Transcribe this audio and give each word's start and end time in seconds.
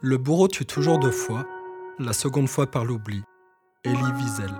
Le 0.00 0.16
bourreau 0.16 0.46
tue 0.46 0.64
toujours 0.64 1.00
deux 1.00 1.10
fois, 1.10 1.44
la 1.98 2.12
seconde 2.12 2.48
fois 2.48 2.68
par 2.68 2.84
l'oubli. 2.84 3.20
Elie 3.84 4.12
Wiesel. 4.16 4.52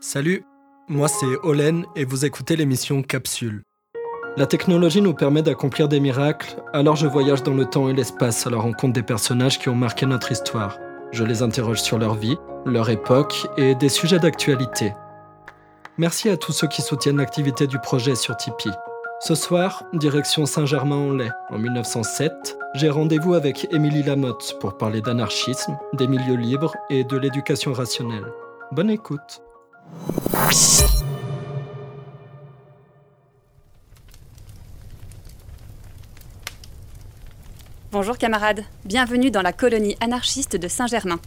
Salut, 0.00 0.42
moi 0.88 1.06
c'est 1.06 1.36
Olen 1.42 1.84
et 1.96 2.06
vous 2.06 2.24
écoutez 2.24 2.56
l'émission 2.56 3.02
Capsule. 3.02 3.62
La 4.38 4.46
technologie 4.46 5.02
nous 5.02 5.12
permet 5.12 5.42
d'accomplir 5.42 5.86
des 5.86 6.00
miracles, 6.00 6.56
alors 6.72 6.96
je 6.96 7.06
voyage 7.06 7.42
dans 7.42 7.52
le 7.52 7.66
temps 7.66 7.90
et 7.90 7.92
l'espace 7.92 8.46
à 8.46 8.50
la 8.50 8.56
rencontre 8.56 8.94
des 8.94 9.02
personnages 9.02 9.58
qui 9.58 9.68
ont 9.68 9.74
marqué 9.74 10.06
notre 10.06 10.32
histoire. 10.32 10.78
Je 11.12 11.22
les 11.22 11.42
interroge 11.42 11.82
sur 11.82 11.98
leur 11.98 12.14
vie, 12.14 12.38
leur 12.64 12.88
époque 12.88 13.46
et 13.58 13.74
des 13.74 13.90
sujets 13.90 14.18
d'actualité. 14.18 14.94
Merci 15.98 16.30
à 16.30 16.38
tous 16.38 16.52
ceux 16.52 16.68
qui 16.68 16.80
soutiennent 16.80 17.18
l'activité 17.18 17.66
du 17.66 17.78
projet 17.78 18.14
sur 18.14 18.34
Tipeee. 18.38 18.72
Ce 19.20 19.34
soir, 19.34 19.84
direction 19.92 20.46
Saint-Germain-en-Laye. 20.46 21.32
En 21.50 21.58
1907, 21.58 22.58
j'ai 22.74 22.90
rendez-vous 22.90 23.34
avec 23.34 23.66
Émilie 23.72 24.02
Lamotte 24.02 24.56
pour 24.60 24.76
parler 24.76 25.00
d'anarchisme, 25.00 25.78
des 25.94 26.06
milieux 26.06 26.36
libres 26.36 26.74
et 26.90 27.02
de 27.02 27.16
l'éducation 27.16 27.72
rationnelle. 27.72 28.26
Bonne 28.72 28.90
écoute. 28.90 29.40
Bonjour 37.92 38.18
camarades, 38.18 38.64
bienvenue 38.84 39.30
dans 39.30 39.42
la 39.42 39.52
colonie 39.52 39.96
anarchiste 40.00 40.56
de 40.56 40.68
Saint-Germain. 40.68 41.18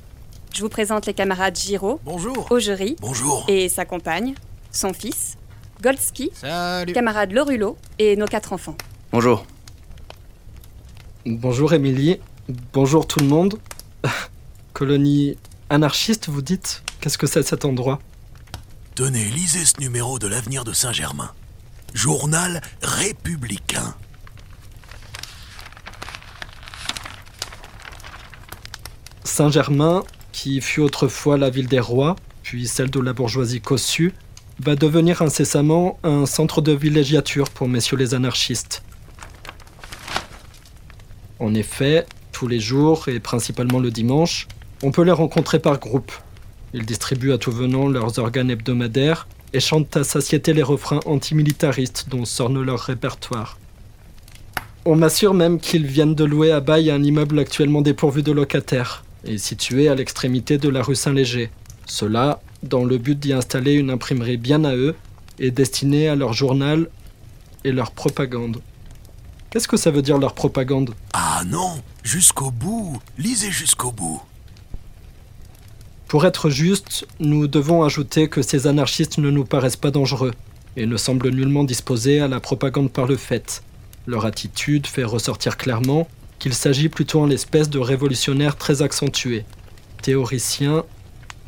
Je 0.53 0.61
vous 0.61 0.69
présente 0.69 1.05
les 1.05 1.13
camarades 1.13 1.55
Giraud, 1.57 1.99
Bonjour. 2.03 2.47
Augerie 2.51 2.95
Bonjour. 3.01 3.45
et 3.47 3.69
sa 3.69 3.85
compagne, 3.85 4.35
son 4.71 4.93
fils, 4.93 5.37
Goldsky, 5.81 6.29
Salut. 6.33 6.93
camarade 6.93 7.31
Lorulot 7.31 7.77
et 7.99 8.15
nos 8.15 8.25
quatre 8.25 8.51
enfants. 8.53 8.75
Bonjour. 9.11 9.45
Bonjour 11.25 11.73
Émilie, 11.73 12.19
bonjour 12.73 13.07
tout 13.07 13.19
le 13.19 13.27
monde. 13.27 13.59
Colonie 14.73 15.37
anarchiste, 15.69 16.27
vous 16.29 16.41
dites? 16.41 16.83
Qu'est-ce 16.99 17.17
que 17.17 17.27
c'est 17.27 17.43
cet 17.43 17.63
endroit? 17.65 17.99
Tenez, 18.95 19.25
lisez 19.25 19.63
ce 19.65 19.79
numéro 19.79 20.19
de 20.19 20.27
l'avenir 20.27 20.63
de 20.65 20.73
Saint-Germain. 20.73 21.31
Journal 21.93 22.61
républicain. 22.81 23.95
Saint-Germain, 29.23 30.03
qui 30.31 30.61
fut 30.61 30.81
autrefois 30.81 31.37
la 31.37 31.49
ville 31.49 31.67
des 31.67 31.79
rois, 31.79 32.15
puis 32.43 32.67
celle 32.67 32.89
de 32.89 32.99
la 32.99 33.13
bourgeoisie 33.13 33.61
cossue, 33.61 34.13
va 34.59 34.75
devenir 34.75 35.21
incessamment 35.21 35.97
un 36.03 36.25
centre 36.25 36.61
de 36.61 36.73
villégiature 36.73 37.49
pour 37.49 37.67
messieurs 37.67 37.97
les 37.97 38.13
anarchistes. 38.13 38.83
En 41.39 41.53
effet, 41.53 42.05
tous 42.33 42.47
les 42.47 42.59
jours, 42.59 43.07
et 43.07 43.19
principalement 43.19 43.79
le 43.79 43.91
dimanche, 43.91 44.47
on 44.83 44.91
peut 44.91 45.03
les 45.03 45.11
rencontrer 45.11 45.59
par 45.59 45.79
groupe. 45.79 46.11
Ils 46.73 46.85
distribuent 46.85 47.31
à 47.31 47.37
tout 47.37 47.51
venant 47.51 47.87
leurs 47.87 48.19
organes 48.19 48.51
hebdomadaires 48.51 49.27
et 49.53 49.59
chantent 49.59 49.95
à 49.97 50.03
satiété 50.03 50.53
les 50.53 50.63
refrains 50.63 50.99
antimilitaristes 51.05 52.07
dont 52.09 52.25
s'orne 52.25 52.61
leur 52.61 52.79
répertoire. 52.79 53.57
On 54.85 54.95
m'assure 54.95 55.33
même 55.33 55.59
qu'ils 55.59 55.85
viennent 55.85 56.15
de 56.15 56.23
louer 56.23 56.51
à 56.51 56.59
bail 56.59 56.91
un 56.91 57.03
immeuble 57.03 57.39
actuellement 57.39 57.81
dépourvu 57.81 58.23
de 58.23 58.31
locataires 58.31 59.03
et 59.25 59.37
situé 59.37 59.87
à 59.87 59.95
l'extrémité 59.95 60.57
de 60.57 60.69
la 60.69 60.81
rue 60.81 60.95
Saint-Léger. 60.95 61.49
Cela 61.85 62.41
dans 62.63 62.83
le 62.83 62.97
but 62.97 63.19
d'y 63.19 63.33
installer 63.33 63.73
une 63.73 63.89
imprimerie 63.89 64.37
bien 64.37 64.63
à 64.63 64.75
eux 64.75 64.95
et 65.39 65.51
destinée 65.51 66.09
à 66.09 66.15
leur 66.15 66.33
journal 66.33 66.89
et 67.63 67.71
leur 67.71 67.91
propagande. 67.91 68.61
Qu'est-ce 69.49 69.67
que 69.67 69.77
ça 69.77 69.91
veut 69.91 70.01
dire 70.01 70.17
leur 70.17 70.33
propagande? 70.33 70.93
Ah 71.13 71.43
non, 71.47 71.81
jusqu'au 72.03 72.51
bout. 72.51 72.99
Lisez 73.17 73.51
jusqu'au 73.51 73.91
bout. 73.91 74.21
Pour 76.07 76.25
être 76.25 76.49
juste, 76.49 77.07
nous 77.19 77.47
devons 77.47 77.83
ajouter 77.83 78.29
que 78.29 78.41
ces 78.41 78.67
anarchistes 78.67 79.17
ne 79.17 79.29
nous 79.29 79.45
paraissent 79.45 79.75
pas 79.75 79.91
dangereux 79.91 80.33
et 80.75 80.85
ne 80.85 80.97
semblent 80.97 81.29
nullement 81.29 81.63
disposés 81.63 82.19
à 82.19 82.27
la 82.27 82.39
propagande 82.39 82.91
par 82.91 83.05
le 83.05 83.15
fait. 83.15 83.63
Leur 84.05 84.25
attitude 84.25 84.87
fait 84.87 85.03
ressortir 85.03 85.57
clairement 85.57 86.07
qu'il 86.39 86.53
s'agit 86.53 86.89
plutôt 86.89 87.21
en 87.21 87.27
l'espèce 87.27 87.69
de 87.69 87.79
révolutionnaires 87.79 88.55
très 88.55 88.81
accentués, 88.81 89.45
théoriciens, 90.01 90.83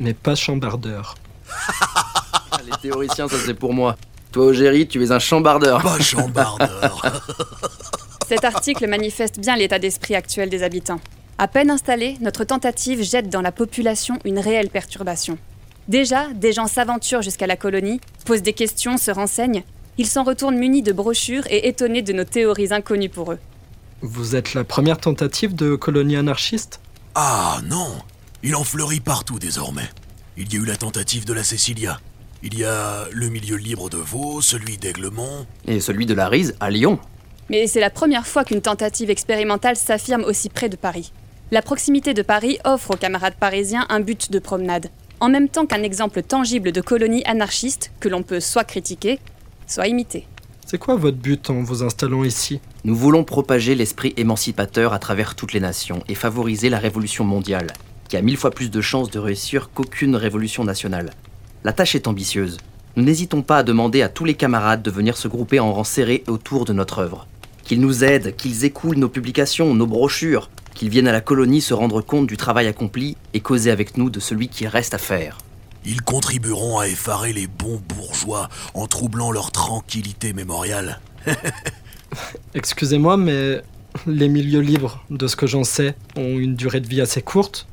mais 0.02 0.14
pas 0.14 0.34
chambardeurs. 0.34 1.14
Les 2.64 2.76
théoriciens, 2.82 3.28
ça 3.28 3.36
c'est 3.44 3.54
pour 3.54 3.72
moi. 3.72 3.96
Toi, 4.32 4.46
Ogéry, 4.46 4.86
tu 4.88 5.02
es 5.02 5.12
un 5.12 5.18
chambardeur. 5.18 5.82
Pas 5.82 6.00
chambardeur. 6.00 7.22
Cet 8.28 8.44
article 8.44 8.86
manifeste 8.86 9.40
bien 9.40 9.56
l'état 9.56 9.78
d'esprit 9.78 10.14
actuel 10.14 10.48
des 10.48 10.62
habitants. 10.62 11.00
À 11.38 11.48
peine 11.48 11.70
installée, 11.70 12.16
notre 12.20 12.44
tentative 12.44 13.02
jette 13.02 13.28
dans 13.28 13.42
la 13.42 13.52
population 13.52 14.18
une 14.24 14.38
réelle 14.38 14.70
perturbation. 14.70 15.38
Déjà, 15.88 16.28
des 16.32 16.52
gens 16.52 16.66
s'aventurent 16.66 17.22
jusqu'à 17.22 17.46
la 17.46 17.56
colonie, 17.56 18.00
posent 18.24 18.42
des 18.42 18.52
questions, 18.52 18.96
se 18.96 19.10
renseignent. 19.10 19.64
Ils 19.98 20.06
s'en 20.06 20.22
retournent 20.24 20.56
munis 20.56 20.82
de 20.82 20.92
brochures 20.92 21.46
et 21.50 21.68
étonnés 21.68 22.02
de 22.02 22.12
nos 22.12 22.24
théories 22.24 22.72
inconnues 22.72 23.08
pour 23.08 23.32
eux. 23.32 23.38
Vous 24.00 24.36
êtes 24.36 24.54
la 24.54 24.64
première 24.64 24.98
tentative 24.98 25.54
de 25.54 25.74
colonie 25.74 26.16
anarchiste? 26.16 26.80
Ah 27.14 27.60
non, 27.64 27.98
il 28.42 28.56
en 28.56 28.64
fleurit 28.64 29.00
partout 29.00 29.38
désormais. 29.38 29.88
Il 30.36 30.52
y 30.52 30.56
a 30.56 30.60
eu 30.60 30.64
la 30.64 30.76
tentative 30.76 31.24
de 31.24 31.32
la 31.32 31.44
Cécilia. 31.44 32.00
Il 32.42 32.58
y 32.58 32.64
a 32.64 33.06
le 33.12 33.28
milieu 33.28 33.56
libre 33.56 33.88
de 33.88 33.98
Vaux, 33.98 34.40
celui 34.40 34.78
d'Aiglemont. 34.78 35.46
Et 35.66 35.80
celui 35.80 36.06
de 36.06 36.14
la 36.14 36.28
Rise 36.28 36.56
à 36.58 36.70
Lyon. 36.70 36.98
Mais 37.50 37.66
c'est 37.66 37.80
la 37.80 37.90
première 37.90 38.26
fois 38.26 38.44
qu'une 38.44 38.62
tentative 38.62 39.10
expérimentale 39.10 39.76
s'affirme 39.76 40.24
aussi 40.24 40.48
près 40.48 40.68
de 40.68 40.76
Paris. 40.76 41.12
La 41.52 41.62
proximité 41.62 42.14
de 42.14 42.22
Paris 42.22 42.58
offre 42.64 42.92
aux 42.92 42.96
camarades 42.96 43.36
parisiens 43.38 43.86
un 43.90 44.00
but 44.00 44.32
de 44.32 44.38
promenade, 44.38 44.88
en 45.20 45.28
même 45.28 45.48
temps 45.48 45.66
qu'un 45.66 45.82
exemple 45.82 46.22
tangible 46.22 46.72
de 46.72 46.80
colonie 46.80 47.22
anarchiste 47.26 47.92
que 48.00 48.08
l'on 48.08 48.22
peut 48.22 48.40
soit 48.40 48.64
critiquer, 48.64 49.20
soit 49.66 49.86
imiter. 49.86 50.26
C'est 50.66 50.78
quoi 50.78 50.96
votre 50.96 51.18
but 51.18 51.50
en 51.50 51.62
vous 51.62 51.82
installant 51.82 52.24
ici? 52.24 52.60
Nous 52.84 52.96
voulons 52.96 53.22
propager 53.22 53.74
l'esprit 53.74 54.14
émancipateur 54.16 54.94
à 54.94 54.98
travers 54.98 55.34
toutes 55.34 55.52
les 55.52 55.60
nations 55.60 56.02
et 56.08 56.14
favoriser 56.14 56.70
la 56.70 56.78
révolution 56.78 57.24
mondiale, 57.24 57.66
qui 58.12 58.18
a 58.18 58.20
mille 58.20 58.36
fois 58.36 58.50
plus 58.50 58.70
de 58.70 58.82
chances 58.82 59.10
de 59.10 59.18
réussir 59.18 59.70
qu'aucune 59.72 60.16
révolution 60.16 60.64
nationale. 60.64 61.14
La 61.64 61.72
tâche 61.72 61.94
est 61.94 62.06
ambitieuse. 62.06 62.58
Nous 62.94 63.04
n'hésitons 63.04 63.40
pas 63.40 63.56
à 63.56 63.62
demander 63.62 64.02
à 64.02 64.10
tous 64.10 64.26
les 64.26 64.34
camarades 64.34 64.82
de 64.82 64.90
venir 64.90 65.16
se 65.16 65.28
grouper 65.28 65.60
en 65.60 65.72
rang 65.72 65.82
serré 65.82 66.22
autour 66.26 66.66
de 66.66 66.74
notre 66.74 66.98
œuvre. 66.98 67.26
Qu'ils 67.64 67.80
nous 67.80 68.04
aident, 68.04 68.36
qu'ils 68.36 68.66
écoulent 68.66 68.98
nos 68.98 69.08
publications, 69.08 69.74
nos 69.74 69.86
brochures, 69.86 70.50
qu'ils 70.74 70.90
viennent 70.90 71.08
à 71.08 71.12
la 71.12 71.22
colonie 71.22 71.62
se 71.62 71.72
rendre 71.72 72.02
compte 72.02 72.26
du 72.26 72.36
travail 72.36 72.66
accompli 72.66 73.16
et 73.32 73.40
causer 73.40 73.70
avec 73.70 73.96
nous 73.96 74.10
de 74.10 74.20
celui 74.20 74.48
qui 74.48 74.66
reste 74.66 74.92
à 74.92 74.98
faire. 74.98 75.38
Ils 75.86 76.02
contribueront 76.02 76.80
à 76.80 76.88
effarer 76.88 77.32
les 77.32 77.46
bons 77.46 77.80
bourgeois 77.88 78.50
en 78.74 78.86
troublant 78.88 79.30
leur 79.30 79.52
tranquillité 79.52 80.34
mémoriale. 80.34 81.00
Excusez-moi, 82.54 83.16
mais 83.16 83.62
les 84.06 84.28
milieux 84.28 84.60
libres, 84.60 85.02
de 85.08 85.26
ce 85.26 85.36
que 85.36 85.46
j'en 85.46 85.64
sais, 85.64 85.94
ont 86.14 86.38
une 86.38 86.56
durée 86.56 86.80
de 86.80 86.88
vie 86.88 87.00
assez 87.00 87.22
courte. 87.22 87.66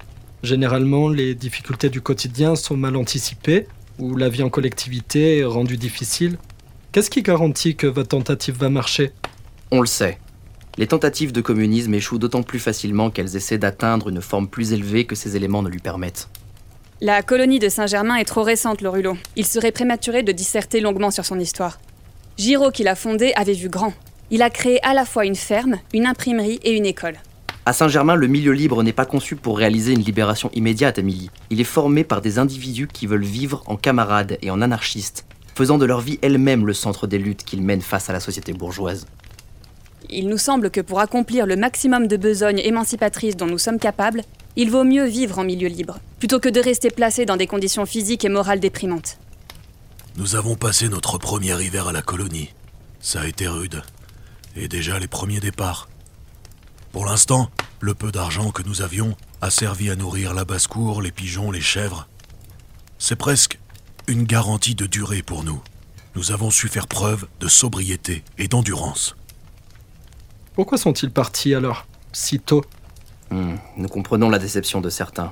Généralement, 0.44 1.09
les 1.09 1.35
difficultés 1.35 1.89
du 1.89 2.01
quotidien 2.01 2.55
sont 2.55 2.77
mal 2.77 2.95
anticipées, 2.95 3.67
ou 3.97 4.16
la 4.16 4.29
vie 4.29 4.44
en 4.44 4.50
collectivité 4.50 5.39
est 5.39 5.45
rendue 5.45 5.77
difficile. 5.77 6.38
Qu'est-ce 6.91 7.09
qui 7.09 7.22
garantit 7.22 7.75
que 7.75 7.88
votre 7.88 8.09
tentative 8.09 8.57
va 8.57 8.69
marcher? 8.69 9.11
On 9.72 9.81
le 9.81 9.88
sait. 9.88 10.17
Les 10.77 10.88
tentatives 10.88 11.33
de 11.33 11.41
communisme 11.41 11.94
échouent 11.94 12.19
d'autant 12.19 12.41
plus 12.41 12.59
facilement 12.59 13.09
qu'elles 13.09 13.35
essaient 13.35 13.57
d'atteindre 13.57 14.07
une 14.07 14.22
forme 14.22 14.47
plus 14.47 14.72
élevée 14.72 15.05
que 15.05 15.16
ces 15.16 15.35
éléments 15.35 15.61
ne 15.61 15.69
lui 15.69 15.79
permettent. 15.79 16.29
La 17.01 17.21
colonie 17.21 17.59
de 17.59 17.69
Saint-Germain 17.69 18.16
est 18.16 18.25
trop 18.25 18.44
récente, 18.44 18.81
le 18.81 18.89
Rulot. 18.89 19.17
Il 19.35 19.45
serait 19.45 19.71
prématuré 19.71 20.23
de 20.23 20.31
disserter 20.31 20.79
longuement 20.79 21.11
sur 21.11 21.25
son 21.25 21.39
histoire. 21.39 21.79
Giraud, 22.38 22.71
qui 22.71 22.83
l'a 22.83 22.95
fondée, 22.95 23.33
avait 23.35 23.53
vu 23.53 23.67
grand. 23.67 23.94
Il 24.31 24.41
a 24.41 24.50
créé 24.50 24.81
à 24.85 24.94
la 24.94 25.06
fois 25.06 25.25
une 25.25 25.35
ferme, 25.35 25.79
une 25.94 26.06
imprimerie 26.06 26.59
et 26.63 26.71
une 26.71 26.85
école. 26.85 27.16
À 27.69 27.74
Saint-Germain, 27.74 28.16
le 28.16 28.25
milieu 28.25 28.51
libre 28.51 28.81
n'est 28.81 28.94
pas 28.94 29.06
conçu 29.06 29.36
pour 29.36 29.60
réaliser 29.60 29.94
une 29.94 30.01
libération 30.01 30.50
immédiate, 30.56 30.98
Émilie. 30.98 31.30
Il 31.51 31.62
est 31.62 31.63
formé 31.63 32.04
par 32.04 32.19
des 32.19 32.39
individus 32.39 32.88
qui 32.88 33.06
veulent 33.06 33.24
vivre 33.24 33.62
en 33.68 33.75
camarades 33.75 34.39
et 34.42 34.50
en 34.50 34.63
anarchistes, 34.63 35.24
faisant 35.54 35.77
de 35.77 35.86
leur 35.86 36.01
vie 36.01 36.18
elle-même 36.24 36.66
le 36.66 36.74
centre 36.74 37.06
des 37.06 37.19
luttes 37.19 37.44
qu'ils 37.44 37.62
mènent 37.62 37.83
face 37.83 38.10
à 38.10 38.13
la 38.13 38.19
société 38.19 38.54
bourgeoise. 38.54 39.06
Il 40.10 40.30
nous 40.30 40.39
semble 40.39 40.71
que 40.71 40.81
pour 40.81 41.00
accomplir 41.00 41.45
le 41.45 41.57
maximum 41.57 42.07
de 42.07 42.18
besognes 42.18 42.57
émancipatrices 42.57 43.38
dont 43.38 43.45
nous 43.45 43.60
sommes 43.60 43.77
capables, 43.77 44.24
il 44.56 44.72
vaut 44.72 44.83
mieux 44.83 45.06
vivre 45.06 45.38
en 45.38 45.44
milieu 45.44 45.68
libre, 45.68 46.00
plutôt 46.18 46.39
que 46.39 46.50
de 46.50 46.60
rester 46.60 46.89
placé 46.89 47.27
dans 47.27 47.38
des 47.38 47.45
conditions 47.45 47.86
physiques 47.86 48.25
et 48.25 48.30
morales 48.30 48.60
déprimantes. 48.60 49.19
Nous 50.18 50.36
avons 50.36 50.56
passé 50.56 50.89
notre 50.89 51.19
premier 51.19 51.54
hiver 51.63 51.88
à 51.88 51.92
la 51.94 52.01
colonie. 52.01 52.50
Ça 53.00 53.22
a 53.22 53.27
été 53.27 53.48
rude. 53.48 53.83
Et 54.56 54.68
déjà 54.68 54.98
les 54.98 55.07
premiers 55.07 55.39
départs. 55.39 55.88
Pour 56.91 57.06
l'instant, 57.06 57.50
le 57.80 57.94
peu 57.94 58.12
d'argent 58.12 58.51
que 58.51 58.63
nous 58.63 58.81
avions 58.81 59.15
a 59.41 59.50
servi 59.50 59.89
à 59.89 59.95
nourrir 59.95 60.33
la 60.33 60.44
basse-cour, 60.44 61.01
les 61.01 61.12
pigeons, 61.12 61.51
les 61.51 61.62
chèvres. 61.62 62.07
C'est 62.97 63.15
presque 63.15 63.59
une 64.07 64.24
garantie 64.24 64.75
de 64.75 64.88
durée 64.88 65.21
pour 65.21 65.44
nous. 65.44 65.62
Nous 66.15 66.31
avons 66.31 66.50
su 66.50 66.68
faire 66.68 66.88
preuve 66.88 67.27
de 67.39 67.47
sobriété 67.47 68.24
et 68.38 68.47
d'endurance. 68.47 69.15
Pourquoi 70.56 70.77
sont-ils 70.77 71.12
partis 71.12 71.53
alors, 71.53 71.86
si 72.12 72.39
tôt? 72.39 72.65
Hmm, 73.30 73.56
nous 73.77 73.88
comprenons 73.88 74.30
la 74.30 74.39
déception 74.39 74.81
de 74.81 74.89
certains. 74.89 75.31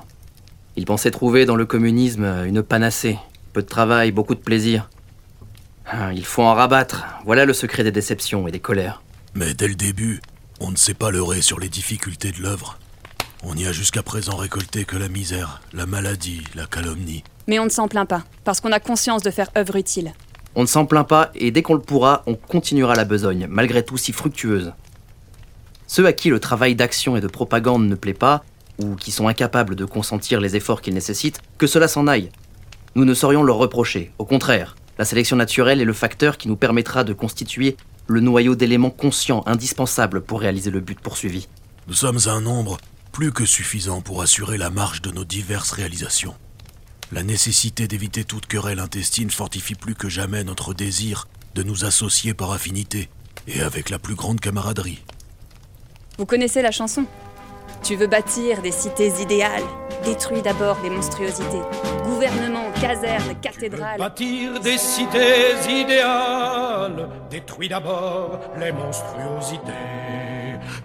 Ils 0.76 0.84
pensaient 0.84 1.10
trouver 1.10 1.44
dans 1.44 1.56
le 1.56 1.66
communisme 1.66 2.24
une 2.46 2.62
panacée. 2.62 3.18
Peu 3.52 3.62
de 3.62 3.66
travail, 3.66 4.12
beaucoup 4.12 4.36
de 4.36 4.40
plaisir. 4.40 4.88
Ah, 5.84 6.12
il 6.12 6.24
faut 6.24 6.42
en 6.42 6.54
rabattre. 6.54 7.04
Voilà 7.24 7.44
le 7.44 7.52
secret 7.52 7.82
des 7.82 7.90
déceptions 7.90 8.46
et 8.46 8.52
des 8.52 8.60
colères. 8.60 9.02
Mais 9.34 9.54
dès 9.54 9.66
le 9.66 9.74
début, 9.74 10.20
on 10.60 10.70
ne 10.70 10.76
s'est 10.76 10.94
pas 10.94 11.10
leurré 11.10 11.42
sur 11.42 11.60
les 11.60 11.68
difficultés 11.68 12.32
de 12.32 12.42
l'œuvre. 12.42 12.78
On 13.44 13.54
n'y 13.54 13.66
a 13.66 13.72
jusqu'à 13.72 14.02
présent 14.02 14.36
récolté 14.36 14.84
que 14.84 14.96
la 14.96 15.08
misère, 15.08 15.60
la 15.72 15.86
maladie, 15.86 16.42
la 16.54 16.66
calomnie. 16.66 17.22
Mais 17.46 17.58
on 17.58 17.64
ne 17.64 17.70
s'en 17.70 17.88
plaint 17.88 18.08
pas, 18.08 18.24
parce 18.44 18.60
qu'on 18.60 18.72
a 18.72 18.80
conscience 18.80 19.22
de 19.22 19.30
faire 19.30 19.50
œuvre 19.56 19.76
utile. 19.76 20.12
On 20.54 20.62
ne 20.62 20.66
s'en 20.66 20.86
plaint 20.86 21.06
pas 21.06 21.30
et 21.34 21.50
dès 21.50 21.62
qu'on 21.62 21.74
le 21.74 21.80
pourra, 21.80 22.22
on 22.26 22.34
continuera 22.34 22.94
la 22.94 23.04
besogne, 23.04 23.46
malgré 23.48 23.84
tout 23.84 23.96
si 23.96 24.12
fructueuse. 24.12 24.72
Ceux 25.86 26.06
à 26.06 26.12
qui 26.12 26.30
le 26.30 26.40
travail 26.40 26.74
d'action 26.74 27.16
et 27.16 27.20
de 27.20 27.28
propagande 27.28 27.88
ne 27.88 27.94
plaît 27.94 28.12
pas, 28.12 28.42
ou 28.78 28.96
qui 28.96 29.10
sont 29.12 29.28
incapables 29.28 29.76
de 29.76 29.84
consentir 29.84 30.40
les 30.40 30.56
efforts 30.56 30.82
qu'ils 30.82 30.94
nécessitent, 30.94 31.40
que 31.58 31.66
cela 31.66 31.88
s'en 31.88 32.06
aille. 32.06 32.30
Nous 32.94 33.04
ne 33.04 33.14
saurions 33.14 33.44
leur 33.44 33.56
reprocher, 33.56 34.12
au 34.18 34.24
contraire, 34.24 34.76
la 34.98 35.04
sélection 35.04 35.36
naturelle 35.36 35.80
est 35.80 35.84
le 35.84 35.92
facteur 35.92 36.36
qui 36.36 36.48
nous 36.48 36.56
permettra 36.56 37.04
de 37.04 37.12
constituer 37.12 37.76
le 38.08 38.20
noyau 38.20 38.56
d'éléments 38.56 38.90
conscients 38.90 39.42
indispensables 39.46 40.22
pour 40.22 40.40
réaliser 40.40 40.70
le 40.70 40.80
but 40.80 40.98
poursuivi. 40.98 41.46
Nous 41.86 41.94
sommes 41.94 42.18
un 42.26 42.40
nombre 42.40 42.78
plus 43.12 43.32
que 43.32 43.44
suffisant 43.44 44.00
pour 44.00 44.22
assurer 44.22 44.58
la 44.58 44.70
marche 44.70 45.02
de 45.02 45.10
nos 45.10 45.24
diverses 45.24 45.72
réalisations. 45.72 46.34
La 47.12 47.22
nécessité 47.22 47.86
d'éviter 47.86 48.24
toute 48.24 48.46
querelle 48.46 48.78
intestine 48.78 49.30
fortifie 49.30 49.74
plus 49.74 49.94
que 49.94 50.08
jamais 50.08 50.44
notre 50.44 50.74
désir 50.74 51.28
de 51.54 51.62
nous 51.62 51.84
associer 51.84 52.34
par 52.34 52.52
affinité 52.52 53.08
et 53.46 53.60
avec 53.62 53.90
la 53.90 53.98
plus 53.98 54.14
grande 54.14 54.40
camaraderie. 54.40 55.02
Vous 56.18 56.26
connaissez 56.26 56.62
la 56.62 56.70
chanson? 56.70 57.06
Tu 57.82 57.96
veux 57.96 58.06
bâtir 58.06 58.60
des 58.62 58.72
cités 58.72 59.12
idéales 59.20 59.62
Détruis 60.04 60.42
d'abord 60.42 60.76
les 60.82 60.90
monstruosités. 60.90 61.62
Gouvernement, 62.04 62.70
caserne, 62.80 63.34
cathédrale. 63.40 63.98
Bâtir 63.98 64.60
des 64.60 64.78
cités 64.78 65.54
idéales, 65.68 67.08
détruis 67.30 67.68
d'abord 67.68 68.38
les 68.58 68.72
monstruosités. 68.72 69.72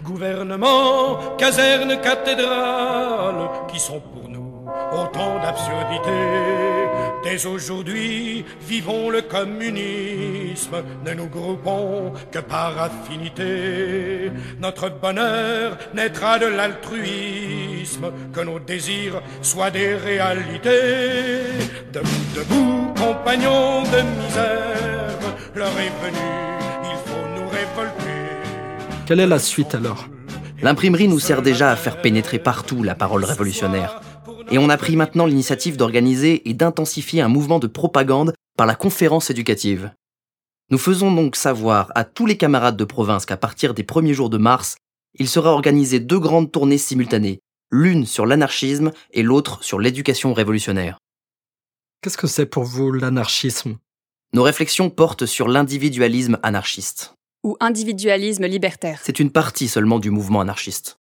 Gouvernement, 0.03 1.35
caserne, 1.37 1.99
cathédrale, 2.01 3.49
qui 3.71 3.79
sont 3.79 3.99
pour 3.99 4.29
nous 4.29 4.65
autant 4.91 5.39
d'absurdités. 5.41 6.89
Dès 7.23 7.45
aujourd'hui, 7.45 8.43
vivons 8.67 9.09
le 9.09 9.21
communisme, 9.21 10.83
ne 11.05 11.13
nous 11.13 11.27
groupons 11.27 12.11
que 12.31 12.39
par 12.39 12.73
affinité. 12.81 14.29
Notre 14.59 14.89
bonheur 14.89 15.77
naîtra 15.93 16.37
de 16.37 16.47
l'altruisme, 16.47 18.11
que 18.33 18.41
nos 18.41 18.59
désirs 18.59 19.21
soient 19.41 19.71
des 19.71 19.95
réalités. 19.95 21.43
Debout, 21.93 22.09
debout, 22.35 22.93
compagnons 22.97 23.83
de 23.83 24.01
misère, 24.21 25.19
l'heure 25.55 25.79
est 25.79 26.05
venue, 26.05 26.83
il 26.83 26.97
faut 27.09 27.27
nous 27.35 27.47
révolter. 27.47 28.19
Quelle 29.05 29.21
est 29.21 29.27
la 29.27 29.39
suite 29.39 29.75
alors? 29.75 30.07
L'imprimerie 30.61 31.07
nous 31.07 31.19
sert 31.19 31.41
déjà 31.41 31.71
à 31.71 31.75
faire 31.77 32.01
pénétrer 32.01 32.39
partout 32.39 32.83
la 32.83 32.95
parole 32.95 33.23
révolutionnaire. 33.23 34.01
Et 34.51 34.57
on 34.57 34.69
a 34.69 34.77
pris 34.77 34.95
maintenant 34.95 35.25
l'initiative 35.25 35.77
d'organiser 35.77 36.47
et 36.49 36.53
d'intensifier 36.53 37.21
un 37.21 37.27
mouvement 37.27 37.59
de 37.59 37.67
propagande 37.67 38.33
par 38.57 38.67
la 38.67 38.75
conférence 38.75 39.29
éducative. 39.29 39.91
Nous 40.69 40.77
faisons 40.77 41.13
donc 41.13 41.35
savoir 41.35 41.91
à 41.95 42.03
tous 42.03 42.25
les 42.25 42.37
camarades 42.37 42.77
de 42.77 42.85
province 42.85 43.25
qu'à 43.25 43.37
partir 43.37 43.73
des 43.73 43.83
premiers 43.83 44.13
jours 44.13 44.29
de 44.29 44.37
mars, 44.37 44.77
il 45.19 45.27
sera 45.27 45.51
organisé 45.51 45.99
deux 45.99 46.19
grandes 46.19 46.51
tournées 46.51 46.77
simultanées, 46.77 47.39
l'une 47.71 48.05
sur 48.05 48.25
l'anarchisme 48.25 48.91
et 49.11 49.23
l'autre 49.23 49.63
sur 49.63 49.79
l'éducation 49.79 50.33
révolutionnaire. 50.33 50.97
Qu'est-ce 52.01 52.17
que 52.17 52.27
c'est 52.27 52.45
pour 52.45 52.63
vous 52.63 52.91
l'anarchisme? 52.91 53.77
Nos 54.33 54.43
réflexions 54.43 54.89
portent 54.89 55.25
sur 55.25 55.47
l'individualisme 55.47 56.39
anarchiste. 56.43 57.13
Ou 57.43 57.55
individualisme 57.59 58.45
libertaire. 58.45 58.99
C'est 59.03 59.19
une 59.19 59.31
partie 59.31 59.67
seulement 59.67 59.99
du 59.99 60.09
mouvement 60.09 60.41
anarchiste. 60.41 60.97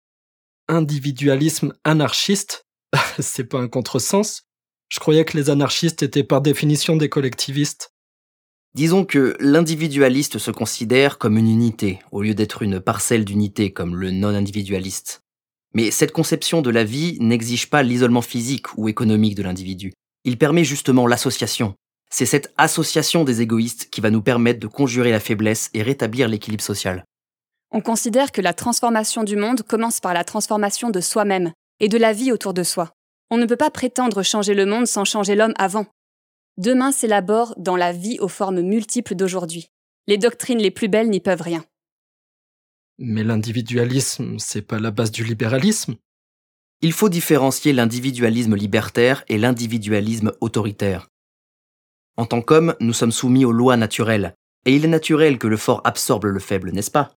Individualisme 0.68 1.74
anarchiste? 1.84 2.64
C'est 3.18 3.44
pas 3.44 3.58
un 3.58 3.68
contresens 3.68 4.44
Je 4.88 4.98
croyais 4.98 5.24
que 5.24 5.36
les 5.36 5.50
anarchistes 5.50 6.02
étaient 6.02 6.24
par 6.24 6.40
définition 6.40 6.96
des 6.96 7.08
collectivistes. 7.08 7.92
Disons 8.74 9.04
que 9.04 9.36
l'individualiste 9.40 10.38
se 10.38 10.50
considère 10.50 11.18
comme 11.18 11.38
une 11.38 11.50
unité, 11.50 12.00
au 12.12 12.22
lieu 12.22 12.34
d'être 12.34 12.62
une 12.62 12.80
parcelle 12.80 13.24
d'unité 13.24 13.72
comme 13.72 13.96
le 13.96 14.10
non-individualiste. 14.10 15.22
Mais 15.74 15.90
cette 15.90 16.12
conception 16.12 16.62
de 16.62 16.70
la 16.70 16.84
vie 16.84 17.18
n'exige 17.20 17.70
pas 17.70 17.82
l'isolement 17.82 18.22
physique 18.22 18.66
ou 18.76 18.88
économique 18.88 19.34
de 19.34 19.42
l'individu. 19.42 19.92
Il 20.24 20.38
permet 20.38 20.64
justement 20.64 21.06
l'association. 21.06 21.74
C'est 22.10 22.26
cette 22.26 22.52
association 22.56 23.24
des 23.24 23.42
égoïstes 23.42 23.90
qui 23.90 24.00
va 24.00 24.10
nous 24.10 24.22
permettre 24.22 24.60
de 24.60 24.66
conjurer 24.66 25.10
la 25.10 25.20
faiblesse 25.20 25.70
et 25.74 25.82
rétablir 25.82 26.28
l'équilibre 26.28 26.64
social. 26.64 27.04
On 27.70 27.82
considère 27.82 28.32
que 28.32 28.40
la 28.40 28.54
transformation 28.54 29.24
du 29.24 29.36
monde 29.36 29.62
commence 29.62 30.00
par 30.00 30.14
la 30.14 30.24
transformation 30.24 30.88
de 30.88 31.00
soi-même 31.00 31.52
et 31.80 31.88
de 31.88 31.98
la 31.98 32.12
vie 32.12 32.32
autour 32.32 32.54
de 32.54 32.62
soi. 32.62 32.92
On 33.30 33.36
ne 33.36 33.46
peut 33.46 33.56
pas 33.56 33.70
prétendre 33.70 34.22
changer 34.22 34.54
le 34.54 34.66
monde 34.66 34.86
sans 34.86 35.04
changer 35.04 35.34
l'homme 35.34 35.54
avant. 35.58 35.86
Demain 36.56 36.92
s'élabore 36.92 37.54
dans 37.56 37.76
la 37.76 37.92
vie 37.92 38.18
aux 38.20 38.28
formes 38.28 38.62
multiples 38.62 39.14
d'aujourd'hui. 39.14 39.70
Les 40.06 40.18
doctrines 40.18 40.58
les 40.58 40.70
plus 40.70 40.88
belles 40.88 41.10
n'y 41.10 41.20
peuvent 41.20 41.42
rien. 41.42 41.64
Mais 42.98 43.22
l'individualisme, 43.22 44.38
c'est 44.38 44.62
pas 44.62 44.80
la 44.80 44.90
base 44.90 45.12
du 45.12 45.22
libéralisme. 45.22 45.96
Il 46.80 46.92
faut 46.92 47.08
différencier 47.08 47.72
l'individualisme 47.72 48.56
libertaire 48.56 49.24
et 49.28 49.38
l'individualisme 49.38 50.32
autoritaire. 50.40 51.08
En 52.16 52.26
tant 52.26 52.42
qu'homme, 52.42 52.74
nous 52.80 52.92
sommes 52.92 53.12
soumis 53.12 53.44
aux 53.44 53.52
lois 53.52 53.76
naturelles, 53.76 54.34
et 54.64 54.74
il 54.74 54.84
est 54.84 54.88
naturel 54.88 55.38
que 55.38 55.46
le 55.46 55.56
fort 55.56 55.80
absorbe 55.84 56.24
le 56.24 56.40
faible, 56.40 56.72
n'est-ce 56.72 56.90
pas? 56.90 57.14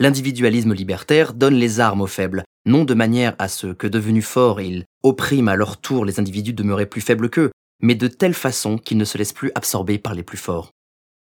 L'individualisme 0.00 0.72
libertaire 0.72 1.34
donne 1.34 1.56
les 1.56 1.78
armes 1.78 2.00
aux 2.00 2.06
faibles, 2.06 2.42
non 2.64 2.84
de 2.84 2.94
manière 2.94 3.36
à 3.38 3.48
ce 3.48 3.66
que 3.66 3.86
devenus 3.86 4.24
forts, 4.24 4.62
ils 4.62 4.86
oppriment 5.02 5.48
à 5.48 5.56
leur 5.56 5.78
tour 5.78 6.06
les 6.06 6.18
individus 6.18 6.54
demeurés 6.54 6.86
plus 6.86 7.02
faibles 7.02 7.28
qu'eux, 7.28 7.50
mais 7.82 7.94
de 7.94 8.08
telle 8.08 8.32
façon 8.32 8.78
qu'ils 8.78 8.96
ne 8.96 9.04
se 9.04 9.18
laissent 9.18 9.34
plus 9.34 9.52
absorber 9.54 9.98
par 9.98 10.14
les 10.14 10.22
plus 10.22 10.38
forts. 10.38 10.70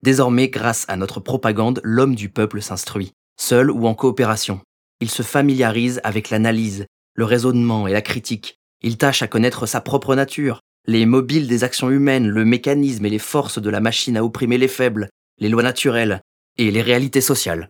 Désormais, 0.02 0.48
grâce 0.48 0.86
à 0.88 0.96
notre 0.96 1.20
propagande, 1.20 1.82
l'homme 1.84 2.14
du 2.14 2.30
peuple 2.30 2.62
s'instruit, 2.62 3.12
seul 3.38 3.70
ou 3.70 3.86
en 3.86 3.94
coopération. 3.94 4.60
Il 5.00 5.10
se 5.10 5.22
familiarise 5.22 6.00
avec 6.02 6.30
l'analyse, 6.30 6.86
le 7.14 7.26
raisonnement 7.26 7.86
et 7.86 7.92
la 7.92 8.00
critique. 8.00 8.56
Il 8.80 8.96
tâche 8.96 9.22
à 9.22 9.28
connaître 9.28 9.66
sa 9.66 9.82
propre 9.82 10.14
nature, 10.14 10.60
les 10.86 11.04
mobiles 11.04 11.46
des 11.46 11.62
actions 11.62 11.90
humaines, 11.90 12.26
le 12.26 12.46
mécanisme 12.46 13.04
et 13.04 13.10
les 13.10 13.18
forces 13.18 13.60
de 13.60 13.68
la 13.68 13.80
machine 13.80 14.16
à 14.16 14.24
opprimer 14.24 14.56
les 14.56 14.66
faibles, 14.66 15.10
les 15.38 15.50
lois 15.50 15.62
naturelles 15.62 16.22
et 16.56 16.70
les 16.70 16.82
réalités 16.82 17.20
sociales. 17.20 17.68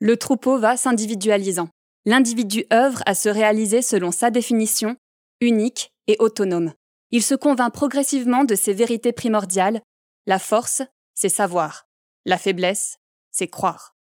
Le 0.00 0.16
troupeau 0.16 0.58
va 0.58 0.76
s'individualisant. 0.76 1.68
L'individu 2.04 2.66
œuvre 2.72 3.02
à 3.06 3.14
se 3.14 3.28
réaliser 3.28 3.82
selon 3.82 4.12
sa 4.12 4.30
définition, 4.30 4.96
unique 5.40 5.92
et 6.06 6.16
autonome. 6.18 6.72
Il 7.10 7.22
se 7.22 7.34
convainc 7.34 7.72
progressivement 7.72 8.44
de 8.44 8.54
ses 8.54 8.74
vérités 8.74 9.12
primordiales. 9.12 9.80
La 10.26 10.38
force, 10.38 10.82
c'est 11.14 11.28
savoir. 11.28 11.86
La 12.24 12.38
faiblesse, 12.38 12.98
c'est 13.30 13.48
croire. 13.48 13.96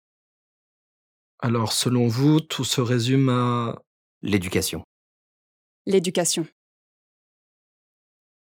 Alors, 1.39 1.73
selon 1.73 2.07
vous, 2.07 2.39
tout 2.39 2.63
se 2.63 2.81
résume 2.81 3.29
à... 3.29 3.81
L'éducation. 4.21 4.83
L'éducation. 5.85 6.47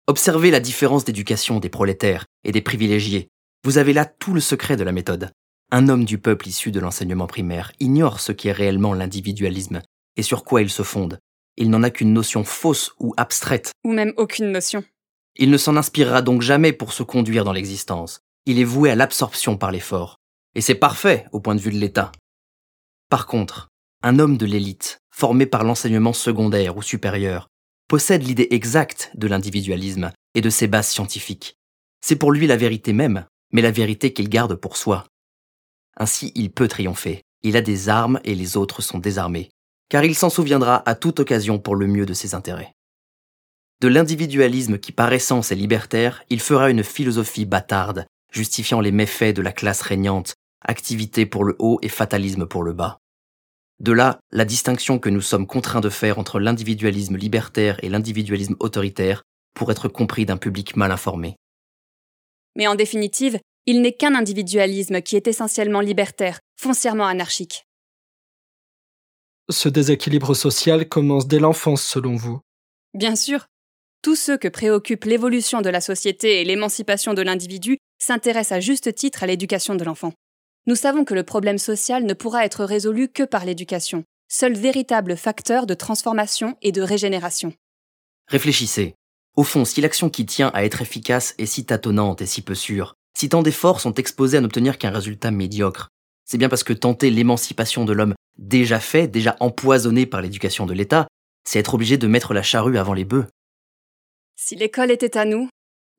Observez 0.06 0.52
la 0.52 0.60
différence 0.60 1.06
d'éducation 1.06 1.60
des 1.60 1.70
prolétaires 1.70 2.26
et 2.44 2.52
des 2.52 2.62
privilégiés. 2.62 3.30
Vous 3.64 3.80
avez 3.80 3.94
là 3.94 4.06
tout 4.06 4.36
le 4.36 4.42
secret 4.42 4.78
de 4.78 4.84
la 4.84 4.92
méthode. 4.92 5.32
Un 5.74 5.88
homme 5.88 6.04
du 6.04 6.18
peuple 6.18 6.50
issu 6.50 6.70
de 6.72 6.82
l'enseignement 6.82 7.28
primaire 7.28 7.72
ignore 7.80 8.20
ce 8.20 8.34
qu'est 8.34 8.52
réellement 8.52 8.94
l'individualisme 8.94 9.82
et 10.18 10.22
sur 10.22 10.44
quoi 10.44 10.62
il 10.62 10.70
se 10.70 10.84
fonde. 10.84 11.20
Il 11.56 11.70
n'en 11.70 11.82
a 11.82 11.90
qu'une 11.90 12.12
notion 12.12 12.44
fausse 12.44 12.92
ou 13.00 13.14
abstraite. 13.16 13.72
Ou 13.86 13.94
même 13.94 14.14
aucune 14.18 14.52
notion. 14.52 14.84
Il 15.38 15.50
ne 15.50 15.58
s'en 15.58 15.78
inspirera 15.78 16.22
donc 16.22 16.42
jamais 16.42 16.74
pour 16.74 16.92
se 16.92 17.04
conduire 17.04 17.46
dans 17.46 17.54
l'existence. 17.54 18.20
Il 18.46 18.60
est 18.60 18.66
voué 18.66 18.92
à 18.92 18.96
l'absorption 18.96 19.56
par 19.56 19.72
l'effort. 19.72 20.18
Et 20.56 20.62
c'est 20.62 20.76
parfait 20.76 21.26
au 21.32 21.40
point 21.40 21.56
de 21.56 21.62
vue 21.62 21.72
de 21.72 21.78
l'État. 21.78 22.12
Par 23.10 23.26
contre, 23.26 23.70
un 24.04 24.20
homme 24.20 24.36
de 24.36 24.46
l'élite, 24.46 25.00
formé 25.10 25.46
par 25.46 25.64
l'enseignement 25.64 26.12
secondaire 26.12 26.76
ou 26.76 26.82
supérieur, 26.82 27.48
possède 27.88 28.24
l'idée 28.24 28.50
exacte 28.52 29.12
de 29.16 29.28
l'individualisme 29.28 30.12
et 30.36 30.42
de 30.42 30.50
ses 30.50 30.68
bases 30.68 30.90
scientifiques. 30.90 31.56
C'est 32.02 32.18
pour 32.18 32.34
lui 32.34 32.48
la 32.48 32.58
vérité 32.58 32.92
même, 32.92 33.26
mais 33.54 33.62
la 33.62 33.72
vérité 33.72 34.12
qu'il 34.12 34.28
garde 34.28 34.56
pour 34.56 34.76
soi. 34.76 35.06
Ainsi 35.98 36.32
il 36.36 36.52
peut 36.52 36.68
triompher. 36.68 37.24
Il 37.44 37.58
a 37.58 37.62
des 37.62 37.90
armes 37.90 38.20
et 38.24 38.36
les 38.36 38.58
autres 38.58 38.82
sont 38.82 39.00
désarmés, 39.00 39.50
car 39.90 40.04
il 40.04 40.16
s'en 40.16 40.30
souviendra 40.30 40.88
à 40.88 40.96
toute 40.96 41.20
occasion 41.20 41.60
pour 41.60 41.76
le 41.76 41.88
mieux 41.88 42.06
de 42.06 42.14
ses 42.14 42.36
intérêts. 42.36 42.74
De 43.82 43.88
l'individualisme 43.88 44.78
qui 44.78 44.92
par 44.92 45.12
essence 45.12 45.52
est 45.52 45.56
libertaire, 45.56 46.24
il 46.30 46.40
fera 46.40 46.70
une 46.70 46.84
philosophie 46.84 47.46
bâtarde, 47.46 48.06
justifiant 48.32 48.80
les 48.80 48.92
méfaits 48.92 49.36
de 49.36 49.42
la 49.42 49.52
classe 49.52 49.82
régnante, 49.82 50.36
activité 50.64 51.26
pour 51.26 51.44
le 51.44 51.56
haut 51.58 51.80
et 51.82 51.90
fatalisme 51.90 52.46
pour 52.46 52.64
le 52.64 52.74
bas. 52.74 53.00
De 53.80 53.92
là, 53.92 54.20
la 54.32 54.46
distinction 54.46 55.00
que 55.00 55.10
nous 55.10 55.22
sommes 55.22 55.48
contraints 55.48 55.82
de 55.82 55.90
faire 55.90 56.20
entre 56.20 56.40
l'individualisme 56.40 57.18
libertaire 57.18 57.84
et 57.84 57.90
l'individualisme 57.90 58.56
autoritaire 58.60 59.24
pour 59.56 59.72
être 59.72 59.88
compris 59.88 60.28
d'un 60.28 60.38
public 60.38 60.76
mal 60.76 60.92
informé. 60.92 61.36
Mais 62.56 62.68
en 62.68 62.76
définitive, 62.76 63.40
il 63.66 63.82
n'est 63.82 63.94
qu'un 63.94 64.16
individualisme 64.16 65.02
qui 65.02 65.16
est 65.16 65.28
essentiellement 65.28 65.82
libertaire, 65.82 66.40
foncièrement 66.58 67.06
anarchique. 67.06 67.66
Ce 69.50 69.70
déséquilibre 69.70 70.34
social 70.34 70.88
commence 70.88 71.28
dès 71.28 71.40
l'enfance, 71.40 71.84
selon 71.84 72.16
vous? 72.16 72.40
Bien 72.94 73.16
sûr. 73.16 73.46
Tous 74.02 74.16
ceux 74.16 74.38
que 74.38 74.48
préoccupe 74.48 75.06
l'évolution 75.06 75.62
de 75.62 75.70
la 75.70 75.82
société 75.82 76.42
et 76.42 76.44
l'émancipation 76.44 77.14
de 77.14 77.22
l'individu 77.22 77.78
s'intéressent 78.00 78.58
à 78.58 78.60
juste 78.60 78.96
titre 78.96 79.24
à 79.24 79.28
l'éducation 79.28 79.76
de 79.76 79.84
l'enfant. 79.84 80.14
Nous 80.66 80.76
savons 80.76 81.06
que 81.06 81.14
le 81.14 81.24
problème 81.24 81.58
social 81.58 82.06
ne 82.06 82.14
pourra 82.14 82.46
être 82.46 82.66
résolu 82.66 83.10
que 83.10 83.24
par 83.24 83.46
l'éducation, 83.46 84.04
seul 84.28 84.54
véritable 84.54 85.18
facteur 85.18 85.68
de 85.68 85.74
transformation 85.74 86.58
et 86.62 86.72
de 86.72 86.82
régénération. 86.82 87.54
Réfléchissez. 88.28 88.96
Au 89.36 89.44
fond, 89.44 89.66
si 89.66 89.82
l'action 89.82 90.10
qui 90.10 90.26
tient 90.26 90.52
à 90.54 90.64
être 90.64 90.82
efficace 90.82 91.36
est 91.38 91.46
si 91.46 91.66
tâtonnante 91.66 92.22
et 92.22 92.26
si 92.26 92.42
peu 92.42 92.56
sûre, 92.56 92.96
si 93.18 93.30
tant 93.30 93.42
d'efforts 93.42 93.82
sont 93.82 93.94
exposés 93.96 94.38
à 94.38 94.42
n'obtenir 94.42 94.78
qu'un 94.78 94.92
résultat 94.92 95.32
médiocre, 95.32 95.90
c'est 96.26 96.38
bien 96.38 96.50
parce 96.50 96.64
que 96.64 96.74
tenter 96.74 97.10
l'émancipation 97.10 97.86
de 97.86 97.94
l'homme 97.94 98.16
déjà 98.38 98.80
fait, 98.80 99.08
déjà 99.08 99.36
empoisonné 99.40 100.06
par 100.06 100.22
l'éducation 100.22 100.66
de 100.66 100.74
l'État, 100.74 101.08
c'est 101.44 101.60
être 101.60 101.74
obligé 101.74 101.98
de 101.98 102.08
mettre 102.08 102.34
la 102.34 102.44
charrue 102.44 102.78
avant 102.78 102.94
les 102.94 103.06
bœufs. 103.06 103.28
Si 104.36 104.56
l'école 104.56 104.92
était 104.92 105.18
à 105.18 105.26
nous, 105.26 105.50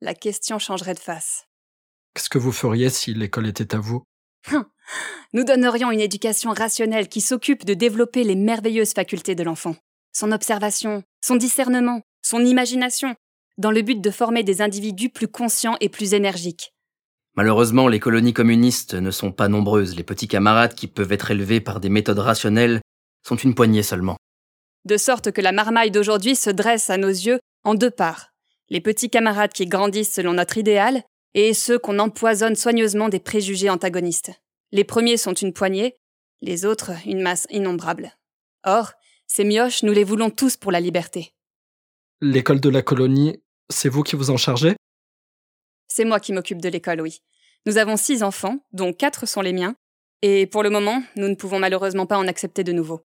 la 0.01 0.13
question 0.13 0.59
changerait 0.59 0.95
de 0.95 0.99
face. 0.99 1.45
Qu'est-ce 2.13 2.29
que 2.29 2.37
vous 2.37 2.51
feriez 2.51 2.89
si 2.89 3.13
l'école 3.13 3.47
était 3.47 3.75
à 3.75 3.79
vous? 3.79 4.03
Hum. 4.51 4.65
Nous 5.33 5.43
donnerions 5.43 5.91
une 5.91 6.01
éducation 6.01 6.51
rationnelle 6.51 7.07
qui 7.07 7.21
s'occupe 7.21 7.65
de 7.65 7.73
développer 7.73 8.23
les 8.23 8.35
merveilleuses 8.35 8.93
facultés 8.93 9.35
de 9.35 9.43
l'enfant. 9.43 9.75
Son 10.11 10.31
observation, 10.31 11.03
son 11.23 11.35
discernement, 11.35 12.01
son 12.21 12.43
imagination, 12.43 13.15
dans 13.57 13.71
le 13.71 13.81
but 13.81 14.01
de 14.01 14.11
former 14.11 14.43
des 14.43 14.61
individus 14.61 15.09
plus 15.09 15.27
conscients 15.27 15.77
et 15.79 15.89
plus 15.89 16.13
énergiques. 16.13 16.72
Malheureusement, 17.35 17.87
les 17.87 17.99
colonies 17.99 18.33
communistes 18.33 18.93
ne 18.93 19.09
sont 19.09 19.31
pas 19.31 19.47
nombreuses. 19.47 19.95
Les 19.95 20.03
petits 20.03 20.27
camarades 20.27 20.75
qui 20.75 20.87
peuvent 20.87 21.11
être 21.11 21.31
élevés 21.31 21.61
par 21.61 21.79
des 21.79 21.89
méthodes 21.89 22.19
rationnelles 22.19 22.81
sont 23.25 23.35
une 23.35 23.55
poignée 23.55 23.83
seulement. 23.83 24.17
De 24.85 24.97
sorte 24.97 25.31
que 25.31 25.41
la 25.41 25.51
marmaille 25.51 25.91
d'aujourd'hui 25.91 26.35
se 26.35 26.49
dresse 26.49 26.89
à 26.89 26.97
nos 26.97 27.07
yeux 27.07 27.39
en 27.63 27.73
deux 27.73 27.89
parts. 27.89 28.27
Les 28.69 28.81
petits 28.81 29.09
camarades 29.09 29.53
qui 29.53 29.65
grandissent 29.65 30.13
selon 30.13 30.33
notre 30.33 30.57
idéal 30.57 31.03
et 31.33 31.53
ceux 31.53 31.79
qu'on 31.79 31.99
empoisonne 31.99 32.55
soigneusement 32.55 33.09
des 33.09 33.19
préjugés 33.19 33.69
antagonistes. 33.69 34.31
Les 34.71 34.83
premiers 34.83 35.17
sont 35.17 35.33
une 35.33 35.53
poignée, 35.53 35.95
les 36.41 36.65
autres 36.65 36.91
une 37.05 37.21
masse 37.21 37.47
innombrable. 37.49 38.11
Or, 38.63 38.91
ces 39.25 39.43
mioches, 39.43 39.83
nous 39.83 39.93
les 39.93 40.03
voulons 40.03 40.29
tous 40.29 40.57
pour 40.57 40.71
la 40.71 40.79
liberté. 40.79 41.33
L'école 42.21 42.59
de 42.59 42.69
la 42.69 42.81
colonie, 42.81 43.41
c'est 43.69 43.89
vous 43.89 44.03
qui 44.03 44.15
vous 44.15 44.29
en 44.29 44.37
chargez? 44.37 44.75
C'est 45.95 46.05
moi 46.05 46.19
qui 46.19 46.33
m'occupe 46.33 46.59
de 46.59 46.69
l'école, 46.69 47.01
oui. 47.01 47.19
Nous 47.67 47.77
avons 47.77 47.97
six 47.97 48.23
enfants, 48.23 48.57
dont 48.71 48.93
quatre 48.93 49.27
sont 49.27 49.41
les 49.41 49.53
miens, 49.53 49.75
et 50.23 50.47
pour 50.47 50.63
le 50.63 50.71
moment, 50.71 51.03
nous 51.15 51.27
ne 51.27 51.35
pouvons 51.35 51.59
malheureusement 51.59 52.07
pas 52.07 52.17
en 52.17 52.27
accepter 52.27 52.63
de 52.63 52.71
nouveaux. 52.71 53.01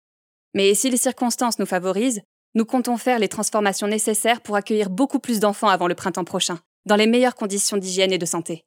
Mais 0.54 0.76
si 0.76 0.92
les 0.92 0.98
circonstances 0.98 1.58
nous 1.58 1.66
favorisent, 1.66 2.22
nous 2.54 2.64
comptons 2.64 2.98
faire 2.98 3.18
les 3.18 3.28
transformations 3.28 3.88
nécessaires 3.88 4.40
pour 4.40 4.56
accueillir 4.56 4.92
beaucoup 4.92 5.18
plus 5.18 5.40
d'enfants 5.40 5.70
avant 5.70 5.88
le 5.88 5.96
printemps 5.96 6.26
prochain, 6.26 6.60
dans 6.86 6.96
les 6.96 7.08
meilleures 7.08 7.34
conditions 7.34 7.78
d'hygiène 7.78 8.12
et 8.12 8.20
de 8.20 8.26
santé. 8.28 8.66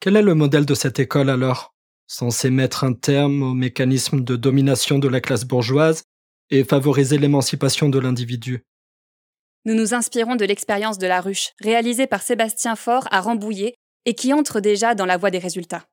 Quel 0.00 0.16
est 0.16 0.22
le 0.22 0.34
modèle 0.34 0.64
de 0.64 0.74
cette 0.74 0.98
école 0.98 1.28
alors? 1.28 1.74
Censé 2.06 2.48
mettre 2.48 2.84
un 2.84 2.94
terme 2.94 3.42
au 3.42 3.52
mécanisme 3.52 4.24
de 4.24 4.36
domination 4.36 4.98
de 4.98 5.08
la 5.08 5.20
classe 5.20 5.44
bourgeoise 5.44 6.04
et 6.48 6.64
favoriser 6.64 7.18
l'émancipation 7.18 7.90
de 7.90 7.98
l'individu. 7.98 8.64
Nous 9.64 9.74
nous 9.74 9.94
inspirons 9.94 10.36
de 10.36 10.44
l'expérience 10.44 10.98
de 10.98 11.06
la 11.06 11.20
ruche, 11.20 11.52
réalisée 11.60 12.06
par 12.06 12.22
Sébastien 12.22 12.76
Faure 12.76 13.08
à 13.10 13.20
Rambouillet 13.20 13.74
et 14.04 14.14
qui 14.14 14.32
entre 14.32 14.60
déjà 14.60 14.94
dans 14.94 15.06
la 15.06 15.16
voie 15.16 15.30
des 15.30 15.38
résultats. 15.38 15.86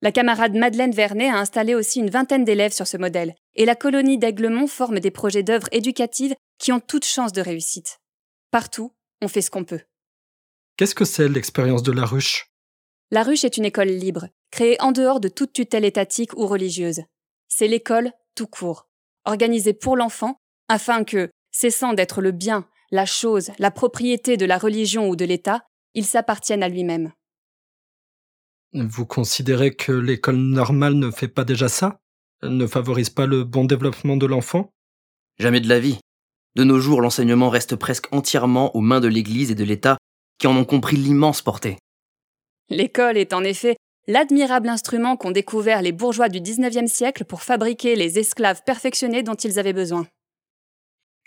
La 0.00 0.12
camarade 0.12 0.54
Madeleine 0.54 0.92
Vernet 0.92 1.28
a 1.28 1.38
installé 1.38 1.74
aussi 1.74 1.98
une 1.98 2.10
vingtaine 2.10 2.44
d'élèves 2.44 2.72
sur 2.72 2.86
ce 2.86 2.96
modèle, 2.96 3.34
et 3.56 3.64
la 3.64 3.74
colonie 3.74 4.16
d'Aiglemont 4.16 4.68
forme 4.68 5.00
des 5.00 5.10
projets 5.10 5.42
d'œuvres 5.42 5.66
éducatives 5.72 6.36
qui 6.58 6.70
ont 6.70 6.78
toute 6.78 7.04
chance 7.04 7.32
de 7.32 7.40
réussite. 7.40 7.98
Partout, 8.52 8.94
on 9.20 9.26
fait 9.26 9.42
ce 9.42 9.50
qu'on 9.50 9.64
peut. 9.64 9.80
Qu'est-ce 10.76 10.94
que 10.94 11.04
c'est 11.04 11.28
l'expérience 11.28 11.82
de 11.82 11.90
la 11.90 12.04
ruche? 12.04 12.52
La 13.10 13.24
ruche 13.24 13.42
est 13.42 13.56
une 13.56 13.64
école 13.64 13.88
libre, 13.88 14.28
créée 14.52 14.80
en 14.80 14.92
dehors 14.92 15.18
de 15.18 15.28
toute 15.28 15.52
tutelle 15.52 15.84
étatique 15.84 16.34
ou 16.36 16.46
religieuse. 16.46 17.00
C'est 17.48 17.66
l'école 17.66 18.12
tout 18.36 18.46
court, 18.46 18.86
organisée 19.24 19.72
pour 19.72 19.96
l'enfant, 19.96 20.36
afin 20.68 21.02
que, 21.02 21.28
cessant 21.58 21.92
d'être 21.92 22.22
le 22.22 22.30
bien, 22.30 22.68
la 22.92 23.04
chose, 23.04 23.50
la 23.58 23.72
propriété 23.72 24.36
de 24.36 24.46
la 24.46 24.58
religion 24.58 25.08
ou 25.08 25.16
de 25.16 25.24
l'État, 25.24 25.64
il 25.94 26.04
s'appartienne 26.04 26.62
à 26.62 26.68
lui-même. 26.68 27.10
Vous 28.72 29.06
considérez 29.06 29.74
que 29.74 29.90
l'école 29.90 30.36
normale 30.36 30.94
ne 30.94 31.10
fait 31.10 31.26
pas 31.26 31.44
déjà 31.44 31.68
ça? 31.68 31.98
Elle 32.42 32.56
Ne 32.56 32.68
favorise 32.68 33.10
pas 33.10 33.26
le 33.26 33.42
bon 33.42 33.64
développement 33.64 34.16
de 34.16 34.26
l'enfant? 34.26 34.70
Jamais 35.40 35.60
de 35.60 35.68
la 35.68 35.80
vie. 35.80 35.98
De 36.54 36.62
nos 36.62 36.78
jours, 36.78 37.00
l'enseignement 37.00 37.50
reste 37.50 37.74
presque 37.74 38.06
entièrement 38.12 38.76
aux 38.76 38.80
mains 38.80 39.00
de 39.00 39.08
l'Église 39.08 39.50
et 39.50 39.56
de 39.56 39.64
l'État 39.64 39.96
qui 40.38 40.46
en 40.46 40.56
ont 40.56 40.64
compris 40.64 40.96
l'immense 40.96 41.42
portée. 41.42 41.76
L'école 42.68 43.16
est 43.16 43.32
en 43.32 43.42
effet 43.42 43.74
l'admirable 44.06 44.68
instrument 44.68 45.16
qu'ont 45.16 45.32
découvert 45.32 45.82
les 45.82 45.92
bourgeois 45.92 46.28
du 46.28 46.40
XIXe 46.40 46.90
siècle 46.90 47.24
pour 47.24 47.42
fabriquer 47.42 47.96
les 47.96 48.20
esclaves 48.20 48.62
perfectionnés 48.64 49.24
dont 49.24 49.34
ils 49.34 49.58
avaient 49.58 49.72
besoin. 49.72 50.06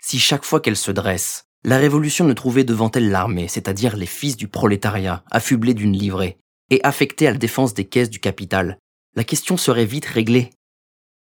Si 0.04 0.18
chaque 0.18 0.44
fois 0.44 0.60
qu'elle 0.60 0.76
se 0.76 0.90
dresse, 0.90 1.44
la 1.64 1.78
Révolution 1.78 2.24
ne 2.24 2.32
trouvait 2.32 2.64
devant 2.64 2.90
elle 2.90 3.10
l'armée, 3.10 3.46
c'est-à-dire 3.46 3.96
les 3.96 4.06
fils 4.06 4.36
du 4.36 4.48
prolétariat, 4.48 5.22
affublés 5.30 5.74
d'une 5.74 5.96
livrée, 5.96 6.38
et 6.70 6.80
affectés 6.82 7.28
à 7.28 7.30
la 7.30 7.38
défense 7.38 7.72
des 7.72 7.84
caisses 7.84 8.10
du 8.10 8.18
capital, 8.18 8.78
la 9.14 9.24
question 9.24 9.56
serait 9.56 9.84
vite 9.84 10.06
réglée. 10.06 10.50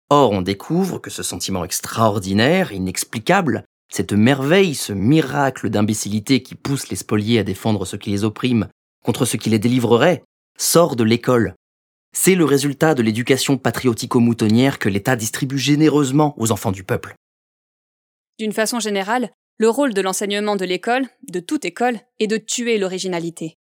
Or, 0.09 0.31
on 0.31 0.41
découvre 0.41 0.99
que 0.99 1.11
ce 1.11 1.21
sentiment 1.21 1.63
extraordinaire, 1.63 2.71
inexplicable, 2.71 3.63
cette 3.91 4.13
merveille, 4.13 4.73
ce 4.73 4.91
miracle 4.91 5.69
d'imbécilité 5.69 6.41
qui 6.41 6.55
pousse 6.55 6.89
les 6.89 6.95
spoliés 6.95 7.39
à 7.39 7.43
défendre 7.43 7.85
ce 7.85 7.95
qui 7.95 8.09
les 8.09 8.23
opprime 8.23 8.67
contre 9.05 9.25
ce 9.25 9.37
qui 9.37 9.49
les 9.49 9.59
délivrerait, 9.59 10.23
sort 10.57 10.95
de 10.95 11.03
l'école. 11.03 11.53
C'est 12.15 12.35
le 12.35 12.45
résultat 12.45 12.95
de 12.95 13.03
l'éducation 13.03 13.57
patriotico-moutonnière 13.57 14.79
que 14.79 14.89
l'État 14.89 15.15
distribue 15.15 15.59
généreusement 15.59 16.33
aux 16.37 16.51
enfants 16.51 16.71
du 16.71 16.83
peuple. 16.83 17.15
D'une 18.39 18.51
façon 18.51 18.79
générale, 18.79 19.29
le 19.59 19.69
rôle 19.69 19.93
de 19.93 20.01
l'enseignement 20.01 20.55
de 20.55 20.65
l'école, 20.65 21.05
de 21.31 21.39
toute 21.39 21.65
école, 21.65 21.99
est 22.19 22.27
de 22.27 22.37
tuer 22.37 22.79
l'originalité. 22.79 23.57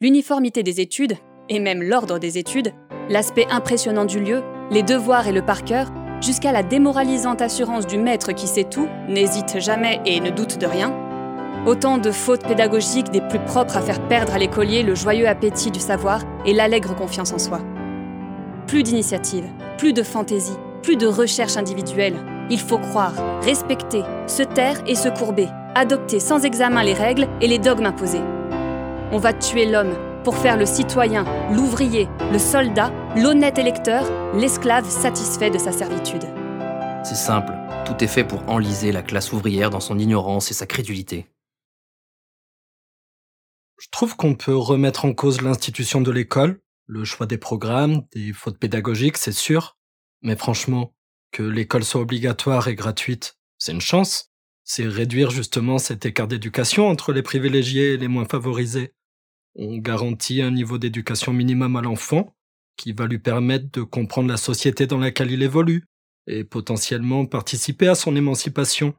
L'uniformité 0.00 0.62
des 0.62 0.80
études, 0.80 1.16
et 1.50 1.60
même 1.60 1.82
l'ordre 1.82 2.18
des 2.18 2.38
études, 2.38 2.72
l'aspect 3.10 3.46
impressionnant 3.50 4.06
du 4.06 4.20
lieu, 4.20 4.42
les 4.70 4.82
devoirs 4.82 5.28
et 5.28 5.32
le 5.32 5.44
par 5.44 5.62
cœur, 5.62 5.92
jusqu'à 6.22 6.52
la 6.52 6.62
démoralisante 6.62 7.42
assurance 7.42 7.86
du 7.86 7.98
maître 7.98 8.32
qui 8.32 8.46
sait 8.46 8.64
tout, 8.64 8.88
n'hésite 9.08 9.60
jamais 9.60 10.00
et 10.06 10.20
ne 10.20 10.30
doute 10.30 10.58
de 10.58 10.66
rien, 10.66 10.98
autant 11.66 11.98
de 11.98 12.10
fautes 12.10 12.46
pédagogiques 12.46 13.10
des 13.10 13.20
plus 13.20 13.38
propres 13.40 13.76
à 13.76 13.82
faire 13.82 14.08
perdre 14.08 14.32
à 14.32 14.38
l'écolier 14.38 14.82
le 14.82 14.94
joyeux 14.94 15.28
appétit 15.28 15.70
du 15.70 15.80
savoir 15.80 16.22
et 16.46 16.54
l'allègre 16.54 16.96
confiance 16.96 17.32
en 17.32 17.38
soi. 17.38 17.60
Plus 18.66 18.82
d'initiative, 18.82 19.44
plus 19.76 19.92
de 19.92 20.02
fantaisie, 20.02 20.56
plus 20.82 20.96
de 20.96 21.06
recherche 21.06 21.58
individuelle. 21.58 22.16
Il 22.50 22.60
faut 22.60 22.78
croire, 22.78 23.14
respecter, 23.42 24.02
se 24.26 24.42
taire 24.42 24.82
et 24.86 24.94
se 24.94 25.08
courber, 25.08 25.48
adopter 25.74 26.20
sans 26.20 26.44
examen 26.44 26.82
les 26.82 26.92
règles 26.92 27.26
et 27.40 27.46
les 27.46 27.58
dogmes 27.58 27.86
imposés. 27.86 28.22
On 29.12 29.18
va 29.18 29.32
tuer 29.32 29.64
l'homme 29.64 29.96
pour 30.24 30.36
faire 30.36 30.56
le 30.56 30.66
citoyen, 30.66 31.24
l'ouvrier, 31.50 32.08
le 32.32 32.38
soldat, 32.38 32.92
l'honnête 33.16 33.58
électeur, 33.58 34.04
l'esclave 34.34 34.88
satisfait 34.88 35.50
de 35.50 35.58
sa 35.58 35.72
servitude. 35.72 36.24
C'est 37.02 37.14
simple, 37.14 37.52
tout 37.86 38.02
est 38.04 38.08
fait 38.08 38.24
pour 38.24 38.46
enliser 38.48 38.92
la 38.92 39.02
classe 39.02 39.32
ouvrière 39.32 39.70
dans 39.70 39.80
son 39.80 39.98
ignorance 39.98 40.50
et 40.50 40.54
sa 40.54 40.66
crédulité. 40.66 41.26
Je 43.78 43.88
trouve 43.90 44.16
qu'on 44.16 44.34
peut 44.34 44.56
remettre 44.56 45.04
en 45.04 45.12
cause 45.12 45.40
l'institution 45.40 46.00
de 46.00 46.10
l'école, 46.10 46.60
le 46.86 47.04
choix 47.04 47.26
des 47.26 47.38
programmes, 47.38 48.02
des 48.14 48.32
fautes 48.32 48.58
pédagogiques, 48.58 49.16
c'est 49.16 49.32
sûr. 49.32 49.76
Mais 50.22 50.36
franchement, 50.36 50.93
que 51.34 51.42
l'école 51.42 51.82
soit 51.82 52.00
obligatoire 52.00 52.68
et 52.68 52.76
gratuite, 52.76 53.36
c'est 53.58 53.72
une 53.72 53.80
chance. 53.80 54.30
C'est 54.62 54.86
réduire 54.86 55.30
justement 55.30 55.78
cet 55.78 56.06
écart 56.06 56.28
d'éducation 56.28 56.86
entre 56.86 57.12
les 57.12 57.22
privilégiés 57.22 57.94
et 57.94 57.96
les 57.96 58.06
moins 58.06 58.24
favorisés. 58.24 58.94
On 59.56 59.76
garantit 59.78 60.42
un 60.42 60.52
niveau 60.52 60.78
d'éducation 60.78 61.32
minimum 61.32 61.74
à 61.74 61.82
l'enfant 61.82 62.36
qui 62.76 62.92
va 62.92 63.06
lui 63.06 63.18
permettre 63.18 63.66
de 63.72 63.82
comprendre 63.82 64.28
la 64.28 64.36
société 64.36 64.86
dans 64.86 64.98
laquelle 64.98 65.32
il 65.32 65.42
évolue 65.42 65.84
et 66.28 66.44
potentiellement 66.44 67.26
participer 67.26 67.88
à 67.88 67.96
son 67.96 68.14
émancipation. 68.14 68.94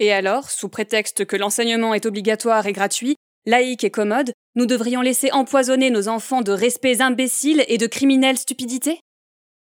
Et 0.00 0.12
alors, 0.12 0.50
sous 0.50 0.68
prétexte 0.68 1.24
que 1.24 1.36
l'enseignement 1.36 1.94
est 1.94 2.04
obligatoire 2.04 2.66
et 2.66 2.72
gratuit, 2.72 3.14
laïque 3.46 3.84
et 3.84 3.90
commode, 3.90 4.32
nous 4.56 4.66
devrions 4.66 5.02
laisser 5.02 5.30
empoisonner 5.30 5.90
nos 5.90 6.08
enfants 6.08 6.42
de 6.42 6.52
respects 6.52 7.00
imbéciles 7.00 7.64
et 7.68 7.78
de 7.78 7.86
criminelles 7.86 8.38
stupidités? 8.38 8.98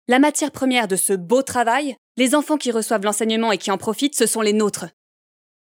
La 0.08 0.20
matière 0.20 0.52
première 0.52 0.86
de 0.86 0.94
ce 0.94 1.12
beau 1.12 1.42
travail, 1.42 1.96
les 2.16 2.36
enfants 2.36 2.58
qui 2.58 2.70
reçoivent 2.70 3.02
l'enseignement 3.02 3.50
et 3.50 3.58
qui 3.58 3.72
en 3.72 3.76
profitent, 3.76 4.14
ce 4.14 4.26
sont 4.26 4.40
les 4.40 4.52
nôtres. 4.52 4.86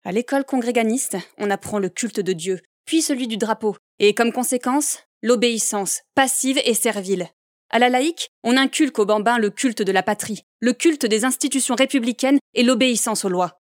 À 0.03 0.13
l'école 0.13 0.47
congréganiste, 0.47 1.19
on 1.37 1.51
apprend 1.51 1.79
le 1.79 1.91
culte 1.91 2.21
de 2.21 2.33
Dieu, 2.33 2.61
puis 2.87 3.03
celui 3.03 3.29
du 3.29 3.37
drapeau, 3.37 3.77
et 3.99 4.15
comme 4.15 4.33
conséquence, 4.33 5.01
l'obéissance, 5.23 6.01
passive 6.15 6.59
et 6.65 6.73
servile. 6.73 7.29
À 7.69 7.79
la 7.79 7.91
laïque, 7.91 8.31
on 8.43 8.57
inculque 8.57 8.99
aux 8.99 9.05
bambins 9.05 9.37
le 9.37 9.51
culte 9.51 9.83
de 9.83 9.93
la 9.93 10.03
patrie, 10.03 10.41
le 10.61 10.73
culte 10.73 11.05
des 11.05 11.27
institutions 11.27 11.75
républicaines 11.75 12.39
et 12.55 12.63
l'obéissance 12.63 13.27
aux 13.27 13.29
lois. 13.29 13.61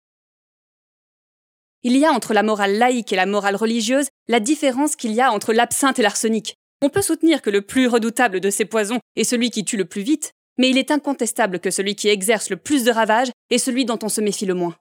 Il 1.84 1.96
y 1.96 2.04
a 2.04 2.12
entre 2.12 2.34
la 2.34 2.42
morale 2.42 2.76
laïque 2.76 3.14
et 3.14 3.16
la 3.16 3.24
morale 3.24 3.56
religieuse 3.56 4.08
la 4.28 4.40
différence 4.40 4.94
qu'il 4.94 5.12
y 5.12 5.22
a 5.22 5.32
entre 5.32 5.54
l'absinthe 5.54 5.98
et 5.98 6.02
l'arsenic. 6.02 6.54
On 6.82 6.90
peut 6.90 7.00
soutenir 7.00 7.40
que 7.40 7.48
le 7.48 7.62
plus 7.62 7.86
redoutable 7.86 8.40
de 8.40 8.50
ces 8.50 8.66
poisons 8.66 9.00
est 9.16 9.24
celui 9.24 9.50
qui 9.50 9.64
tue 9.64 9.78
le 9.78 9.86
plus 9.86 10.02
vite, 10.02 10.32
mais 10.58 10.70
il 10.70 10.78
est 10.78 10.90
incontestable 10.90 11.60
que 11.60 11.70
celui 11.70 11.94
qui 11.94 12.08
exerce 12.08 12.50
le 12.50 12.56
plus 12.56 12.84
de 12.84 12.90
ravages 12.90 13.30
est 13.50 13.58
celui 13.58 13.84
dont 13.84 13.98
on 14.02 14.08
se 14.08 14.20
méfie 14.20 14.46
le 14.46 14.54
moins. 14.54 14.74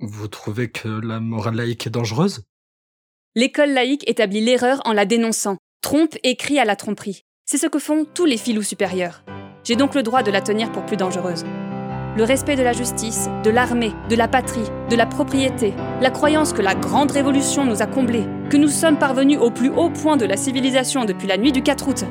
Vous 0.00 0.28
trouvez 0.28 0.70
que 0.70 0.88
la 0.88 1.20
morale 1.20 1.56
laïque 1.56 1.86
est 1.86 1.90
dangereuse? 1.90 2.42
L'école 3.36 3.70
laïque 3.70 4.08
établit 4.08 4.40
l'erreur 4.40 4.80
en 4.84 4.92
la 4.92 5.06
dénonçant, 5.06 5.58
trompe 5.80 6.16
et 6.22 6.36
crie 6.36 6.58
à 6.58 6.64
la 6.64 6.76
tromperie. 6.76 7.22
C'est 7.46 7.58
ce 7.58 7.66
que 7.66 7.78
font 7.78 8.04
tous 8.04 8.24
les 8.24 8.36
filous 8.36 8.62
supérieurs. 8.62 9.24
J'ai 9.64 9.76
donc 9.76 9.94
le 9.94 10.02
droit 10.02 10.22
de 10.22 10.30
la 10.30 10.40
tenir 10.40 10.70
pour 10.72 10.86
plus 10.86 10.96
dangereuse. 10.96 11.44
Le 12.16 12.22
respect 12.22 12.54
de 12.54 12.62
la 12.62 12.72
justice, 12.72 13.28
de 13.42 13.50
l'armée, 13.50 13.92
de 14.08 14.14
la 14.14 14.28
patrie, 14.28 14.70
de 14.88 14.94
la 14.94 15.04
propriété, 15.04 15.74
la 16.00 16.10
croyance 16.10 16.52
que 16.52 16.62
la 16.62 16.76
grande 16.76 17.10
révolution 17.10 17.64
nous 17.64 17.82
a 17.82 17.86
comblés, 17.86 18.24
que 18.50 18.56
nous 18.56 18.68
sommes 18.68 18.98
parvenus 18.98 19.38
au 19.38 19.50
plus 19.50 19.70
haut 19.70 19.90
point 19.90 20.16
de 20.16 20.24
la 20.24 20.36
civilisation 20.36 21.04
depuis 21.04 21.26
la 21.26 21.38
nuit 21.38 21.50
du 21.50 21.62
4 21.62 21.88
août. 21.88 22.04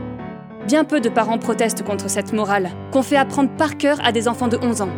Bien 0.67 0.85
peu 0.85 1.01
de 1.01 1.09
parents 1.09 1.37
protestent 1.37 1.83
contre 1.83 2.09
cette 2.09 2.31
morale, 2.31 2.69
qu'on 2.91 3.03
fait 3.03 3.17
apprendre 3.17 3.49
par 3.57 3.77
cœur 3.77 3.97
à 4.03 4.11
des 4.11 4.27
enfants 4.27 4.47
de 4.47 4.57
11 4.61 4.81
ans. 4.81 4.89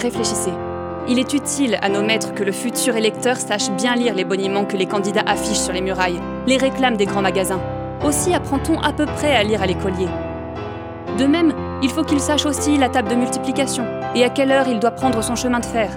Réfléchissez. 0.00 0.52
Il 1.08 1.18
est 1.18 1.34
utile 1.34 1.78
à 1.82 1.88
nos 1.88 2.02
maîtres 2.02 2.34
que 2.34 2.42
le 2.42 2.52
futur 2.52 2.96
électeur 2.96 3.36
sache 3.36 3.70
bien 3.70 3.94
lire 3.94 4.14
les 4.14 4.24
boniments 4.24 4.64
que 4.64 4.76
les 4.76 4.86
candidats 4.86 5.24
affichent 5.26 5.58
sur 5.58 5.72
les 5.72 5.80
murailles, 5.80 6.20
les 6.46 6.56
réclames 6.56 6.96
des 6.96 7.06
grands 7.06 7.22
magasins. 7.22 7.60
Aussi 8.04 8.34
apprend-on 8.34 8.80
à 8.80 8.92
peu 8.92 9.06
près 9.06 9.36
à 9.36 9.42
lire 9.42 9.62
à 9.62 9.66
l'écolier. 9.66 10.08
De 11.18 11.26
même, 11.26 11.54
il 11.82 11.90
faut 11.90 12.02
qu'il 12.02 12.20
sache 12.20 12.46
aussi 12.46 12.76
la 12.76 12.88
table 12.88 13.08
de 13.08 13.14
multiplication 13.14 13.84
et 14.14 14.24
à 14.24 14.30
quelle 14.30 14.50
heure 14.50 14.68
il 14.68 14.80
doit 14.80 14.90
prendre 14.90 15.22
son 15.22 15.36
chemin 15.36 15.60
de 15.60 15.66
fer. 15.66 15.90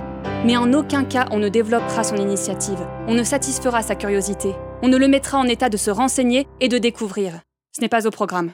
Mais 0.46 0.58
en 0.58 0.74
aucun 0.74 1.06
cas 1.06 1.26
on 1.32 1.40
ne 1.40 1.50
développera 1.50 2.04
son 2.04 2.18
initiative, 2.18 2.80
on 3.08 3.14
ne 3.14 3.24
satisfera 3.24 3.82
sa 3.82 3.96
curiosité, 3.96 4.54
on 4.82 4.88
ne 4.88 4.98
le 4.98 5.08
mettra 5.08 5.38
en 5.38 5.46
état 5.46 5.70
de 5.70 5.78
se 5.78 5.92
renseigner 5.92 6.48
et 6.62 6.70
de 6.70 6.78
découvrir. 6.78 7.34
Ce 7.72 7.82
n'est 7.82 7.90
pas 7.90 8.08
au 8.08 8.12
programme. 8.12 8.54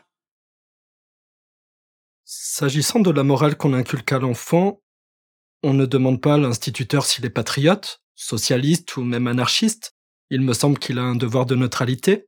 S'agissant 2.26 3.00
de 3.00 3.12
la 3.12 3.24
morale 3.24 3.56
qu'on 3.56 3.74
inculque 3.74 4.12
à 4.12 4.20
l'enfant, 4.20 4.82
on 5.64 5.74
ne 5.74 5.86
demande 5.86 6.22
pas 6.22 6.36
à 6.36 6.38
l'instituteur 6.38 7.06
s'il 7.06 7.26
est 7.26 7.30
patriote, 7.30 8.02
socialiste 8.16 8.98
ou 8.98 9.04
même 9.04 9.28
anarchiste. 9.28 9.96
Il 10.30 10.42
me 10.42 10.54
semble 10.54 10.80
qu'il 10.80 10.98
a 10.98 11.04
un 11.04 11.16
devoir 11.16 11.46
de 11.46 11.56
neutralité. 11.56 12.28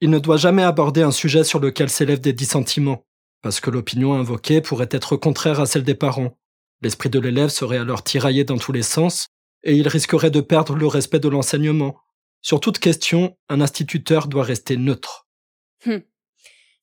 Il 0.00 0.10
ne 0.10 0.18
doit 0.18 0.36
jamais 0.36 0.62
aborder 0.62 1.02
un 1.02 1.10
sujet 1.10 1.44
sur 1.44 1.60
lequel 1.60 1.90
s'élèvent 1.90 2.20
des 2.20 2.32
dissentiments, 2.32 3.06
parce 3.42 3.60
que 3.60 3.70
l'opinion 3.70 4.14
invoquée 4.14 4.60
pourrait 4.60 4.88
être 4.90 5.16
contraire 5.16 5.60
à 5.60 5.66
celle 5.66 5.84
des 5.84 5.94
parents. 5.94 6.38
L'esprit 6.82 7.10
de 7.10 7.18
l'élève 7.18 7.48
serait 7.48 7.78
alors 7.78 8.04
tiraillé 8.04 8.44
dans 8.44 8.58
tous 8.58 8.72
les 8.72 8.82
sens, 8.82 9.28
et 9.62 9.74
il 9.74 9.88
risquerait 9.88 10.30
de 10.30 10.40
perdre 10.40 10.76
le 10.76 10.86
respect 10.86 11.20
de 11.20 11.28
l'enseignement. 11.28 11.98
Sur 12.42 12.60
toute 12.60 12.78
question, 12.78 13.36
un 13.48 13.60
instituteur 13.60 14.28
doit 14.28 14.44
rester 14.44 14.76
neutre. 14.76 15.26
Hum. 15.86 16.02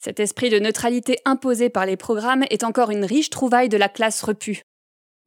Cet 0.03 0.19
esprit 0.19 0.49
de 0.49 0.57
neutralité 0.57 1.19
imposé 1.25 1.69
par 1.69 1.85
les 1.85 1.95
programmes 1.95 2.43
est 2.49 2.63
encore 2.63 2.89
une 2.89 3.05
riche 3.05 3.29
trouvaille 3.29 3.69
de 3.69 3.77
la 3.77 3.87
classe 3.87 4.23
repue. 4.23 4.63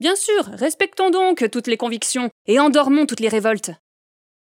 Bien 0.01 0.17
sûr, 0.17 0.47
respectons 0.47 1.11
donc 1.11 1.49
toutes 1.53 1.69
les 1.69 1.77
convictions 1.77 2.29
et 2.47 2.59
endormons 2.59 3.07
toutes 3.07 3.21
les 3.21 3.29
révoltes. 3.29 3.71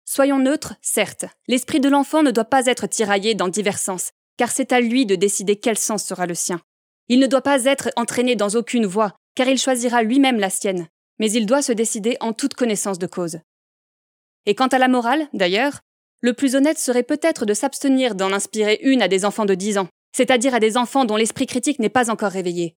Soyons 0.06 0.40
neutres, 0.40 0.74
certes, 0.82 1.26
l'esprit 1.48 1.80
de 1.80 1.90
l'enfant 1.90 2.24
ne 2.24 2.32
doit 2.32 2.46
pas 2.46 2.66
être 2.66 2.88
tiraillé 2.88 3.36
dans 3.36 3.48
divers 3.48 3.78
sens, 3.78 4.10
car 4.38 4.50
c'est 4.50 4.72
à 4.72 4.82
lui 4.82 5.06
de 5.06 5.14
décider 5.14 5.56
quel 5.56 5.78
sens 5.78 6.04
sera 6.04 6.26
le 6.26 6.34
sien. 6.34 6.62
Il 7.10 7.20
ne 7.20 7.28
doit 7.28 7.42
pas 7.42 7.66
être 7.66 7.90
entraîné 7.96 8.36
dans 8.36 8.56
aucune 8.56 8.88
voie, 8.88 9.14
car 9.36 9.48
il 9.48 9.60
choisira 9.60 10.02
lui-même 10.02 10.40
la 10.40 10.50
sienne, 10.50 10.88
mais 11.20 11.32
il 11.32 11.46
doit 11.46 11.62
se 11.62 11.74
décider 11.74 12.18
en 12.22 12.34
toute 12.34 12.56
connaissance 12.56 12.98
de 12.98 13.08
cause. 13.08 13.38
Et 14.48 14.56
quant 14.56 14.68
à 14.68 14.80
la 14.80 14.88
morale, 14.88 15.28
d'ailleurs, 15.34 15.82
le 16.22 16.34
plus 16.34 16.56
honnête 16.56 16.80
serait 16.80 17.04
peut-être 17.04 17.46
de 17.46 17.54
s'abstenir 17.54 18.16
d'en 18.16 18.34
inspirer 18.34 18.80
une 18.82 19.04
à 19.04 19.08
des 19.08 19.24
enfants 19.24 19.46
de 19.46 19.54
10 19.54 19.78
ans, 19.78 19.88
c'est-à-dire 20.18 20.56
à 20.56 20.60
des 20.60 20.78
enfants 20.78 21.06
dont 21.06 21.16
l'esprit 21.16 21.46
critique 21.46 21.78
n'est 21.78 21.90
pas 21.90 22.10
encore 22.10 22.32
réveillé, 22.32 22.76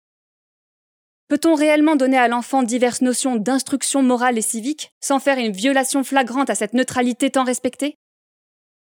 Peut-on 1.28 1.56
réellement 1.56 1.98
donner 1.98 2.18
à 2.18 2.30
l'enfant 2.30 2.64
diverses 2.64 3.02
notions 3.02 3.36
d'instruction 3.36 4.02
morale 4.02 4.38
et 4.38 4.42
civique 4.42 4.94
sans 5.02 5.20
faire 5.20 5.38
une 5.38 5.52
violation 5.52 6.06
flagrante 6.06 6.50
à 6.50 6.56
cette 6.56 6.74
neutralité 6.74 7.30
tant 7.30 7.44
respectée? 7.44 7.96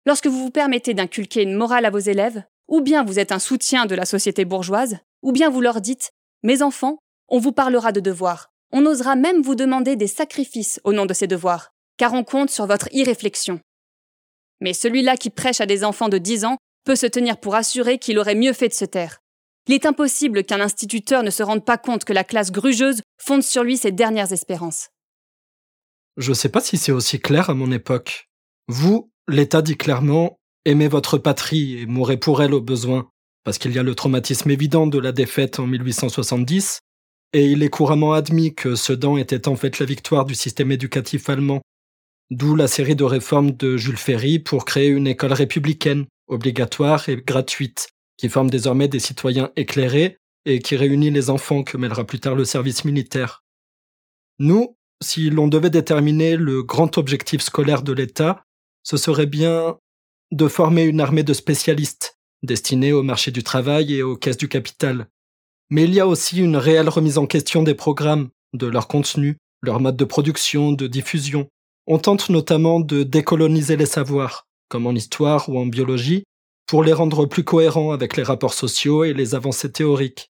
Lorsque 0.05 0.27
vous 0.27 0.37
vous 0.37 0.51
permettez 0.51 0.93
d'inculquer 0.93 1.43
une 1.43 1.55
morale 1.55 1.85
à 1.85 1.89
vos 1.89 1.99
élèves, 1.99 2.43
ou 2.67 2.81
bien 2.81 3.05
vous 3.05 3.19
êtes 3.19 3.31
un 3.31 3.39
soutien 3.39 3.85
de 3.85 3.95
la 3.95 4.05
société 4.05 4.43
bourgeoise, 4.43 4.97
ou 5.21 5.31
bien 5.31 5.49
vous 5.49 5.61
leur 5.61 5.79
dites 5.79 6.11
Mes 6.43 6.61
enfants, 6.61 6.97
on 7.29 7.39
vous 7.39 7.53
parlera 7.53 7.93
de 7.93 8.01
devoirs. 8.01 8.49
On 8.73 8.85
osera 8.85 9.15
même 9.15 9.41
vous 9.41 9.55
demander 9.55 9.95
des 9.95 10.07
sacrifices 10.07 10.81
au 10.83 10.91
nom 10.91 11.05
de 11.05 11.13
ces 11.13 11.27
devoirs, 11.27 11.71
car 11.95 12.13
on 12.13 12.25
compte 12.25 12.49
sur 12.49 12.67
votre 12.67 12.89
irréflexion. 12.91 13.61
Mais 14.59 14.73
celui-là 14.73 15.15
qui 15.15 15.29
prêche 15.29 15.61
à 15.61 15.65
des 15.65 15.85
enfants 15.85 16.09
de 16.09 16.17
10 16.17 16.43
ans 16.43 16.57
peut 16.85 16.95
se 16.95 17.05
tenir 17.05 17.37
pour 17.37 17.55
assurer 17.55 17.99
qu'il 17.99 18.17
aurait 18.19 18.35
mieux 18.35 18.53
fait 18.53 18.69
de 18.69 18.73
se 18.73 18.85
taire. 18.85 19.17
Il 19.67 19.73
est 19.73 19.85
impossible 19.85 20.43
qu'un 20.43 20.61
instituteur 20.61 21.23
ne 21.23 21.31
se 21.31 21.43
rende 21.43 21.65
pas 21.65 21.77
compte 21.77 22.05
que 22.05 22.13
la 22.13 22.23
classe 22.23 22.51
grugeuse 22.51 23.01
fonde 23.17 23.43
sur 23.43 23.63
lui 23.63 23.77
ses 23.77 23.91
dernières 23.91 24.31
espérances. 24.31 24.89
Je 26.17 26.29
ne 26.29 26.35
sais 26.35 26.49
pas 26.49 26.61
si 26.61 26.77
c'est 26.77 26.91
aussi 26.91 27.19
clair 27.19 27.49
à 27.49 27.55
mon 27.55 27.71
époque. 27.71 28.29
Vous, 28.67 29.11
l'État 29.27 29.61
dit 29.61 29.75
clairement 29.75 30.37
aimez 30.65 30.87
votre 30.87 31.17
patrie 31.17 31.79
et 31.79 31.85
mourrez 31.85 32.17
pour 32.17 32.41
elle 32.41 32.53
au 32.53 32.61
besoin, 32.61 33.07
parce 33.43 33.57
qu'il 33.57 33.71
y 33.71 33.79
a 33.79 33.83
le 33.83 33.95
traumatisme 33.95 34.49
évident 34.49 34.87
de 34.87 34.97
la 34.97 35.11
défaite 35.11 35.59
en 35.59 35.67
1870, 35.67 36.79
et 37.33 37.45
il 37.45 37.63
est 37.63 37.69
couramment 37.69 38.13
admis 38.13 38.55
que 38.55 38.75
Sedan 38.75 39.17
était 39.17 39.47
en 39.47 39.55
fait 39.55 39.79
la 39.79 39.85
victoire 39.85 40.25
du 40.25 40.35
système 40.35 40.71
éducatif 40.71 41.29
allemand. 41.29 41.61
D'où 42.31 42.55
la 42.55 42.67
série 42.67 42.95
de 42.95 43.03
réformes 43.03 43.51
de 43.51 43.77
Jules 43.77 43.97
Ferry 43.97 44.39
pour 44.39 44.65
créer 44.65 44.87
une 44.87 45.05
école 45.05 45.33
républicaine, 45.33 46.05
obligatoire 46.27 47.07
et 47.09 47.17
gratuite, 47.17 47.89
qui 48.17 48.29
forme 48.29 48.49
désormais 48.49 48.87
des 48.87 48.99
citoyens 48.99 49.51
éclairés 49.55 50.17
et 50.45 50.59
qui 50.59 50.75
réunit 50.75 51.11
les 51.11 51.29
enfants 51.29 51.63
que 51.63 51.77
mêlera 51.77 52.05
plus 52.05 52.19
tard 52.19 52.35
le 52.35 52.45
service 52.45 52.85
militaire. 52.85 53.43
Nous, 54.39 54.77
si 55.01 55.29
l'on 55.29 55.47
devait 55.47 55.69
déterminer 55.69 56.37
le 56.37 56.63
grand 56.63 56.97
objectif 56.97 57.41
scolaire 57.41 57.81
de 57.81 57.93
l'État, 57.93 58.45
ce 58.83 58.97
serait 58.97 59.25
bien 59.25 59.77
de 60.31 60.47
former 60.47 60.83
une 60.83 61.01
armée 61.01 61.23
de 61.23 61.33
spécialistes 61.33 62.17
destinés 62.43 62.93
au 62.93 63.03
marché 63.03 63.31
du 63.31 63.43
travail 63.43 63.93
et 63.93 64.03
aux 64.03 64.15
caisses 64.15 64.37
du 64.37 64.47
capital. 64.47 65.07
Mais 65.69 65.83
il 65.83 65.93
y 65.93 65.99
a 65.99 66.07
aussi 66.07 66.39
une 66.39 66.57
réelle 66.57 66.89
remise 66.89 67.17
en 67.17 67.25
question 67.25 67.63
des 67.63 67.73
programmes, 67.73 68.29
de 68.53 68.67
leur 68.67 68.87
contenu, 68.87 69.37
leur 69.61 69.79
mode 69.79 69.97
de 69.97 70.05
production, 70.05 70.71
de 70.71 70.87
diffusion. 70.87 71.47
On 71.87 71.97
tente 71.97 72.29
notamment 72.29 72.79
de 72.79 73.03
décoloniser 73.03 73.77
les 73.77 73.85
savoirs, 73.85 74.44
comme 74.69 74.87
en 74.87 74.91
histoire 74.91 75.49
ou 75.49 75.59
en 75.59 75.65
biologie, 75.65 76.23
pour 76.67 76.83
les 76.83 76.93
rendre 76.93 77.25
plus 77.25 77.43
cohérents 77.43 77.91
avec 77.91 78.17
les 78.17 78.23
rapports 78.23 78.53
sociaux 78.53 79.03
et 79.03 79.13
les 79.13 79.35
avancées 79.35 79.71
théoriques. 79.71 80.31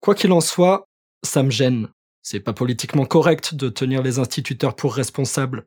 Quoi 0.00 0.14
qu'il 0.14 0.32
en 0.32 0.40
soit, 0.40 0.86
ça 1.24 1.42
me 1.42 1.50
gêne. 1.50 1.88
C'est 2.22 2.40
pas 2.40 2.52
politiquement 2.52 3.06
correct 3.06 3.54
de 3.54 3.68
tenir 3.68 4.02
les 4.02 4.18
instituteurs 4.18 4.74
pour 4.74 4.94
responsables. 4.94 5.66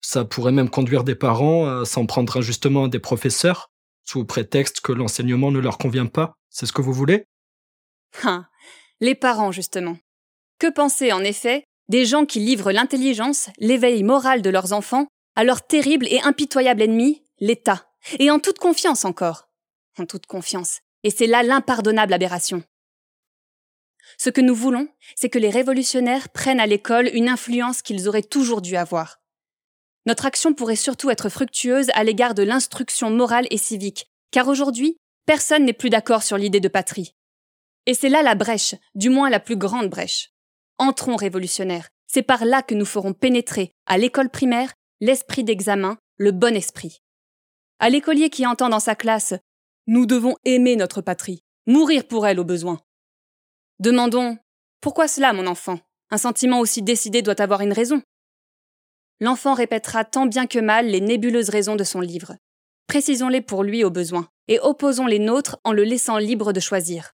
Ça 0.00 0.24
pourrait 0.24 0.52
même 0.52 0.70
conduire 0.70 1.02
des 1.02 1.16
parents 1.16 1.66
à 1.66 1.84
s'en 1.84 2.06
prendre 2.06 2.36
injustement 2.36 2.84
à 2.84 2.88
des 2.88 3.00
professeurs, 3.00 3.70
sous 4.04 4.24
prétexte 4.24 4.80
que 4.80 4.92
l'enseignement 4.92 5.50
ne 5.50 5.58
leur 5.58 5.78
convient 5.78 6.06
pas. 6.06 6.34
C'est 6.48 6.66
ce 6.66 6.72
que 6.72 6.82
vous 6.82 6.92
voulez? 6.92 7.24
Hein, 8.22 8.46
Les 9.00 9.16
parents, 9.16 9.50
justement. 9.50 9.98
Que 10.58 10.72
penser, 10.72 11.12
en 11.12 11.24
effet, 11.24 11.64
des 11.88 12.04
gens 12.04 12.24
qui 12.24 12.38
livrent 12.38 12.72
l'intelligence, 12.72 13.50
l'éveil 13.58 14.02
moral 14.02 14.42
de 14.42 14.50
leurs 14.50 14.72
enfants 14.72 15.06
à 15.36 15.44
leur 15.44 15.66
terrible 15.66 16.06
et 16.10 16.20
impitoyable 16.22 16.82
ennemi, 16.82 17.22
l'État 17.38 17.86
et 18.18 18.30
en 18.30 18.40
toute 18.40 18.58
confiance 18.58 19.04
encore. 19.04 19.48
En 19.98 20.06
toute 20.06 20.26
confiance. 20.26 20.80
Et 21.04 21.10
c'est 21.10 21.26
là 21.26 21.42
l'impardonnable 21.42 22.12
aberration. 22.12 22.62
Ce 24.18 24.30
que 24.30 24.40
nous 24.40 24.54
voulons, 24.54 24.88
c'est 25.14 25.28
que 25.28 25.38
les 25.38 25.50
révolutionnaires 25.50 26.28
prennent 26.30 26.60
à 26.60 26.66
l'école 26.66 27.10
une 27.12 27.28
influence 27.28 27.82
qu'ils 27.82 28.08
auraient 28.08 28.22
toujours 28.22 28.62
dû 28.62 28.76
avoir. 28.76 29.20
Notre 30.06 30.26
action 30.26 30.54
pourrait 30.54 30.76
surtout 30.76 31.10
être 31.10 31.28
fructueuse 31.28 31.90
à 31.94 32.04
l'égard 32.04 32.34
de 32.34 32.42
l'instruction 32.42 33.10
morale 33.10 33.46
et 33.50 33.58
civique, 33.58 34.06
car 34.30 34.48
aujourd'hui, 34.48 34.96
personne 35.26 35.64
n'est 35.64 35.72
plus 35.72 35.90
d'accord 35.90 36.22
sur 36.22 36.38
l'idée 36.38 36.60
de 36.60 36.68
patrie. 36.68 37.14
Et 37.86 37.94
c'est 37.94 38.08
là 38.08 38.22
la 38.22 38.36
brèche, 38.36 38.74
du 38.94 39.10
moins 39.10 39.30
la 39.30 39.40
plus 39.40 39.56
grande 39.56 39.88
brèche. 39.88 40.30
Entrons 40.78 41.16
révolutionnaires, 41.16 41.88
c'est 42.06 42.22
par 42.22 42.44
là 42.44 42.62
que 42.62 42.74
nous 42.74 42.84
ferons 42.84 43.12
pénétrer, 43.12 43.72
à 43.86 43.98
l'école 43.98 44.30
primaire, 44.30 44.72
l'esprit 45.00 45.44
d'examen, 45.44 45.98
le 46.16 46.32
bon 46.32 46.56
esprit. 46.56 47.02
À 47.78 47.90
l'écolier 47.90 48.30
qui 48.30 48.46
entend 48.46 48.68
dans 48.68 48.80
sa 48.80 48.94
classe 48.94 49.34
Nous 49.86 50.06
devons 50.06 50.36
aimer 50.44 50.76
notre 50.76 51.00
patrie, 51.00 51.42
mourir 51.66 52.06
pour 52.06 52.26
elle 52.26 52.40
au 52.40 52.44
besoin, 52.44 52.80
Demandons 53.78 54.38
Pourquoi 54.80 55.06
cela, 55.06 55.34
mon 55.34 55.46
enfant? 55.46 55.78
Un 56.10 56.16
sentiment 56.16 56.60
aussi 56.60 56.80
décidé 56.80 57.20
doit 57.20 57.42
avoir 57.42 57.60
une 57.60 57.74
raison. 57.74 58.00
L'enfant 59.20 59.52
répétera 59.52 60.06
tant 60.06 60.24
bien 60.24 60.46
que 60.46 60.58
mal 60.58 60.86
les 60.86 61.02
nébuleuses 61.02 61.50
raisons 61.50 61.76
de 61.76 61.84
son 61.84 62.00
livre. 62.00 62.36
Précisons-les 62.86 63.42
pour 63.42 63.64
lui 63.64 63.84
au 63.84 63.90
besoin, 63.90 64.28
et 64.48 64.58
opposons 64.60 65.06
les 65.06 65.18
nôtres 65.18 65.58
en 65.64 65.72
le 65.72 65.84
laissant 65.84 66.16
libre 66.16 66.54
de 66.54 66.60
choisir. 66.60 67.12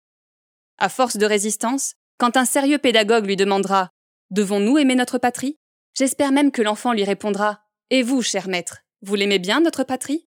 À 0.77 0.90
force 0.90 1.16
de 1.16 1.25
résistance, 1.25 1.95
quand 2.19 2.37
un 2.37 2.45
sérieux 2.45 2.79
pédagogue 2.79 3.27
lui 3.27 3.37
demandera 3.37 3.88
Devons-nous 4.31 4.77
aimer 4.77 4.95
notre 4.95 5.16
patrie 5.16 5.57
J'espère 5.95 6.31
même 6.31 6.53
que 6.53 6.62
l'enfant 6.62 6.93
lui 6.93 7.05
répondra 7.05 7.62
Et 7.90 8.05
vous, 8.05 8.22
cher 8.22 8.48
maître, 8.48 8.83
vous 9.03 9.16
l'aimez 9.16 9.40
bien, 9.40 9.61
notre 9.61 9.83
patrie? 9.83 10.29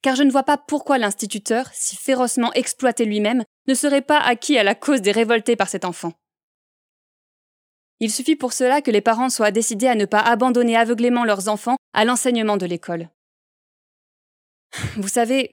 Car 0.00 0.16
je 0.16 0.22
ne 0.22 0.30
vois 0.30 0.42
pas 0.42 0.56
pourquoi 0.56 0.96
l'instituteur, 0.96 1.68
si 1.72 1.96
férocement 1.96 2.52
exploité 2.54 3.04
lui-même, 3.04 3.44
ne 3.68 3.74
serait 3.74 4.02
pas 4.02 4.18
acquis 4.18 4.56
à 4.56 4.62
la 4.62 4.74
cause 4.74 5.02
des 5.02 5.12
révoltés 5.12 5.54
par 5.54 5.68
cet 5.68 5.84
enfant. 5.84 6.12
Il 8.00 8.10
suffit 8.10 8.36
pour 8.36 8.54
cela 8.54 8.80
que 8.80 8.90
les 8.90 9.02
parents 9.02 9.28
soient 9.28 9.50
décidés 9.50 9.86
à 9.86 9.94
ne 9.94 10.06
pas 10.06 10.20
abandonner 10.20 10.76
aveuglément 10.76 11.24
leurs 11.24 11.48
enfants 11.48 11.76
à 11.92 12.06
l'enseignement 12.06 12.56
de 12.56 12.66
l'école. 12.66 13.10
Vous 14.96 15.08
savez, 15.08 15.50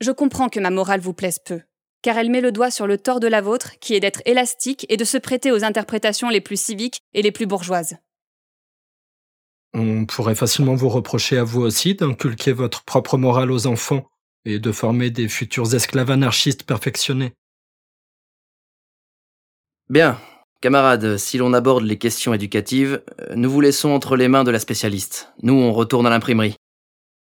je 0.00 0.12
comprends 0.12 0.48
que 0.48 0.60
ma 0.60 0.70
morale 0.70 1.00
vous 1.00 1.12
plaise 1.12 1.38
peu, 1.38 1.60
car 2.02 2.18
elle 2.18 2.30
met 2.30 2.40
le 2.40 2.52
doigt 2.52 2.70
sur 2.70 2.86
le 2.86 2.98
tort 2.98 3.20
de 3.20 3.26
la 3.26 3.40
vôtre, 3.40 3.78
qui 3.80 3.94
est 3.94 4.00
d'être 4.00 4.22
élastique 4.26 4.86
et 4.88 4.96
de 4.96 5.04
se 5.04 5.18
prêter 5.18 5.50
aux 5.50 5.64
interprétations 5.64 6.30
les 6.30 6.40
plus 6.40 6.60
civiques 6.60 7.00
et 7.12 7.22
les 7.22 7.32
plus 7.32 7.46
bourgeoises. 7.46 7.96
On 9.74 10.06
pourrait 10.06 10.36
facilement 10.36 10.76
vous 10.76 10.88
reprocher 10.88 11.36
à 11.36 11.42
vous 11.42 11.60
aussi 11.60 11.96
d'inculquer 11.96 12.52
votre 12.52 12.84
propre 12.84 13.18
morale 13.18 13.50
aux 13.50 13.66
enfants 13.66 14.08
et 14.44 14.60
de 14.60 14.70
former 14.70 15.10
des 15.10 15.28
futurs 15.28 15.74
esclaves 15.74 16.12
anarchistes 16.12 16.62
perfectionnés. 16.62 17.32
Bien, 19.90 20.16
camarades, 20.60 21.16
si 21.16 21.38
l'on 21.38 21.52
aborde 21.52 21.82
les 21.82 21.98
questions 21.98 22.32
éducatives, 22.32 23.02
euh, 23.20 23.34
nous 23.34 23.50
vous 23.50 23.60
laissons 23.60 23.90
entre 23.90 24.16
les 24.16 24.28
mains 24.28 24.44
de 24.44 24.52
la 24.52 24.60
spécialiste. 24.60 25.32
Nous, 25.42 25.54
on 25.54 25.72
retourne 25.72 26.06
à 26.06 26.10
l'imprimerie. 26.10 26.54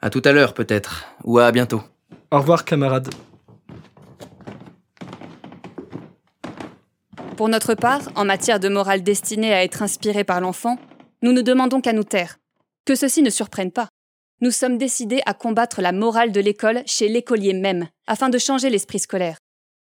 À 0.01 0.09
tout 0.09 0.21
à 0.25 0.31
l'heure, 0.31 0.55
peut-être, 0.55 1.05
ou 1.23 1.37
à 1.37 1.51
bientôt. 1.51 1.83
Au 2.31 2.39
revoir, 2.39 2.65
camarades. 2.65 3.13
Pour 7.37 7.47
notre 7.47 7.75
part, 7.75 8.01
en 8.15 8.25
matière 8.25 8.59
de 8.59 8.69
morale 8.69 9.03
destinée 9.03 9.53
à 9.53 9.63
être 9.63 9.83
inspirée 9.83 10.23
par 10.23 10.41
l'enfant, 10.41 10.77
nous 11.21 11.33
ne 11.33 11.41
demandons 11.41 11.81
qu'à 11.81 11.93
nous 11.93 12.03
taire. 12.03 12.37
Que 12.85 12.95
ceci 12.95 13.21
ne 13.21 13.29
surprenne 13.29 13.71
pas. 13.71 13.89
Nous 14.41 14.51
sommes 14.51 14.77
décidés 14.77 15.21
à 15.25 15.33
combattre 15.33 15.81
la 15.81 15.91
morale 15.91 16.31
de 16.31 16.39
l'école 16.39 16.81
chez 16.85 17.09
l'écolier 17.09 17.53
même, 17.53 17.89
afin 18.07 18.29
de 18.29 18.37
changer 18.37 18.69
l'esprit 18.69 18.99
scolaire. 18.99 19.37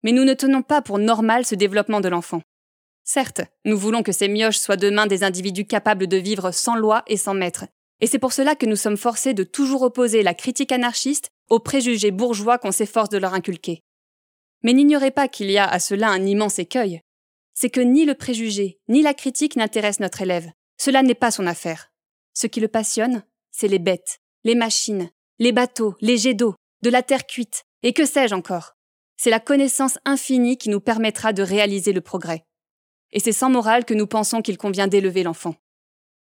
Mais 0.04 0.14
nous 0.14 0.24
ne 0.24 0.34
tenons 0.34 0.62
pas 0.62 0.82
pour 0.82 1.00
normal 1.00 1.46
ce 1.46 1.56
développement 1.56 2.00
de 2.00 2.08
l'enfant. 2.08 2.42
Certes, 3.04 3.42
nous 3.66 3.78
voulons 3.78 4.04
que 4.04 4.12
ces 4.12 4.28
mioches 4.28 4.58
soient 4.58 4.78
demain 4.78 5.06
des 5.06 5.24
individus 5.24 5.66
capables 5.66 6.08
de 6.08 6.18
vivre 6.18 6.52
sans 6.52 6.76
loi 6.76 7.04
et 7.08 7.18
sans 7.18 7.34
maître. 7.34 7.66
Et 8.00 8.08
c'est 8.08 8.20
pour 8.20 8.32
cela 8.34 8.56
que 8.56 8.66
nous 8.66 8.76
sommes 8.76 8.98
forcés 8.98 9.34
de 9.34 9.44
toujours 9.44 9.82
opposer 9.82 10.24
la 10.24 10.34
critique 10.34 10.72
anarchiste 10.72 11.30
aux 11.50 11.60
préjugés 11.60 12.12
bourgeois 12.12 12.58
qu'on 12.58 12.72
s'efforce 12.72 13.10
de 13.10 13.18
leur 13.18 13.34
inculquer. 13.34 13.82
Mais 14.64 14.74
n'ignorez 14.74 15.12
pas 15.12 15.28
qu'il 15.28 15.52
y 15.52 15.58
a 15.58 15.68
à 15.68 15.80
cela 15.80 16.10
un 16.10 16.26
immense 16.26 16.60
écueil. 16.60 17.02
C'est 17.54 17.70
que 17.70 17.82
ni 17.82 18.06
le 18.06 18.14
préjugé, 18.14 18.80
ni 18.88 19.02
la 19.02 19.14
critique 19.14 19.56
n'intéressent 19.56 20.02
notre 20.02 20.22
élève. 20.22 20.52
Cela 20.78 21.04
n'est 21.04 21.16
pas 21.16 21.32
son 21.32 21.48
affaire. 21.48 21.92
Ce 22.34 22.48
qui 22.48 22.60
le 22.60 22.68
passionne, 22.68 23.24
c'est 23.52 23.68
les 23.68 23.80
bêtes, 23.80 24.20
les 24.44 24.56
machines, 24.56 25.10
les 25.40 25.52
bateaux, 25.52 25.96
les 26.02 26.18
jets 26.18 26.34
d'eau, 26.34 26.56
de 26.84 26.90
la 26.90 27.04
terre 27.04 27.26
cuite, 27.26 27.64
et 27.84 27.94
que 27.94 28.06
sais-je 28.06 28.36
encore? 28.36 28.74
C'est 29.18 29.30
la 29.32 29.40
connaissance 29.40 29.98
infinie 30.06 30.58
qui 30.58 30.70
nous 30.70 30.80
permettra 30.80 31.34
de 31.34 31.42
réaliser 31.42 31.94
le 31.94 32.02
progrès. 32.02 32.44
Et 33.12 33.20
c'est 33.20 33.32
sans 33.32 33.50
morale 33.50 33.86
que 33.86 33.94
nous 33.94 34.08
pensons 34.08 34.42
qu'il 34.42 34.58
convient 34.58 34.88
d'élever 34.88 35.24
l'enfant. 35.24 35.56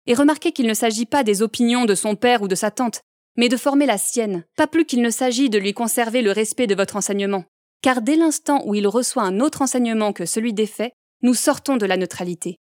Et 0.07 0.15
remarquez 0.15 0.53
qu'il 0.53 0.67
ne 0.67 0.75
s'agit 0.75 1.07
pas 1.07 1.23
des 1.23 1.43
opinions 1.43 1.85
de 1.85 1.95
son 1.95 2.17
père 2.17 2.43
ou 2.43 2.49
de 2.49 2.57
sa 2.57 2.73
tante, 2.73 3.03
mais 3.37 3.49
de 3.49 3.57
former 3.57 3.87
la 3.87 3.99
sienne, 3.99 4.45
pas 4.57 4.67
plus 4.67 4.85
qu'il 4.85 5.01
ne 5.01 5.11
s'agit 5.11 5.49
de 5.49 5.59
lui 5.59 5.75
conserver 5.75 6.23
le 6.23 6.33
respect 6.33 6.67
de 6.67 6.75
votre 6.75 6.97
enseignement. 6.97 7.45
Car 7.83 8.03
dès 8.03 8.17
l'instant 8.17 8.63
où 8.67 8.75
il 8.75 8.87
reçoit 8.87 9.23
un 9.23 9.41
autre 9.41 9.63
enseignement 9.63 10.13
que 10.13 10.27
celui 10.27 10.53
des 10.53 10.67
faits, 10.67 10.93
nous 11.23 11.35
sortons 11.35 11.77
de 11.77 11.87
la 11.87 11.97
neutralité. 11.97 12.57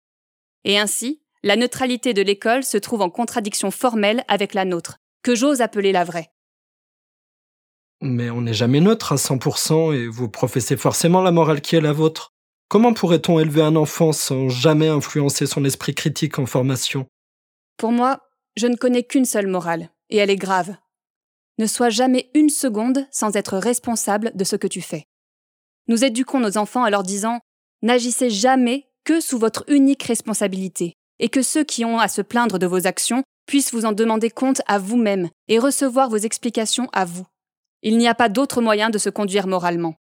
Et 0.64 0.78
ainsi, 0.78 1.22
la 1.48 1.56
neutralité 1.56 2.12
de 2.12 2.20
l'école 2.20 2.62
se 2.62 2.76
trouve 2.76 3.00
en 3.00 3.08
contradiction 3.08 3.70
formelle 3.70 4.22
avec 4.28 4.52
la 4.52 4.66
nôtre, 4.66 4.98
que 5.22 5.34
j'ose 5.34 5.62
appeler 5.62 5.92
la 5.92 6.04
vraie. 6.04 6.28
Mais 8.02 8.28
on 8.28 8.42
n'est 8.42 8.52
jamais 8.52 8.82
neutre 8.82 9.12
à 9.12 9.14
100% 9.14 9.94
et 9.94 10.08
vous 10.08 10.28
professez 10.28 10.76
forcément 10.76 11.22
la 11.22 11.32
morale 11.32 11.62
qui 11.62 11.74
est 11.74 11.80
la 11.80 11.94
vôtre. 11.94 12.34
Comment 12.68 12.92
pourrait-on 12.92 13.40
élever 13.40 13.62
un 13.62 13.76
enfant 13.76 14.12
sans 14.12 14.50
jamais 14.50 14.88
influencer 14.88 15.46
son 15.46 15.64
esprit 15.64 15.94
critique 15.94 16.38
en 16.38 16.44
formation? 16.44 17.06
Pour 17.78 17.92
moi, 17.92 18.20
je 18.58 18.66
ne 18.66 18.76
connais 18.76 19.04
qu'une 19.04 19.24
seule 19.24 19.46
morale, 19.46 19.88
et 20.10 20.18
elle 20.18 20.28
est 20.28 20.36
grave. 20.36 20.76
Ne 21.56 21.64
sois 21.66 21.88
jamais 21.88 22.30
une 22.34 22.50
seconde 22.50 23.06
sans 23.10 23.36
être 23.36 23.56
responsable 23.56 24.32
de 24.34 24.44
ce 24.44 24.56
que 24.56 24.66
tu 24.66 24.82
fais. 24.82 25.06
Nous 25.86 26.04
éduquons 26.04 26.40
nos 26.40 26.58
enfants 26.58 26.84
en 26.84 26.90
leur 26.90 27.04
disant 27.04 27.40
N'agissez 27.80 28.28
jamais 28.28 28.90
que 29.04 29.22
sous 29.22 29.38
votre 29.38 29.64
unique 29.68 30.02
responsabilité 30.02 30.97
et 31.18 31.28
que 31.28 31.42
ceux 31.42 31.64
qui 31.64 31.84
ont 31.84 31.98
à 31.98 32.08
se 32.08 32.22
plaindre 32.22 32.58
de 32.58 32.66
vos 32.66 32.86
actions 32.86 33.22
puissent 33.46 33.72
vous 33.72 33.84
en 33.84 33.92
demander 33.92 34.30
compte 34.30 34.60
à 34.66 34.78
vous-même 34.78 35.30
et 35.48 35.58
recevoir 35.58 36.08
vos 36.08 36.16
explications 36.16 36.88
à 36.92 37.04
vous. 37.04 37.26
Il 37.82 37.96
n'y 37.98 38.08
a 38.08 38.14
pas 38.14 38.28
d'autre 38.28 38.60
moyen 38.60 38.90
de 38.90 38.98
se 38.98 39.10
conduire 39.10 39.46
moralement. 39.46 39.94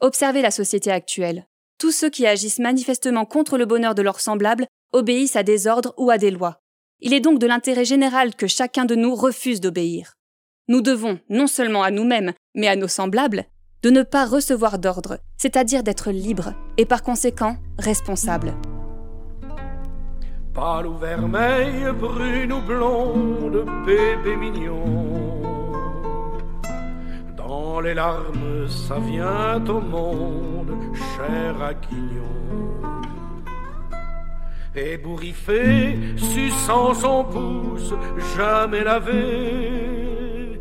Observez 0.00 0.42
la 0.42 0.50
société 0.50 0.90
actuelle. 0.90 1.46
Tous 1.78 1.92
ceux 1.92 2.10
qui 2.10 2.26
agissent 2.26 2.58
manifestement 2.58 3.24
contre 3.24 3.58
le 3.58 3.66
bonheur 3.66 3.94
de 3.94 4.02
leurs 4.02 4.20
semblables 4.20 4.66
obéissent 4.92 5.36
à 5.36 5.42
des 5.42 5.66
ordres 5.66 5.94
ou 5.96 6.10
à 6.10 6.18
des 6.18 6.30
lois. 6.30 6.60
Il 7.00 7.12
est 7.12 7.20
donc 7.20 7.38
de 7.38 7.46
l'intérêt 7.46 7.84
général 7.84 8.34
que 8.34 8.46
chacun 8.46 8.84
de 8.84 8.94
nous 8.94 9.14
refuse 9.14 9.60
d'obéir. 9.60 10.14
Nous 10.68 10.80
devons, 10.80 11.20
non 11.28 11.46
seulement 11.46 11.82
à 11.82 11.90
nous-mêmes, 11.90 12.32
mais 12.54 12.68
à 12.68 12.76
nos 12.76 12.88
semblables, 12.88 13.44
de 13.82 13.90
ne 13.90 14.02
pas 14.02 14.26
recevoir 14.26 14.78
d'ordre, 14.78 15.18
c'est-à-dire 15.36 15.82
d'être 15.82 16.10
libre, 16.10 16.54
et 16.76 16.86
par 16.86 17.02
conséquent 17.02 17.56
responsable. 17.78 18.54
Pâle 20.56 20.86
ou 20.86 20.96
vermeil, 20.96 21.84
brune 22.00 22.50
ou 22.54 22.62
blonde, 22.62 23.66
bébé 23.84 24.36
mignon. 24.36 25.42
Dans 27.36 27.80
les 27.80 27.92
larmes, 27.92 28.66
ça 28.66 28.98
vient 28.98 29.62
au 29.68 29.80
monde, 29.82 30.72
cher 31.14 31.62
Aquignon. 31.62 32.22
Ébouriffé, 34.74 35.98
suçant 36.16 36.94
son 36.94 37.24
pouce, 37.24 37.92
jamais 38.34 38.82
lavé. 38.82 40.58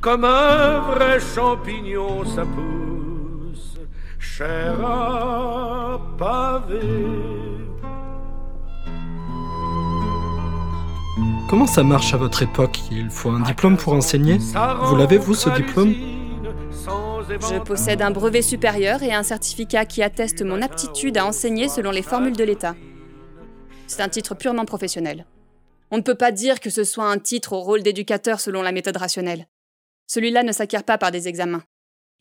Comme 0.00 0.24
un 0.24 0.78
vrai 0.92 1.18
champignon, 1.18 2.24
ça 2.24 2.42
pousse, 2.42 3.76
cher 4.20 4.84
à 4.84 6.00
pavé. 6.16 7.51
Comment 11.52 11.66
ça 11.66 11.82
marche 11.82 12.14
à 12.14 12.16
votre 12.16 12.42
époque 12.42 12.78
Il 12.90 13.10
faut 13.10 13.28
un 13.28 13.40
diplôme 13.40 13.76
pour 13.76 13.92
enseigner 13.92 14.38
Vous 14.38 14.96
l'avez, 14.96 15.18
vous, 15.18 15.34
ce 15.34 15.50
diplôme 15.50 15.92
Je 17.28 17.62
possède 17.62 18.00
un 18.00 18.10
brevet 18.10 18.40
supérieur 18.40 19.02
et 19.02 19.12
un 19.12 19.22
certificat 19.22 19.84
qui 19.84 20.02
atteste 20.02 20.40
mon 20.40 20.62
aptitude 20.62 21.18
à 21.18 21.26
enseigner 21.26 21.68
selon 21.68 21.90
les 21.90 22.00
formules 22.00 22.38
de 22.38 22.42
l'État. 22.42 22.74
C'est 23.86 24.00
un 24.00 24.08
titre 24.08 24.34
purement 24.34 24.64
professionnel. 24.64 25.26
On 25.90 25.98
ne 25.98 26.02
peut 26.02 26.14
pas 26.14 26.32
dire 26.32 26.58
que 26.58 26.70
ce 26.70 26.84
soit 26.84 27.04
un 27.04 27.18
titre 27.18 27.52
au 27.52 27.60
rôle 27.60 27.82
d'éducateur 27.82 28.40
selon 28.40 28.62
la 28.62 28.72
méthode 28.72 28.96
rationnelle. 28.96 29.46
Celui-là 30.06 30.44
ne 30.44 30.52
s'acquiert 30.52 30.84
pas 30.84 30.96
par 30.96 31.10
des 31.10 31.28
examens. 31.28 31.64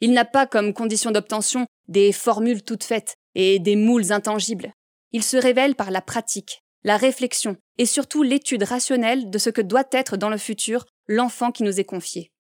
Il 0.02 0.12
n'a 0.12 0.26
pas 0.26 0.46
comme 0.46 0.74
condition 0.74 1.12
d'obtention 1.12 1.68
des 1.88 2.12
formules 2.12 2.64
toutes 2.64 2.84
faites 2.84 3.16
et 3.36 3.60
des 3.60 3.78
moules 3.78 4.12
intangibles. 4.12 4.74
Il 5.14 5.24
se 5.24 5.38
révèle 5.38 5.76
par 5.76 5.90
la 5.90 6.02
pratique, 6.02 6.66
la 6.84 6.98
réflexion 6.98 7.58
et 7.78 7.86
surtout 7.86 8.24
l'étude 8.24 8.64
rationnelle 8.64 9.30
de 9.30 9.38
ce 9.38 9.50
que 9.50 9.62
doit 9.62 9.88
être 9.92 10.18
dans 10.18 10.30
le 10.30 10.38
futur 10.38 10.86
l'enfant 11.08 11.52
qui 11.52 11.64
nous 11.64 11.80
est 11.80 11.86
confié. 11.86 12.32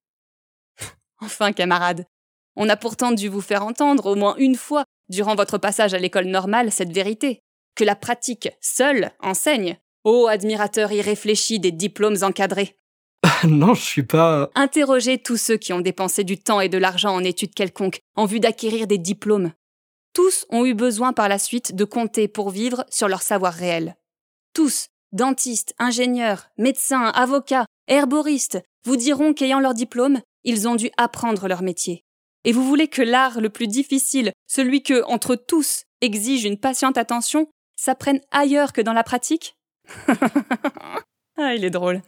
enfin, 1.19 1.53
camarades, 1.53 2.05
on 2.55 2.69
a 2.69 2.77
pourtant 2.77 3.11
dû 3.11 3.29
vous 3.29 3.41
faire 3.41 3.65
entendre 3.65 4.07
au 4.07 4.15
moins 4.15 4.35
une 4.37 4.55
fois 4.55 4.85
durant 5.09 5.35
votre 5.35 5.57
passage 5.57 5.93
à 5.93 5.97
l'école 5.97 6.25
normale 6.25 6.71
cette 6.71 6.91
vérité, 6.91 7.41
que 7.75 7.83
la 7.83 7.95
pratique 7.95 8.49
seule 8.61 9.11
enseigne. 9.19 9.77
Ô 10.03 10.27
admirateur 10.27 10.91
irréfléchi 10.91 11.59
des 11.59 11.71
diplômes 11.71 12.17
encadrés. 12.23 12.75
non, 13.47 13.75
je 13.75 13.81
suis 13.81 14.03
pas. 14.03 14.49
Interrogez 14.55 15.19
tous 15.19 15.37
ceux 15.37 15.57
qui 15.57 15.73
ont 15.73 15.81
dépensé 15.81 16.23
du 16.23 16.39
temps 16.39 16.59
et 16.59 16.69
de 16.69 16.79
l'argent 16.79 17.13
en 17.13 17.23
études 17.23 17.53
quelconques 17.53 17.99
en 18.15 18.25
vue 18.25 18.39
d'acquérir 18.39 18.87
des 18.87 18.97
diplômes. 18.97 19.51
Tous 20.13 20.45
ont 20.49 20.65
eu 20.65 20.73
besoin 20.73 21.13
par 21.13 21.29
la 21.29 21.37
suite 21.37 21.75
de 21.75 21.85
compter 21.85 22.27
pour 22.27 22.49
vivre 22.49 22.83
sur 22.89 23.07
leur 23.07 23.21
savoir 23.21 23.53
réel. 23.53 23.95
Tous, 24.53 24.87
dentistes, 25.13 25.73
ingénieurs, 25.79 26.49
médecins, 26.57 27.07
avocats, 27.07 27.65
herboristes, 27.87 28.59
vous 28.85 28.97
diront 28.97 29.33
qu'ayant 29.33 29.59
leur 29.59 29.73
diplôme, 29.73 30.19
ils 30.43 30.67
ont 30.67 30.75
dû 30.75 30.89
apprendre 30.97 31.47
leur 31.47 31.61
métier. 31.61 32.03
Et 32.43 32.51
vous 32.51 32.63
voulez 32.63 32.87
que 32.87 33.01
l'art 33.01 33.39
le 33.39 33.49
plus 33.49 33.67
difficile, 33.67 34.31
celui 34.47 34.83
que, 34.83 35.03
entre 35.05 35.35
tous, 35.35 35.85
exigent 36.01 36.47
une 36.47 36.59
patiente 36.59 36.97
attention, 36.97 37.47
s'apprennent 37.77 38.21
ailleurs 38.31 38.73
que 38.73 38.81
dans 38.81 38.93
la 38.93 39.03
pratique? 39.03 39.55
Ah, 41.37 41.55
il 41.55 41.63
est 41.63 41.71
drôle. 41.71 42.01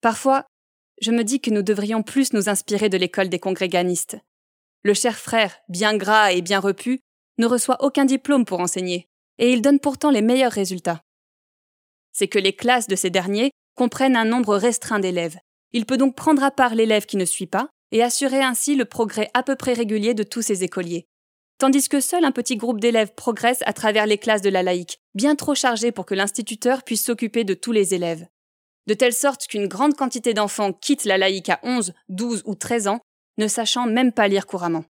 Parfois, 0.00 0.46
je 1.02 1.10
me 1.10 1.24
dis 1.24 1.40
que 1.40 1.50
nous 1.50 1.62
devrions 1.62 2.02
plus 2.02 2.32
nous 2.32 2.48
inspirer 2.48 2.88
de 2.88 2.96
l'école 2.96 3.28
des 3.28 3.40
congréganistes. 3.40 4.16
Le 4.82 4.94
cher 4.94 5.18
frère, 5.18 5.58
bien 5.68 5.96
gras 5.96 6.32
et 6.32 6.40
bien 6.40 6.60
repu, 6.60 7.00
ne 7.36 7.46
reçoit 7.46 7.82
aucun 7.82 8.04
diplôme 8.04 8.44
pour 8.44 8.60
enseigner, 8.60 9.09
et 9.40 9.52
il 9.52 9.62
donne 9.62 9.80
pourtant 9.80 10.10
les 10.10 10.22
meilleurs 10.22 10.52
résultats. 10.52 11.02
C'est 12.12 12.28
que 12.28 12.38
les 12.38 12.54
classes 12.54 12.86
de 12.86 12.94
ces 12.94 13.10
derniers 13.10 13.50
comprennent 13.74 14.16
un 14.16 14.24
nombre 14.24 14.56
restreint 14.56 15.00
d'élèves. 15.00 15.38
Il 15.72 15.86
peut 15.86 15.96
donc 15.96 16.14
prendre 16.14 16.44
à 16.44 16.50
part 16.50 16.74
l'élève 16.74 17.06
qui 17.06 17.16
ne 17.16 17.24
suit 17.24 17.46
pas, 17.46 17.68
et 17.92 18.02
assurer 18.02 18.42
ainsi 18.42 18.76
le 18.76 18.84
progrès 18.84 19.30
à 19.34 19.42
peu 19.42 19.56
près 19.56 19.72
régulier 19.72 20.14
de 20.14 20.22
tous 20.22 20.42
ses 20.42 20.62
écoliers. 20.62 21.06
Tandis 21.58 21.88
que 21.88 22.00
seul 22.00 22.24
un 22.24 22.32
petit 22.32 22.56
groupe 22.56 22.80
d'élèves 22.80 23.14
progresse 23.14 23.62
à 23.66 23.72
travers 23.72 24.06
les 24.06 24.18
classes 24.18 24.42
de 24.42 24.48
la 24.48 24.62
laïque, 24.62 25.00
bien 25.14 25.34
trop 25.34 25.54
chargé 25.54 25.90
pour 25.90 26.06
que 26.06 26.14
l'instituteur 26.14 26.84
puisse 26.84 27.04
s'occuper 27.04 27.44
de 27.44 27.54
tous 27.54 27.72
les 27.72 27.94
élèves. 27.94 28.26
De 28.86 28.94
telle 28.94 29.12
sorte 29.12 29.46
qu'une 29.46 29.66
grande 29.66 29.94
quantité 29.94 30.34
d'enfants 30.34 30.72
quittent 30.72 31.04
la 31.04 31.18
laïque 31.18 31.48
à 31.48 31.60
11, 31.62 31.92
12 32.08 32.42
ou 32.46 32.54
13 32.54 32.88
ans, 32.88 33.00
ne 33.38 33.48
sachant 33.48 33.86
même 33.86 34.12
pas 34.12 34.28
lire 34.28 34.46
couramment. 34.46 34.84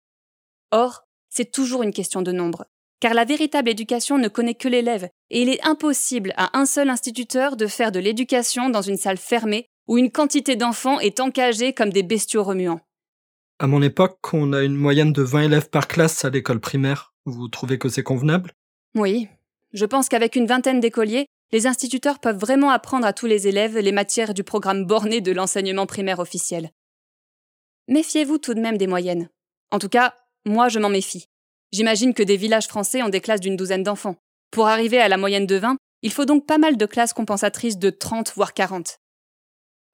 Or, 0.70 1.04
c'est 1.28 1.52
toujours 1.52 1.82
une 1.82 1.92
question 1.92 2.22
de 2.22 2.32
nombre, 2.32 2.66
car 3.00 3.14
la 3.14 3.24
véritable 3.24 3.68
éducation 3.68 4.18
ne 4.18 4.28
connaît 4.28 4.54
que 4.54 4.68
l'élève, 4.68 5.08
et 5.30 5.42
il 5.42 5.48
est 5.48 5.64
impossible 5.64 6.32
à 6.36 6.58
un 6.58 6.66
seul 6.66 6.88
instituteur 6.88 7.56
de 7.56 7.66
faire 7.66 7.92
de 7.92 8.00
l'éducation 8.00 8.70
dans 8.70 8.82
une 8.82 8.96
salle 8.96 9.18
fermée 9.18 9.66
où 9.86 9.98
une 9.98 10.10
quantité 10.10 10.56
d'enfants 10.56 10.98
est 11.00 11.20
encagée 11.20 11.72
comme 11.72 11.90
des 11.90 12.02
bestiaux 12.02 12.42
remuants. 12.42 12.80
À 13.58 13.66
mon 13.66 13.80
époque, 13.82 14.18
on 14.32 14.52
a 14.52 14.62
une 14.62 14.76
moyenne 14.76 15.12
de 15.12 15.22
20 15.22 15.42
élèves 15.42 15.70
par 15.70 15.88
classe 15.88 16.24
à 16.24 16.30
l'école 16.30 16.60
primaire. 16.60 17.14
Vous 17.24 17.48
trouvez 17.48 17.78
que 17.78 17.88
c'est 17.88 18.02
convenable? 18.02 18.52
Oui. 18.94 19.28
Je 19.72 19.84
pense 19.84 20.08
qu'avec 20.08 20.36
une 20.36 20.46
vingtaine 20.46 20.80
d'écoliers, 20.80 21.26
les 21.52 21.66
instituteurs 21.66 22.18
peuvent 22.18 22.38
vraiment 22.38 22.70
apprendre 22.70 23.06
à 23.06 23.12
tous 23.12 23.26
les 23.26 23.46
élèves 23.46 23.78
les 23.78 23.92
matières 23.92 24.34
du 24.34 24.42
programme 24.42 24.84
borné 24.84 25.20
de 25.20 25.32
l'enseignement 25.32 25.86
primaire 25.86 26.18
officiel. 26.18 26.70
Méfiez-vous 27.88 28.38
tout 28.38 28.54
de 28.54 28.60
même 28.60 28.78
des 28.78 28.88
moyennes. 28.88 29.28
En 29.70 29.78
tout 29.78 29.88
cas, 29.88 30.14
moi 30.44 30.68
je 30.68 30.78
m'en 30.78 30.88
méfie. 30.88 31.28
J'imagine 31.72 32.14
que 32.14 32.22
des 32.22 32.36
villages 32.36 32.68
français 32.68 33.02
ont 33.02 33.08
des 33.08 33.20
classes 33.20 33.40
d'une 33.40 33.56
douzaine 33.56 33.82
d'enfants. 33.82 34.16
Pour 34.50 34.68
arriver 34.68 34.98
à 34.98 35.08
la 35.08 35.16
moyenne 35.16 35.46
de 35.46 35.56
20, 35.56 35.76
il 36.02 36.12
faut 36.12 36.24
donc 36.24 36.46
pas 36.46 36.58
mal 36.58 36.76
de 36.76 36.86
classes 36.86 37.12
compensatrices 37.12 37.78
de 37.78 37.90
30 37.90 38.32
voire 38.34 38.54
40. 38.54 38.98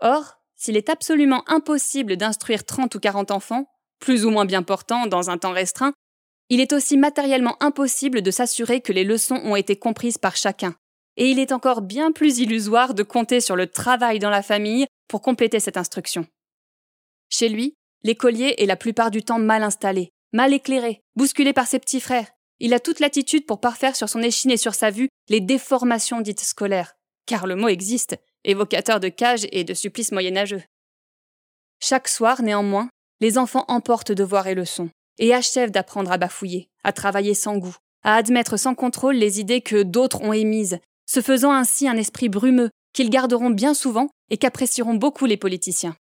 Or, 0.01 0.35
s'il 0.57 0.77
est 0.77 0.91
absolument 0.91 1.43
impossible 1.49 2.17
d'instruire 2.17 2.65
30 2.65 2.95
ou 2.95 3.01
40 3.01 3.31
enfants, 3.31 3.67
plus 3.99 4.27
ou 4.27 4.31
moins 4.31 4.45
bien 4.45 4.63
portants 4.63 5.07
dans 5.07 5.31
un 5.31 5.39
temps 5.39 5.53
restreint, 5.53 5.95
il 6.49 6.61
est 6.61 6.73
aussi 6.73 6.97
matériellement 6.97 7.57
impossible 7.63 8.21
de 8.21 8.31
s'assurer 8.31 8.81
que 8.81 8.93
les 8.93 9.05
leçons 9.05 9.41
ont 9.45 9.57
été 9.57 9.77
comprises 9.77 10.19
par 10.19 10.37
chacun. 10.37 10.75
Et 11.17 11.31
il 11.31 11.39
est 11.39 11.53
encore 11.53 11.83
bien 11.83 12.13
plus 12.13 12.39
illusoire 12.39 12.95
de 12.95 13.03
compter 13.03 13.41
sur 13.41 13.57
le 13.57 13.67
travail 13.67 14.19
dans 14.19 14.31
la 14.31 14.43
famille 14.43 14.87
pour 15.09 15.23
compléter 15.23 15.61
cette 15.61 15.77
instruction. 15.77 16.27
Chez 17.29 17.49
lui, 17.49 17.75
l'écolier 18.03 18.55
est 18.59 18.67
la 18.67 18.77
plupart 18.77 19.11
du 19.11 19.23
temps 19.23 19.39
mal 19.39 19.63
installé, 19.63 20.11
mal 20.33 20.53
éclairé, 20.53 21.03
bousculé 21.17 21.53
par 21.53 21.67
ses 21.67 21.79
petits 21.79 22.01
frères. 22.01 22.29
Il 22.61 22.75
a 22.75 22.81
toute 22.81 23.01
l'attitude 23.01 23.47
pour 23.47 23.61
parfaire 23.61 23.97
sur 23.97 24.09
son 24.09 24.23
échine 24.23 24.51
et 24.51 24.57
sur 24.57 24.75
sa 24.75 24.91
vue 24.91 25.09
les 25.29 25.41
déformations 25.41 26.21
dites 26.21 26.41
scolaires. 26.41 26.95
Car 27.27 27.47
le 27.47 27.57
mot 27.57 27.69
existe, 27.69 28.17
évocateur 28.45 29.01
de 29.01 29.09
cage 29.09 29.47
et 29.53 29.65
de 29.65 29.75
supplice 29.75 30.13
moyenâgeux. 30.13 30.63
Chaque 31.81 32.09
soir, 32.09 32.43
néanmoins, 32.43 32.89
les 33.21 33.39
enfants 33.39 33.65
emportent 33.69 34.13
devoirs 34.13 34.47
et 34.47 34.55
leçons, 34.55 34.91
et 35.19 35.35
achèvent 35.35 35.71
d'apprendre 35.71 36.13
à 36.13 36.19
bafouiller, 36.19 36.69
à 36.85 36.93
travailler 36.93 37.35
sans 37.35 37.57
goût, 37.57 37.77
à 38.03 38.17
admettre 38.17 38.57
sans 38.57 38.75
contrôle 38.75 39.17
les 39.17 39.41
idées 39.41 39.61
que 39.61 39.83
d'autres 39.83 40.23
ont 40.23 40.33
émises, 40.33 40.79
se 41.07 41.21
faisant 41.21 41.53
ainsi 41.53 41.89
un 41.89 41.97
esprit 41.97 42.29
brumeux 42.29 42.71
qu'ils 42.93 43.11
garderont 43.11 43.51
bien 43.51 43.75
souvent 43.75 44.09
et 44.31 44.39
qu'apprécieront 44.39 44.95
beaucoup 44.95 45.27
les 45.27 45.37
politiciens. 45.37 45.97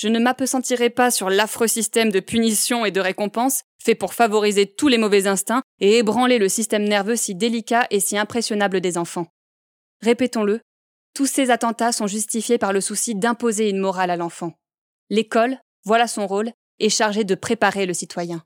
Je 0.00 0.08
ne 0.08 0.18
m'apesantirai 0.18 0.88
pas 0.88 1.10
sur 1.10 1.28
l'affreux 1.28 1.66
système 1.66 2.10
de 2.10 2.20
punition 2.20 2.86
et 2.86 2.90
de 2.90 3.02
récompense 3.02 3.64
fait 3.84 3.94
pour 3.94 4.14
favoriser 4.14 4.66
tous 4.66 4.88
les 4.88 4.96
mauvais 4.96 5.26
instincts 5.26 5.60
et 5.78 5.98
ébranler 5.98 6.38
le 6.38 6.48
système 6.48 6.84
nerveux 6.84 7.16
si 7.16 7.34
délicat 7.34 7.86
et 7.90 8.00
si 8.00 8.16
impressionnable 8.16 8.80
des 8.80 8.96
enfants. 8.96 9.26
Répétons-le, 10.00 10.62
tous 11.12 11.26
ces 11.26 11.50
attentats 11.50 11.92
sont 11.92 12.06
justifiés 12.06 12.56
par 12.56 12.72
le 12.72 12.80
souci 12.80 13.14
d'imposer 13.14 13.68
une 13.68 13.76
morale 13.76 14.08
à 14.08 14.16
l'enfant. 14.16 14.54
L'école, 15.10 15.58
voilà 15.84 16.06
son 16.06 16.26
rôle, 16.26 16.50
est 16.78 16.88
chargée 16.88 17.24
de 17.24 17.34
préparer 17.34 17.84
le 17.84 17.92
citoyen. 17.92 18.42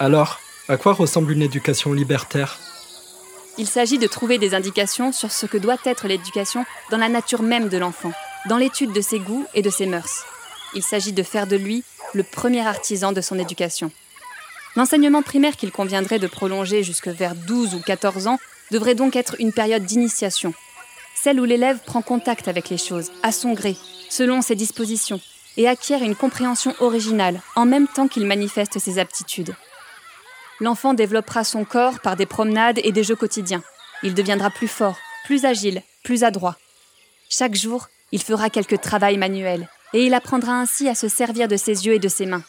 Alors, 0.00 0.40
à 0.68 0.76
quoi 0.76 0.92
ressemble 0.92 1.32
une 1.32 1.42
éducation 1.42 1.92
libertaire? 1.92 2.58
Il 3.58 3.66
s'agit 3.66 3.98
de 3.98 4.06
trouver 4.06 4.38
des 4.38 4.54
indications 4.54 5.12
sur 5.12 5.30
ce 5.30 5.46
que 5.46 5.56
doit 5.56 5.78
être 5.84 6.08
l'éducation 6.08 6.64
dans 6.90 6.98
la 6.98 7.08
nature 7.08 7.42
même 7.42 7.68
de 7.68 7.78
l'enfant, 7.78 8.12
dans 8.48 8.56
l'étude 8.56 8.92
de 8.92 9.00
ses 9.00 9.18
goûts 9.18 9.46
et 9.54 9.62
de 9.62 9.70
ses 9.70 9.86
mœurs. 9.86 10.24
Il 10.74 10.82
s'agit 10.82 11.12
de 11.12 11.22
faire 11.22 11.46
de 11.46 11.56
lui 11.56 11.84
le 12.14 12.22
premier 12.22 12.66
artisan 12.66 13.12
de 13.12 13.20
son 13.20 13.38
éducation. 13.38 13.90
L'enseignement 14.74 15.22
primaire 15.22 15.56
qu'il 15.56 15.72
conviendrait 15.72 16.18
de 16.18 16.26
prolonger 16.26 16.82
jusque 16.82 17.08
vers 17.08 17.34
12 17.34 17.74
ou 17.74 17.80
14 17.80 18.26
ans 18.26 18.38
devrait 18.70 18.94
donc 18.94 19.16
être 19.16 19.36
une 19.38 19.52
période 19.52 19.84
d'initiation, 19.84 20.52
celle 21.14 21.40
où 21.40 21.44
l'élève 21.44 21.78
prend 21.86 22.02
contact 22.02 22.48
avec 22.48 22.68
les 22.68 22.76
choses, 22.76 23.10
à 23.22 23.32
son 23.32 23.54
gré, 23.54 23.76
selon 24.10 24.42
ses 24.42 24.54
dispositions, 24.54 25.20
et 25.56 25.68
acquiert 25.68 26.02
une 26.02 26.16
compréhension 26.16 26.74
originale, 26.80 27.40
en 27.54 27.64
même 27.64 27.88
temps 27.88 28.08
qu'il 28.08 28.26
manifeste 28.26 28.78
ses 28.78 28.98
aptitudes. 28.98 29.54
L'enfant 30.60 30.94
développera 30.94 31.44
son 31.44 31.64
corps 31.64 32.00
par 32.00 32.16
des 32.16 32.26
promenades 32.26 32.80
et 32.82 32.92
des 32.92 33.04
jeux 33.04 33.16
quotidiens. 33.16 33.62
Il 34.02 34.14
deviendra 34.14 34.50
plus 34.50 34.68
fort, 34.68 34.96
plus 35.24 35.44
agile, 35.44 35.82
plus 36.02 36.24
adroit. 36.24 36.56
Chaque 37.28 37.54
jour, 37.54 37.88
il 38.12 38.22
fera 38.22 38.50
quelques 38.50 38.80
travail 38.80 39.18
manuels, 39.18 39.68
et 39.92 40.06
il 40.06 40.14
apprendra 40.14 40.52
ainsi 40.52 40.88
à 40.88 40.94
se 40.94 41.08
servir 41.08 41.48
de 41.48 41.56
ses 41.56 41.86
yeux 41.86 41.94
et 41.94 41.98
de 41.98 42.08
ses 42.08 42.26
mains. 42.26 42.44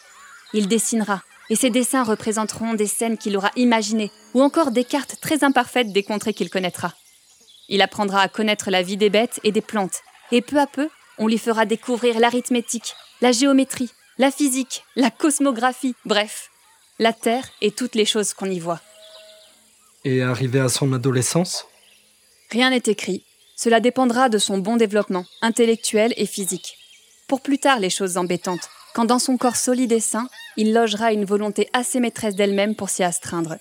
Il 0.54 0.68
dessinera, 0.68 1.22
et 1.50 1.56
ses 1.56 1.70
dessins 1.70 2.04
représenteront 2.04 2.74
des 2.74 2.86
scènes 2.86 3.18
qu'il 3.18 3.36
aura 3.36 3.50
imaginées, 3.56 4.10
ou 4.34 4.42
encore 4.42 4.70
des 4.70 4.84
cartes 4.84 5.16
très 5.20 5.44
imparfaites 5.44 5.92
des 5.92 6.02
contrées 6.02 6.34
qu'il 6.34 6.50
connaîtra. 6.50 6.94
Il 7.68 7.82
apprendra 7.82 8.22
à 8.22 8.28
connaître 8.28 8.70
la 8.70 8.82
vie 8.82 8.96
des 8.96 9.10
bêtes 9.10 9.40
et 9.44 9.52
des 9.52 9.60
plantes, 9.60 10.00
et 10.32 10.40
peu 10.40 10.58
à 10.58 10.66
peu, 10.66 10.88
on 11.18 11.26
lui 11.26 11.38
fera 11.38 11.66
découvrir 11.66 12.20
l'arithmétique, 12.20 12.94
la 13.20 13.32
géométrie, 13.32 13.90
la 14.18 14.30
physique, 14.30 14.84
la 14.96 15.10
cosmographie, 15.10 15.94
bref, 16.04 16.50
la 16.98 17.12
Terre 17.12 17.48
et 17.60 17.70
toutes 17.70 17.94
les 17.94 18.04
choses 18.04 18.34
qu'on 18.34 18.50
y 18.50 18.58
voit. 18.58 18.80
Et 20.04 20.22
arrivé 20.22 20.60
à 20.60 20.68
son 20.68 20.92
adolescence? 20.92 21.66
Rien 22.50 22.70
n'est 22.70 22.82
écrit. 22.86 23.24
Cela 23.56 23.80
dépendra 23.80 24.28
de 24.28 24.38
son 24.38 24.58
bon 24.58 24.76
développement, 24.76 25.24
intellectuel 25.42 26.14
et 26.16 26.26
physique 26.26 26.78
pour 27.28 27.42
plus 27.42 27.58
tard 27.58 27.78
les 27.78 27.90
choses 27.90 28.16
embêtantes, 28.16 28.70
quand 28.94 29.04
dans 29.04 29.18
son 29.18 29.36
corps 29.36 29.56
solide 29.56 29.92
et 29.92 30.00
sain, 30.00 30.28
il 30.56 30.72
logera 30.72 31.12
une 31.12 31.26
volonté 31.26 31.68
assez 31.74 32.00
maîtresse 32.00 32.34
d'elle-même 32.34 32.74
pour 32.74 32.88
s'y 32.88 33.04
astreindre. 33.04 33.58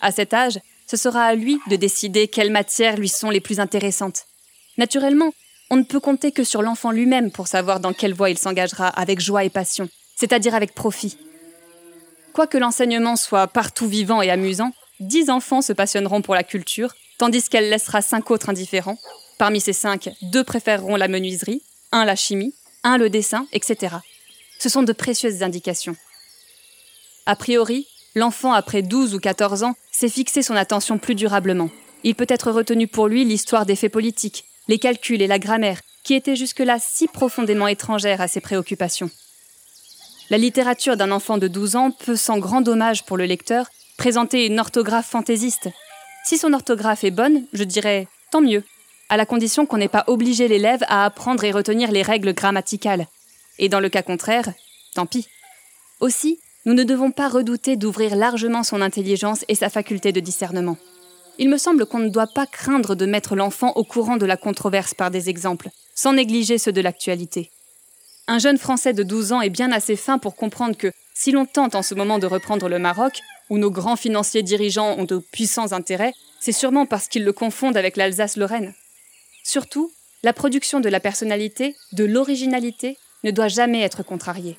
À 0.00 0.12
cet 0.12 0.32
âge, 0.32 0.58
ce 0.86 0.96
sera 0.96 1.24
à 1.24 1.34
lui 1.34 1.58
de 1.68 1.76
décider 1.76 2.28
quelles 2.28 2.52
matières 2.52 2.96
lui 2.96 3.08
sont 3.08 3.30
les 3.30 3.40
plus 3.40 3.60
intéressantes. 3.60 4.26
Naturellement, 4.78 5.32
on 5.70 5.76
ne 5.76 5.82
peut 5.82 6.00
compter 6.00 6.32
que 6.32 6.44
sur 6.44 6.62
l'enfant 6.62 6.92
lui-même 6.92 7.30
pour 7.30 7.48
savoir 7.48 7.80
dans 7.80 7.92
quelle 7.92 8.14
voie 8.14 8.30
il 8.30 8.38
s'engagera 8.38 8.88
avec 8.88 9.20
joie 9.20 9.44
et 9.44 9.50
passion, 9.50 9.88
c'est-à-dire 10.16 10.54
avec 10.54 10.74
profit. 10.74 11.18
Quoique 12.32 12.58
l'enseignement 12.58 13.16
soit 13.16 13.48
partout 13.48 13.88
vivant 13.88 14.22
et 14.22 14.30
amusant, 14.30 14.72
dix 15.00 15.30
enfants 15.30 15.62
se 15.62 15.72
passionneront 15.72 16.22
pour 16.22 16.34
la 16.34 16.44
culture, 16.44 16.94
tandis 17.18 17.48
qu'elle 17.48 17.68
laissera 17.68 18.02
cinq 18.02 18.30
autres 18.30 18.50
indifférents. 18.50 18.98
Parmi 19.38 19.60
ces 19.60 19.72
cinq, 19.72 20.10
deux 20.22 20.44
préféreront 20.44 20.96
la 20.96 21.08
menuiserie, 21.08 21.62
un 21.92 22.04
la 22.04 22.16
chimie, 22.16 22.54
un 22.84 22.98
le 22.98 23.10
dessin, 23.10 23.46
etc. 23.52 23.96
Ce 24.58 24.68
sont 24.68 24.82
de 24.82 24.92
précieuses 24.92 25.42
indications. 25.42 25.96
A 27.26 27.36
priori, 27.36 27.88
l'enfant 28.14 28.52
après 28.52 28.82
12 28.82 29.14
ou 29.14 29.18
14 29.18 29.62
ans 29.62 29.74
s'est 29.90 30.08
fixé 30.08 30.42
son 30.42 30.56
attention 30.56 30.98
plus 30.98 31.14
durablement. 31.14 31.70
Il 32.04 32.14
peut 32.14 32.26
être 32.28 32.52
retenu 32.52 32.86
pour 32.86 33.08
lui 33.08 33.24
l'histoire 33.24 33.66
des 33.66 33.76
faits 33.76 33.92
politiques, 33.92 34.44
les 34.68 34.78
calculs 34.78 35.22
et 35.22 35.26
la 35.26 35.38
grammaire, 35.38 35.80
qui 36.04 36.14
étaient 36.14 36.36
jusque-là 36.36 36.78
si 36.80 37.08
profondément 37.08 37.66
étrangères 37.66 38.20
à 38.20 38.28
ses 38.28 38.40
préoccupations. 38.40 39.10
La 40.30 40.38
littérature 40.38 40.96
d'un 40.96 41.10
enfant 41.10 41.38
de 41.38 41.48
12 41.48 41.74
ans 41.74 41.90
peut, 41.90 42.14
sans 42.14 42.38
grand 42.38 42.60
dommage 42.60 43.04
pour 43.04 43.16
le 43.16 43.24
lecteur, 43.24 43.66
présenter 43.96 44.46
une 44.46 44.60
orthographe 44.60 45.08
fantaisiste. 45.08 45.68
Si 46.24 46.38
son 46.38 46.52
orthographe 46.52 47.02
est 47.02 47.10
bonne, 47.10 47.42
je 47.52 47.64
dirais 47.64 48.06
tant 48.30 48.40
mieux 48.40 48.62
à 49.08 49.16
la 49.16 49.26
condition 49.26 49.66
qu'on 49.66 49.78
n'ait 49.78 49.88
pas 49.88 50.04
obligé 50.06 50.46
l'élève 50.46 50.84
à 50.86 51.04
apprendre 51.04 51.42
et 51.42 51.50
retenir 51.50 51.90
les 51.90 52.02
règles 52.02 52.32
grammaticales. 52.32 53.08
Et 53.58 53.68
dans 53.68 53.80
le 53.80 53.88
cas 53.88 54.02
contraire, 54.02 54.52
tant 54.94 55.04
pis. 55.04 55.26
Aussi, 55.98 56.38
nous 56.64 56.74
ne 56.74 56.84
devons 56.84 57.10
pas 57.10 57.28
redouter 57.28 57.74
d'ouvrir 57.74 58.14
largement 58.14 58.62
son 58.62 58.82
intelligence 58.82 59.44
et 59.48 59.56
sa 59.56 59.68
faculté 59.68 60.12
de 60.12 60.20
discernement. 60.20 60.76
il 61.38 61.48
me 61.48 61.58
semble 61.58 61.86
qu'on 61.86 61.98
ne 61.98 62.08
doit 62.08 62.28
pas 62.28 62.46
craindre 62.46 62.94
de 62.94 63.06
mettre 63.06 63.34
l'enfant 63.34 63.72
au 63.74 63.82
courant 63.82 64.16
de 64.16 64.26
la 64.26 64.36
controverse 64.36 64.94
par 64.94 65.10
des 65.10 65.28
exemples, 65.28 65.70
sans 65.96 66.12
négliger 66.12 66.58
ceux 66.58 66.72
de 66.72 66.82
l'actualité. 66.82 67.50
Un 68.30 68.38
jeune 68.38 68.58
Français 68.58 68.92
de 68.92 69.02
12 69.02 69.32
ans 69.32 69.40
est 69.40 69.50
bien 69.50 69.72
assez 69.72 69.96
fin 69.96 70.18
pour 70.18 70.36
comprendre 70.36 70.76
que, 70.76 70.92
si 71.14 71.32
l'on 71.32 71.46
tente 71.46 71.74
en 71.74 71.82
ce 71.82 71.96
moment 71.96 72.20
de 72.20 72.28
reprendre 72.28 72.68
le 72.68 72.78
Maroc, 72.78 73.18
où 73.48 73.58
nos 73.58 73.72
grands 73.72 73.96
financiers 73.96 74.44
dirigeants 74.44 74.96
ont 74.96 75.04
de 75.04 75.18
puissants 75.18 75.72
intérêts, 75.72 76.12
c'est 76.38 76.52
sûrement 76.52 76.86
parce 76.86 77.08
qu'ils 77.08 77.24
le 77.24 77.32
confondent 77.32 77.76
avec 77.76 77.96
l'Alsace-Lorraine. 77.96 78.72
Surtout, 79.42 79.90
la 80.22 80.32
production 80.32 80.78
de 80.78 80.88
la 80.88 81.00
personnalité, 81.00 81.74
de 81.90 82.04
l'originalité, 82.04 82.96
ne 83.24 83.32
doit 83.32 83.48
jamais 83.48 83.80
être 83.80 84.04
contrariée. 84.04 84.56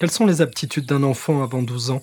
Quelles 0.00 0.10
sont 0.10 0.26
les 0.26 0.40
aptitudes 0.40 0.86
d'un 0.86 1.04
enfant 1.04 1.44
avant 1.44 1.62
12 1.62 1.92
ans? 1.92 2.02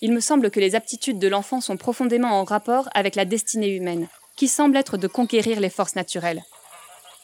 Il 0.00 0.12
me 0.12 0.20
semble 0.20 0.52
que 0.52 0.60
les 0.60 0.76
aptitudes 0.76 1.18
de 1.18 1.26
l'enfant 1.26 1.60
sont 1.60 1.76
profondément 1.76 2.38
en 2.38 2.44
rapport 2.44 2.88
avec 2.94 3.16
la 3.16 3.24
destinée 3.24 3.74
humaine, 3.74 4.06
qui 4.36 4.46
semble 4.46 4.76
être 4.76 4.96
de 4.96 5.08
conquérir 5.08 5.58
les 5.58 5.70
forces 5.70 5.96
naturelles. 5.96 6.44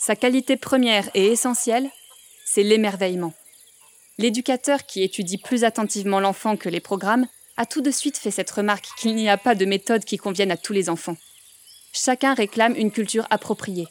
Sa 0.07 0.17
qualité 0.17 0.59
première 0.59 1.09
et 1.15 1.29
essentielle, 1.29 1.89
c'est 2.45 2.63
l'émerveillement. 2.63 3.33
L'éducateur 4.19 4.85
qui 4.85 5.03
étudie 5.03 5.39
plus 5.39 5.65
attentivement 5.65 6.21
l'enfant 6.21 6.59
que 6.59 6.69
les 6.69 6.81
programmes 6.81 7.27
a 7.57 7.65
tout 7.65 7.81
de 7.81 7.91
suite 7.91 8.19
fait 8.19 8.31
cette 8.31 8.51
remarque 8.51 8.85
qu'il 8.99 9.15
n'y 9.15 9.31
a 9.31 9.39
pas 9.39 9.55
de 9.55 9.65
méthode 9.65 10.05
qui 10.05 10.19
convienne 10.19 10.51
à 10.51 10.59
tous 10.59 10.75
les 10.75 10.91
enfants. 10.91 11.17
Chacun 11.95 12.35
réclame 12.35 12.77
une 12.77 12.91
culture 12.91 13.27
appropriée. 13.31 13.87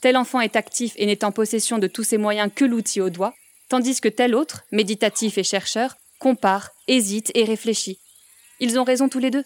Tel 0.00 0.16
enfant 0.16 0.40
est 0.40 0.54
actif 0.54 0.92
et 0.94 1.06
n'est 1.06 1.24
en 1.24 1.32
possession 1.32 1.78
de 1.78 1.88
tous 1.88 2.04
ses 2.04 2.16
moyens 2.16 2.52
que 2.54 2.64
l'outil 2.64 3.00
au 3.00 3.10
doigt, 3.10 3.34
tandis 3.68 4.00
que 4.00 4.08
tel 4.08 4.36
autre, 4.36 4.62
méditatif 4.70 5.36
et 5.36 5.42
chercheur, 5.42 5.96
compare, 6.20 6.70
hésite 6.86 7.32
et 7.34 7.42
réfléchit. 7.42 7.98
Ils 8.60 8.78
ont 8.78 8.84
raison 8.84 9.08
tous 9.08 9.18
les 9.18 9.32
deux. 9.32 9.44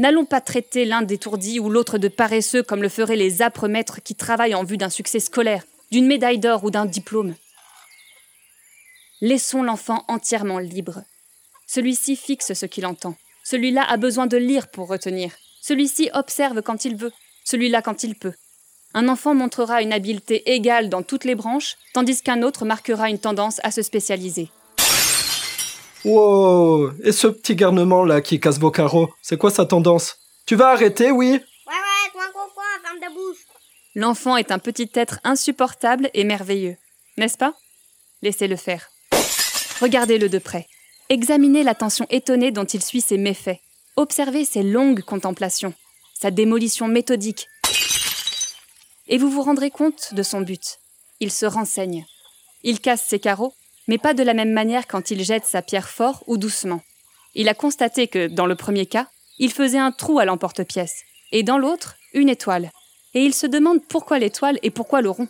N'allons 0.00 0.24
pas 0.24 0.40
traiter 0.40 0.86
l'un 0.86 1.02
d'étourdi 1.02 1.60
ou 1.60 1.68
l'autre 1.68 1.98
de 1.98 2.08
paresseux 2.08 2.62
comme 2.62 2.80
le 2.80 2.88
feraient 2.88 3.16
les 3.16 3.42
âpres 3.42 3.68
maîtres 3.68 4.00
qui 4.02 4.14
travaillent 4.14 4.54
en 4.54 4.64
vue 4.64 4.78
d'un 4.78 4.88
succès 4.88 5.20
scolaire, 5.20 5.62
d'une 5.90 6.06
médaille 6.06 6.38
d'or 6.38 6.64
ou 6.64 6.70
d'un 6.70 6.86
diplôme. 6.86 7.34
Laissons 9.20 9.62
l'enfant 9.62 10.06
entièrement 10.08 10.58
libre. 10.58 11.02
Celui-ci 11.66 12.16
fixe 12.16 12.54
ce 12.54 12.64
qu'il 12.64 12.86
entend. 12.86 13.14
Celui-là 13.44 13.82
a 13.82 13.98
besoin 13.98 14.26
de 14.26 14.38
lire 14.38 14.68
pour 14.68 14.88
retenir. 14.88 15.32
Celui-ci 15.60 16.08
observe 16.14 16.62
quand 16.62 16.86
il 16.86 16.96
veut. 16.96 17.12
Celui-là 17.44 17.82
quand 17.82 18.02
il 18.02 18.14
peut. 18.14 18.32
Un 18.94 19.06
enfant 19.06 19.34
montrera 19.34 19.82
une 19.82 19.92
habileté 19.92 20.50
égale 20.50 20.88
dans 20.88 21.02
toutes 21.02 21.26
les 21.26 21.34
branches, 21.34 21.76
tandis 21.92 22.22
qu'un 22.22 22.42
autre 22.42 22.64
marquera 22.64 23.10
une 23.10 23.18
tendance 23.18 23.60
à 23.64 23.70
se 23.70 23.82
spécialiser. 23.82 24.48
Wow 26.04 26.92
Et 27.04 27.12
ce 27.12 27.26
petit 27.26 27.54
garnement-là 27.54 28.22
qui 28.22 28.40
casse 28.40 28.58
vos 28.58 28.70
carreaux, 28.70 29.10
c'est 29.20 29.36
quoi 29.36 29.50
sa 29.50 29.66
tendance? 29.66 30.16
Tu 30.46 30.56
vas 30.56 30.70
arrêter, 30.70 31.10
oui? 31.10 31.32
Ouais, 31.32 31.36
ouais, 31.36 32.10
coin, 32.12 32.24
coin, 32.32 32.48
coin, 32.54 32.64
ferme 32.82 33.00
ta 33.00 33.10
bouche. 33.10 33.44
L'enfant 33.94 34.36
est 34.36 34.50
un 34.50 34.58
petit 34.58 34.90
être 34.94 35.18
insupportable 35.24 36.10
et 36.14 36.24
merveilleux, 36.24 36.76
n'est-ce 37.18 37.36
pas? 37.36 37.54
Laissez-le 38.22 38.56
faire. 38.56 38.88
Regardez-le 39.80 40.28
de 40.28 40.38
près. 40.38 40.66
Examinez 41.08 41.64
l'attention 41.64 42.06
étonnée 42.08 42.50
dont 42.50 42.64
il 42.64 42.82
suit 42.82 43.00
ses 43.00 43.18
méfaits. 43.18 43.58
Observez 43.96 44.44
ses 44.44 44.62
longues 44.62 45.02
contemplations, 45.02 45.74
sa 46.14 46.30
démolition 46.30 46.86
méthodique. 46.86 47.48
Et 49.08 49.18
vous 49.18 49.28
vous 49.28 49.42
rendrez 49.42 49.70
compte 49.70 50.14
de 50.14 50.22
son 50.22 50.40
but. 50.40 50.78
Il 51.18 51.30
se 51.30 51.46
renseigne. 51.46 52.06
Il 52.62 52.80
casse 52.80 53.04
ses 53.06 53.18
carreaux, 53.18 53.52
mais 53.88 53.98
pas 53.98 54.14
de 54.14 54.22
la 54.22 54.34
même 54.34 54.52
manière 54.52 54.86
quand 54.86 55.10
il 55.10 55.24
jette 55.24 55.46
sa 55.46 55.62
pierre 55.62 55.88
fort 55.88 56.22
ou 56.26 56.36
doucement. 56.36 56.82
Il 57.34 57.48
a 57.48 57.54
constaté 57.54 58.08
que, 58.08 58.26
dans 58.26 58.46
le 58.46 58.56
premier 58.56 58.86
cas, 58.86 59.08
il 59.38 59.52
faisait 59.52 59.78
un 59.78 59.92
trou 59.92 60.18
à 60.18 60.24
l'emporte-pièce, 60.24 61.04
et 61.32 61.42
dans 61.42 61.58
l'autre, 61.58 61.96
une 62.12 62.28
étoile. 62.28 62.70
Et 63.14 63.24
il 63.24 63.34
se 63.34 63.46
demande 63.46 63.84
pourquoi 63.88 64.18
l'étoile 64.18 64.58
et 64.62 64.70
pourquoi 64.70 65.00
le 65.00 65.10
rond. 65.10 65.28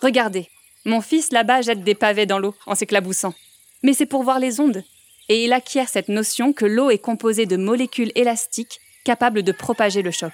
Regardez, 0.00 0.48
mon 0.84 1.00
fils 1.00 1.32
là-bas 1.32 1.62
jette 1.62 1.84
des 1.84 1.94
pavés 1.94 2.26
dans 2.26 2.38
l'eau 2.38 2.54
en 2.66 2.74
s'éclaboussant. 2.74 3.34
Mais 3.82 3.92
c'est 3.92 4.06
pour 4.06 4.22
voir 4.22 4.38
les 4.38 4.60
ondes. 4.60 4.84
Et 5.28 5.44
il 5.44 5.52
acquiert 5.52 5.88
cette 5.88 6.08
notion 6.08 6.52
que 6.52 6.64
l'eau 6.64 6.90
est 6.90 6.98
composée 6.98 7.46
de 7.46 7.56
molécules 7.56 8.12
élastiques 8.14 8.80
capables 9.04 9.42
de 9.42 9.52
propager 9.52 10.02
le 10.02 10.10
choc. 10.10 10.32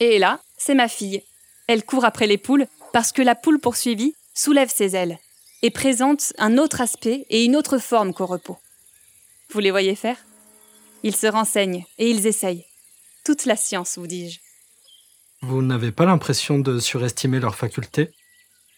Et 0.00 0.18
là, 0.18 0.40
c'est 0.56 0.74
ma 0.74 0.88
fille. 0.88 1.22
Elle 1.66 1.84
court 1.84 2.04
après 2.04 2.26
les 2.26 2.38
poules 2.38 2.66
parce 2.92 3.12
que 3.12 3.22
la 3.22 3.34
poule 3.34 3.60
poursuivie 3.60 4.14
soulève 4.34 4.70
ses 4.70 4.96
ailes 4.96 5.18
et 5.62 5.70
présente 5.70 6.32
un 6.38 6.58
autre 6.58 6.80
aspect 6.80 7.26
et 7.30 7.44
une 7.44 7.56
autre 7.56 7.78
forme 7.78 8.14
qu'au 8.14 8.26
repos. 8.26 8.58
Vous 9.50 9.60
les 9.60 9.70
voyez 9.70 9.94
faire? 9.94 10.18
Ils 11.02 11.16
se 11.16 11.26
renseignent 11.26 11.84
et 11.98 12.10
ils 12.10 12.26
essayent. 12.26 12.64
Toute 13.24 13.44
la 13.44 13.56
science, 13.56 13.98
vous 13.98 14.06
dis-je. 14.06 14.40
Vous 15.42 15.62
n'avez 15.62 15.92
pas 15.92 16.04
l'impression 16.04 16.58
de 16.58 16.78
surestimer 16.78 17.40
leurs 17.40 17.54
facultés 17.54 18.10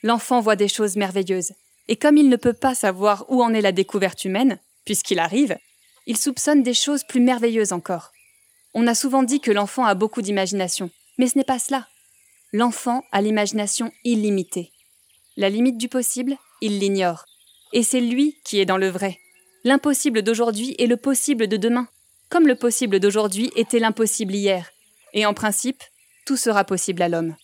L'enfant 0.02 0.40
voit 0.40 0.56
des 0.56 0.68
choses 0.68 0.96
merveilleuses. 0.96 1.52
Et 1.88 1.96
comme 1.96 2.16
il 2.16 2.28
ne 2.28 2.36
peut 2.36 2.52
pas 2.52 2.74
savoir 2.74 3.24
où 3.28 3.42
en 3.42 3.52
est 3.52 3.60
la 3.60 3.72
découverte 3.72 4.24
humaine, 4.24 4.58
puisqu'il 4.84 5.18
arrive, 5.18 5.58
il 6.06 6.16
soupçonne 6.16 6.62
des 6.62 6.74
choses 6.74 7.04
plus 7.04 7.20
merveilleuses 7.20 7.72
encore. 7.72 8.12
On 8.74 8.86
a 8.86 8.94
souvent 8.94 9.22
dit 9.22 9.40
que 9.40 9.50
l'enfant 9.50 9.84
a 9.84 9.94
beaucoup 9.94 10.22
d'imagination, 10.22 10.90
mais 11.18 11.26
ce 11.26 11.36
n'est 11.36 11.44
pas 11.44 11.58
cela. 11.58 11.88
L'enfant 12.52 13.04
a 13.12 13.20
l'imagination 13.20 13.92
illimitée. 14.04 14.70
La 15.36 15.48
limite 15.48 15.78
du 15.78 15.88
possible, 15.88 16.36
il 16.60 16.78
l'ignore. 16.78 17.26
Et 17.72 17.82
c'est 17.82 18.00
lui 18.00 18.36
qui 18.44 18.60
est 18.60 18.66
dans 18.66 18.76
le 18.76 18.88
vrai. 18.88 19.18
L'impossible 19.64 20.22
d'aujourd'hui 20.22 20.74
est 20.78 20.86
le 20.86 20.96
possible 20.96 21.46
de 21.46 21.56
demain, 21.56 21.88
comme 22.28 22.46
le 22.46 22.54
possible 22.54 23.00
d'aujourd'hui 23.00 23.50
était 23.56 23.78
l'impossible 23.78 24.34
hier. 24.34 24.70
Et 25.12 25.26
en 25.26 25.34
principe, 25.34 25.82
tout 26.24 26.36
sera 26.36 26.64
possible 26.64 27.02
à 27.02 27.08
l'homme. 27.08 27.36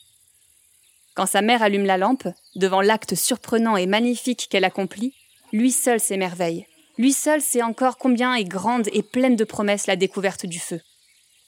Quand 1.14 1.26
sa 1.26 1.42
mère 1.42 1.62
allume 1.62 1.86
la 1.86 1.98
lampe, 1.98 2.28
devant 2.54 2.80
l'acte 2.80 3.14
surprenant 3.14 3.76
et 3.76 3.86
magnifique 3.86 4.48
qu'elle 4.50 4.64
accomplit, 4.64 5.14
lui 5.52 5.72
seul 5.72 6.00
s'émerveille. 6.00 6.66
Lui 6.98 7.12
seul 7.12 7.40
sait 7.40 7.62
encore 7.62 7.98
combien 7.98 8.34
est 8.34 8.44
grande 8.44 8.88
et 8.92 9.02
pleine 9.02 9.36
de 9.36 9.44
promesses 9.44 9.86
la 9.86 9.96
découverte 9.96 10.46
du 10.46 10.58
feu. 10.58 10.80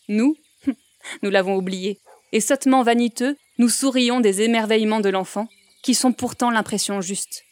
Nous, 0.09 0.37
nous 1.23 1.31
l'avons 1.31 1.57
oublié, 1.57 2.01
et 2.33 2.41
sottement 2.41 2.83
vaniteux, 2.83 3.37
nous 3.59 3.69
sourions 3.69 4.21
des 4.21 4.43
émerveillements 4.43 5.01
de 5.01 5.09
l'enfant, 5.09 5.49
qui 5.83 5.95
sont 5.95 6.13
pourtant 6.13 6.51
l'impression 6.51 7.01
juste. 7.01 7.45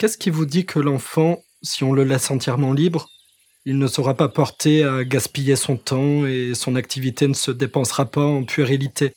Qu'est-ce 0.00 0.16
qui 0.16 0.30
vous 0.30 0.46
dit 0.46 0.64
que 0.64 0.78
l'enfant, 0.78 1.42
si 1.60 1.84
on 1.84 1.92
le 1.92 2.04
laisse 2.04 2.30
entièrement 2.30 2.72
libre, 2.72 3.10
il 3.66 3.76
ne 3.78 3.86
sera 3.86 4.14
pas 4.14 4.30
porté 4.30 4.82
à 4.82 5.04
gaspiller 5.04 5.56
son 5.56 5.76
temps 5.76 6.24
et 6.24 6.54
son 6.54 6.74
activité 6.74 7.28
ne 7.28 7.34
se 7.34 7.50
dépensera 7.50 8.06
pas 8.06 8.24
en 8.24 8.44
puérilité? 8.44 9.12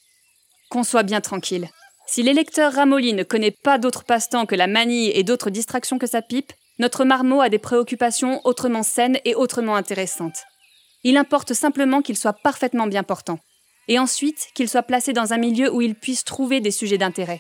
Qu'on 0.70 0.84
soit 0.84 1.04
bien 1.04 1.22
tranquille. 1.22 1.70
Si 2.06 2.22
l'électeur 2.22 2.74
ramolli 2.74 3.14
ne 3.14 3.24
connaît 3.24 3.56
pas 3.64 3.78
d'autres 3.78 4.04
passe-temps 4.04 4.46
que 4.46 4.56
la 4.56 4.68
manie 4.68 5.10
et 5.12 5.24
d'autres 5.24 5.52
distractions 5.52 6.00
que 6.00 6.06
sa 6.06 6.22
pipe, 6.22 6.52
notre 6.80 7.06
marmot 7.06 7.40
a 7.40 7.48
des 7.48 7.60
préoccupations 7.60 8.42
autrement 8.44 8.84
saines 8.84 9.20
et 9.24 9.36
autrement 9.36 9.78
intéressantes. 9.78 10.44
Il 11.06 11.16
importe 11.16 11.54
simplement 11.54 12.02
qu'il 12.02 12.18
soit 12.18 12.34
parfaitement 12.44 12.88
bien 12.88 13.04
portant. 13.04 13.40
Et 13.88 14.00
ensuite, 14.00 14.48
qu'il 14.54 14.68
soit 14.68 14.84
placé 14.84 15.14
dans 15.14 15.32
un 15.32 15.38
milieu 15.38 15.74
où 15.74 15.82
il 15.82 15.96
puisse 15.96 16.26
trouver 16.26 16.60
des 16.60 16.72
sujets 16.72 16.98
d'intérêt. 16.98 17.40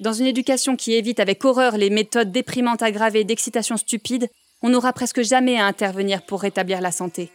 Dans 0.00 0.12
une 0.12 0.26
éducation 0.26 0.76
qui 0.76 0.92
évite 0.92 1.20
avec 1.20 1.44
horreur 1.44 1.78
les 1.78 1.90
méthodes 1.90 2.30
déprimantes 2.30 2.82
aggravées 2.82 3.24
d'excitation 3.24 3.76
stupide, 3.76 4.28
on 4.62 4.68
n'aura 4.68 4.92
presque 4.92 5.22
jamais 5.22 5.58
à 5.58 5.66
intervenir 5.66 6.24
pour 6.26 6.42
rétablir 6.42 6.80
la 6.80 6.92
santé. 6.92 7.30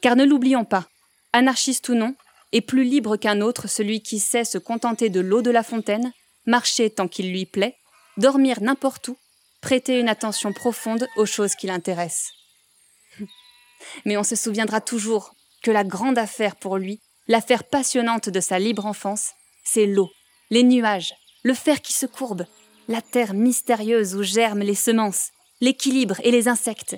Car 0.00 0.16
ne 0.16 0.24
l'oublions 0.24 0.64
pas, 0.64 0.88
anarchiste 1.32 1.88
ou 1.88 1.94
non, 1.94 2.14
et 2.52 2.60
plus 2.60 2.84
libre 2.84 3.16
qu'un 3.16 3.40
autre 3.40 3.68
celui 3.68 4.00
qui 4.00 4.18
sait 4.18 4.44
se 4.44 4.58
contenter 4.58 5.08
de 5.08 5.20
l'eau 5.20 5.42
de 5.42 5.50
la 5.50 5.62
fontaine, 5.62 6.12
marcher 6.46 6.90
tant 6.90 7.08
qu'il 7.08 7.30
lui 7.30 7.46
plaît, 7.46 7.76
dormir 8.16 8.60
n'importe 8.60 9.08
où, 9.08 9.16
prêter 9.60 9.98
une 9.98 10.08
attention 10.08 10.52
profonde 10.52 11.08
aux 11.16 11.26
choses 11.26 11.54
qui 11.54 11.66
l'intéressent. 11.66 12.32
Mais 14.04 14.16
on 14.16 14.24
se 14.24 14.36
souviendra 14.36 14.80
toujours 14.80 15.34
que 15.62 15.70
la 15.70 15.84
grande 15.84 16.18
affaire 16.18 16.56
pour 16.56 16.76
lui, 16.76 17.00
l'affaire 17.28 17.64
passionnante 17.64 18.28
de 18.28 18.40
sa 18.40 18.58
libre 18.58 18.84
enfance, 18.84 19.30
c'est 19.64 19.86
l'eau, 19.86 20.10
les 20.50 20.62
nuages, 20.62 21.14
le 21.44 21.54
fer 21.54 21.80
qui 21.82 21.92
se 21.92 22.06
courbe, 22.06 22.46
la 22.88 23.02
terre 23.02 23.34
mystérieuse 23.34 24.16
où 24.16 24.22
germent 24.22 24.64
les 24.64 24.74
semences, 24.74 25.28
l'équilibre 25.60 26.16
et 26.24 26.30
les 26.30 26.48
insectes. 26.48 26.96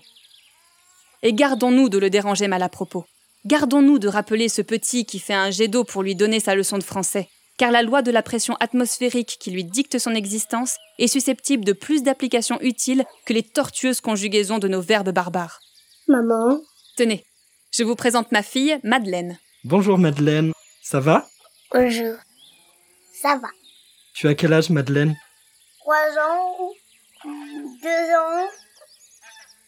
Et 1.23 1.35
gardons-nous 1.35 1.89
de 1.89 1.99
le 1.99 2.11
déranger 2.11 2.47
mal 2.47 2.63
à 2.63 2.69
propos. 2.69 3.05
Gardons-nous 3.45 3.99
de 3.99 4.09
rappeler 4.09 4.49
ce 4.49 4.63
petit 4.63 5.05
qui 5.05 5.19
fait 5.19 5.35
un 5.35 5.51
jet 5.51 5.69
d'eau 5.69 5.85
pour 5.85 6.03
lui 6.03 6.15
donner 6.15 6.41
sa 6.41 6.55
leçon 6.55 6.79
de 6.79 6.85
français, 6.85 7.29
car 7.59 7.73
la 7.73 7.83
loi 7.83 8.03
de 8.03 8.13
la 8.13 8.23
pression 8.23 8.55
atmosphérique 8.61 9.37
qui 9.41 9.51
lui 9.51 9.65
dicte 9.65 9.99
son 9.99 10.15
existence 10.15 10.77
est 10.99 11.09
susceptible 11.09 11.65
de 11.65 11.73
plus 11.73 12.03
d'applications 12.03 12.61
utiles 12.61 13.05
que 13.25 13.33
les 13.33 13.43
tortueuses 13.43 14.01
conjugaisons 14.01 14.59
de 14.59 14.69
nos 14.69 14.81
verbes 14.81 15.13
barbares. 15.13 15.61
Maman 16.07 16.61
Tenez, 16.97 17.25
je 17.73 17.83
vous 17.83 17.97
présente 17.97 18.31
ma 18.31 18.43
fille, 18.43 18.79
Madeleine. 18.85 19.39
Bonjour 19.65 19.99
Madeleine, 19.99 20.53
ça 20.83 21.01
va? 21.01 21.27
Bonjour. 21.73 22.15
Ça 23.13 23.37
va. 23.37 23.49
Tu 24.17 24.27
as 24.29 24.35
quel 24.35 24.55
âge 24.55 24.71
Madeleine? 24.71 25.15
Trois 25.81 25.95
ans 25.95 26.73
Deux 27.23 28.15
ans 28.17 28.49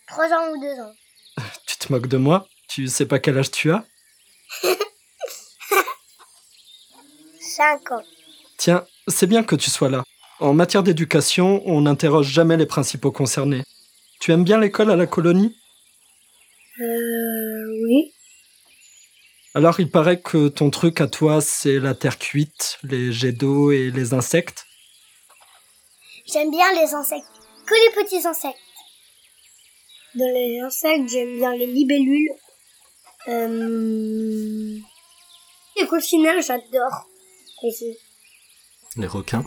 Trois 0.06 0.32
ans 0.32 0.50
ou 0.52 0.58
deux 0.58 0.80
ans 0.80 0.94
Tu 1.66 1.76
te 1.76 1.92
moques 1.92 2.06
de 2.06 2.16
moi? 2.16 2.48
Tu 2.66 2.88
sais 2.88 3.04
pas 3.04 3.18
quel 3.18 3.36
âge 3.36 3.50
tu 3.50 3.70
as? 3.70 3.84
Cinq 7.40 7.92
ans. 7.92 8.02
Tiens, 8.56 8.86
c'est 9.06 9.26
bien 9.26 9.44
que 9.44 9.54
tu 9.54 9.68
sois 9.68 9.90
là. 9.90 10.02
En 10.40 10.54
matière 10.54 10.82
d'éducation, 10.82 11.60
on 11.66 11.82
n'interroge 11.82 12.28
jamais 12.28 12.56
les 12.56 12.64
principaux 12.64 13.12
concernés. 13.12 13.64
Tu 14.18 14.32
aimes 14.32 14.44
bien 14.44 14.58
l'école 14.58 14.90
à 14.90 14.96
la 14.96 15.06
colonie? 15.06 15.54
Euh, 16.80 17.82
oui. 17.84 18.14
Alors 19.58 19.80
il 19.80 19.90
paraît 19.90 20.20
que 20.20 20.46
ton 20.46 20.70
truc 20.70 21.00
à 21.00 21.08
toi, 21.08 21.40
c'est 21.40 21.80
la 21.80 21.92
terre 21.92 22.16
cuite, 22.16 22.78
les 22.84 23.10
jets 23.10 23.32
d'eau 23.32 23.72
et 23.72 23.90
les 23.90 24.14
insectes. 24.14 24.64
J'aime 26.32 26.52
bien 26.52 26.72
les 26.74 26.94
insectes. 26.94 27.26
Que 27.66 27.74
les 27.74 28.04
petits 28.04 28.24
insectes. 28.24 28.56
Dans 30.14 30.32
les 30.32 30.60
insectes, 30.60 31.08
j'aime 31.08 31.38
bien 31.38 31.56
les 31.56 31.66
libellules. 31.66 32.30
Euh... 33.26 34.78
Les 35.76 35.86
coccinelles, 35.88 36.40
j'adore. 36.40 37.08
Aussi. 37.64 37.98
Les 38.94 39.08
requins. 39.08 39.44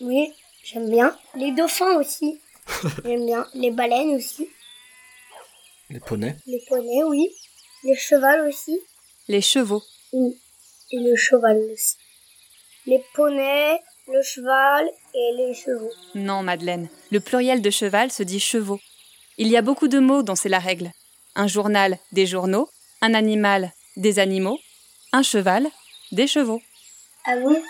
Oui, 0.00 0.32
j'aime 0.64 0.88
bien. 0.88 1.14
Les 1.34 1.52
dauphins 1.52 1.98
aussi. 1.98 2.40
j'aime 3.04 3.26
bien. 3.26 3.46
Les 3.52 3.72
baleines 3.72 4.14
aussi. 4.16 4.48
Les 5.90 6.00
poneys. 6.00 6.34
Les 6.46 6.64
poneys, 6.66 7.04
oui. 7.04 7.28
Les 7.84 7.94
chevals 7.94 8.48
aussi. 8.48 8.80
Les 9.28 9.40
chevaux. 9.40 9.82
Oui. 10.12 10.38
Et 10.90 10.98
le 10.98 11.16
cheval 11.16 11.58
aussi. 11.72 11.96
Les 12.86 13.02
poneys, 13.14 13.80
le 14.08 14.22
cheval 14.22 14.88
et 15.14 15.32
les 15.36 15.54
chevaux. 15.54 15.90
Non, 16.14 16.42
Madeleine. 16.42 16.88
Le 17.10 17.20
pluriel 17.20 17.62
de 17.62 17.70
cheval 17.70 18.10
se 18.10 18.22
dit 18.22 18.40
chevaux. 18.40 18.80
Il 19.38 19.48
y 19.48 19.56
a 19.56 19.62
beaucoup 19.62 19.88
de 19.88 19.98
mots 19.98 20.22
dont 20.22 20.34
c'est 20.34 20.48
la 20.48 20.58
règle. 20.58 20.90
Un 21.34 21.46
journal, 21.46 21.98
des 22.10 22.26
journaux. 22.26 22.68
Un 23.00 23.14
animal, 23.14 23.72
des 23.96 24.18
animaux. 24.18 24.58
Un 25.12 25.22
cheval, 25.22 25.68
des 26.10 26.26
chevaux. 26.26 26.60
Ah 27.24 27.36
bon? 27.36 27.62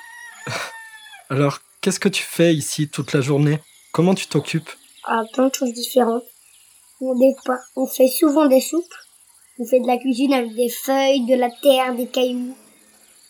Alors, 1.30 1.61
qu'est-ce 1.80 2.00
que 2.00 2.09
tu 2.09 2.22
fais 2.22 2.55
ici 2.55 2.88
toute 2.88 3.12
la 3.12 3.20
journée? 3.20 3.59
Comment 3.92 4.14
tu 4.14 4.26
t'occupes? 4.26 4.70
Ah, 5.05 5.22
plein 5.32 5.48
de 5.48 5.55
choses 5.55 5.72
différentes. 5.72 6.24
On, 7.00 7.14
on 7.76 7.86
fait 7.86 8.09
souvent 8.09 8.46
des 8.46 8.61
soupes. 8.61 8.94
On 9.62 9.64
fait 9.64 9.78
de 9.78 9.86
la 9.86 9.96
cuisine 9.96 10.32
avec 10.32 10.56
des 10.56 10.68
feuilles, 10.68 11.24
de 11.24 11.36
la 11.36 11.48
terre, 11.48 11.94
des 11.94 12.08
cailloux, 12.08 12.56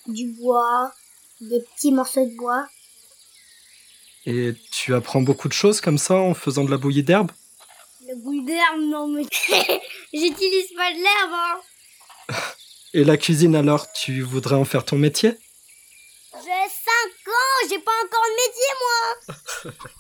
du 0.07 0.29
bois, 0.29 0.91
des 1.43 1.61
petits 1.61 1.93
morceaux 1.93 2.25
de 2.25 2.35
bois. 2.35 2.67
Et 4.25 4.55
tu 4.71 4.95
apprends 4.95 5.21
beaucoup 5.21 5.49
de 5.49 5.53
choses 5.53 5.83
comme 5.83 5.99
ça 5.99 6.15
en 6.15 6.33
faisant 6.33 6.65
de 6.65 6.71
la 6.71 6.79
bouillie 6.79 7.03
d'herbe? 7.03 7.31
Le 8.09 8.17
bout 8.17 8.43
d'herbe, 8.47 8.81
non 8.81 9.09
mais... 9.09 9.25
J'utilise 10.15 10.73
pas 10.75 10.91
de 10.95 11.03
l'herbe, 11.03 11.35
hein. 11.35 12.35
Et 12.95 13.05
la 13.05 13.19
cuisine 13.19 13.55
alors, 13.55 13.93
tu 13.93 14.23
voudrais 14.23 14.57
en 14.57 14.65
faire 14.65 14.87
ton 14.87 14.97
métier? 14.97 15.37
J'ai 16.33 16.41
5 16.41 16.47
ans, 16.47 17.69
j'ai 17.69 17.79
pas 17.79 17.93
encore 18.07 18.25
de 18.25 19.65
métier, 19.67 19.73
moi. 19.75 19.75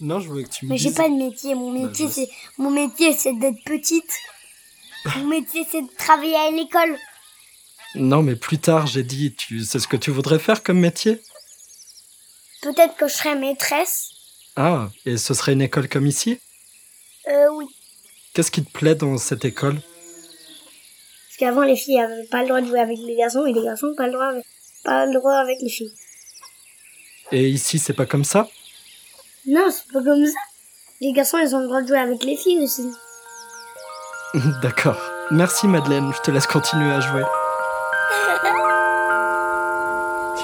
Non, 0.00 0.20
je 0.20 0.28
voulais 0.28 0.44
que 0.44 0.50
tu 0.50 0.66
me 0.66 0.70
Mais 0.72 0.76
j'ai 0.76 0.92
pas 0.92 1.08
de 1.08 1.14
métier, 1.14 1.54
mon 1.54 1.72
Bah, 1.72 1.88
métier 1.88 2.08
je 2.08 2.12
c'est... 2.12 2.28
Mon 2.58 2.70
métier 2.70 3.14
c'est 3.14 3.32
d'être 3.32 3.64
petite. 3.64 4.12
Mon 5.16 5.26
métier 5.26 5.66
c'est 5.70 5.82
de 5.82 5.96
travailler 5.96 6.36
à 6.36 6.50
l'école. 6.50 6.96
Non, 7.94 8.22
mais 8.22 8.36
plus 8.36 8.58
tard, 8.58 8.86
j'ai 8.86 9.02
dit, 9.02 9.34
tu 9.34 9.64
sais 9.64 9.78
ce 9.78 9.88
que 9.88 9.96
tu 9.96 10.10
voudrais 10.10 10.38
faire 10.38 10.62
comme 10.62 10.78
métier? 10.80 11.20
Peut-être 12.62 12.96
que 12.96 13.08
je 13.08 13.14
serai 13.14 13.34
maîtresse. 13.36 14.10
Ah, 14.56 14.88
et 15.06 15.16
ce 15.16 15.32
serait 15.34 15.52
une 15.52 15.62
école 15.62 15.88
comme 15.88 16.06
ici? 16.06 16.38
Euh, 17.28 17.48
oui. 17.54 17.66
Qu'est-ce 18.34 18.50
qui 18.50 18.62
te 18.64 18.70
plaît 18.70 18.94
dans 18.94 19.16
cette 19.18 19.44
école? 19.44 19.76
Parce 19.80 21.36
qu'avant, 21.38 21.62
les 21.62 21.76
filles 21.76 22.00
avaient 22.00 22.24
pas 22.26 22.42
le 22.42 22.48
droit 22.48 22.60
de 22.60 22.66
jouer 22.66 22.80
avec 22.80 22.98
les 22.98 23.16
garçons 23.16 23.46
et 23.46 23.52
les 23.52 23.62
garçons 23.62 23.94
pas 23.96 24.06
le 24.06 24.12
droit, 24.12 24.26
avec- 24.26 24.44
pas 24.84 25.06
le 25.06 25.12
droit 25.14 25.34
avec 25.34 25.58
les 25.62 25.70
filles. 25.70 25.92
Et 27.32 27.48
ici, 27.48 27.78
c'est 27.78 27.92
pas 27.92 28.06
comme 28.06 28.24
ça? 28.24 28.48
Non, 29.46 29.70
c'est 29.70 29.90
pas 29.92 30.02
comme 30.02 30.24
ça. 30.26 30.38
Les 31.00 31.12
garçons, 31.12 31.38
ils 31.38 31.54
ont 31.54 31.60
le 31.60 31.66
droit 31.66 31.82
de 31.82 31.86
jouer 31.88 31.98
avec 31.98 32.22
les 32.24 32.36
filles 32.36 32.60
aussi. 32.60 32.90
D'accord. 34.62 34.96
Merci 35.30 35.68
Madeleine, 35.68 36.12
je 36.14 36.20
te 36.20 36.30
laisse 36.30 36.46
continuer 36.46 36.92
à 36.92 37.00
jouer. 37.00 37.22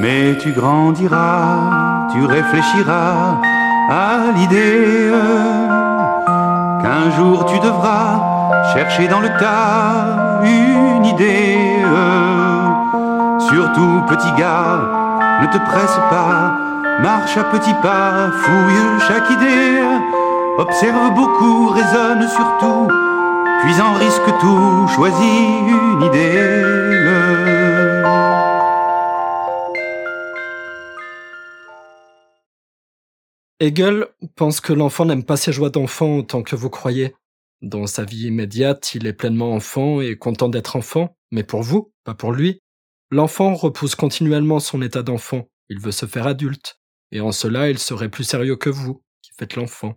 Mais 0.00 0.36
tu 0.38 0.52
grandiras, 0.52 2.08
tu 2.12 2.24
réfléchiras 2.24 3.36
à 3.90 4.32
l'idée 4.34 5.10
qu'un 6.82 7.10
jour 7.16 7.44
tu 7.46 7.58
devras 7.60 8.64
chercher 8.72 9.06
dans 9.08 9.20
le 9.20 9.28
tas 9.38 10.40
une 10.42 11.04
idée. 11.04 11.84
Surtout 13.48 14.02
petit 14.08 14.32
gars, 14.38 14.80
ne 15.42 15.46
te 15.46 15.58
presse 15.58 15.98
pas, 16.10 16.56
marche 17.00 17.36
à 17.36 17.44
petits 17.44 17.74
pas, 17.82 18.30
fouille 18.32 19.00
chaque 19.06 19.30
idée, 19.30 19.82
observe 20.58 21.14
beaucoup, 21.14 21.68
raisonne 21.68 22.26
surtout, 22.28 22.88
puis 23.62 23.80
en 23.80 23.94
risque 23.94 24.38
tout, 24.40 24.88
choisis 24.88 25.20
une 25.20 26.02
idée. 26.02 26.72
Hegel 33.60 34.08
pense 34.34 34.60
que 34.60 34.72
l'enfant 34.72 35.04
n'aime 35.04 35.24
pas 35.24 35.36
ses 35.36 35.52
joies 35.52 35.70
d'enfant 35.70 36.18
autant 36.18 36.42
que 36.42 36.56
vous 36.56 36.70
croyez. 36.70 37.14
Dans 37.60 37.86
sa 37.86 38.04
vie 38.04 38.26
immédiate, 38.26 38.96
il 38.96 39.06
est 39.06 39.12
pleinement 39.12 39.52
enfant 39.52 40.00
et 40.00 40.16
content 40.16 40.48
d'être 40.48 40.74
enfant, 40.74 41.16
mais 41.30 41.44
pour 41.44 41.62
vous, 41.62 41.92
pas 42.02 42.14
pour 42.14 42.32
lui. 42.32 42.60
L'enfant 43.12 43.54
repousse 43.54 43.94
continuellement 43.94 44.58
son 44.58 44.82
état 44.82 45.04
d'enfant, 45.04 45.48
il 45.68 45.78
veut 45.78 45.92
se 45.92 46.06
faire 46.06 46.26
adulte, 46.26 46.80
et 47.12 47.20
en 47.20 47.30
cela 47.30 47.70
il 47.70 47.78
serait 47.78 48.08
plus 48.08 48.24
sérieux 48.24 48.56
que 48.56 48.70
vous, 48.70 49.04
qui 49.22 49.30
faites 49.38 49.54
l'enfant. 49.54 49.94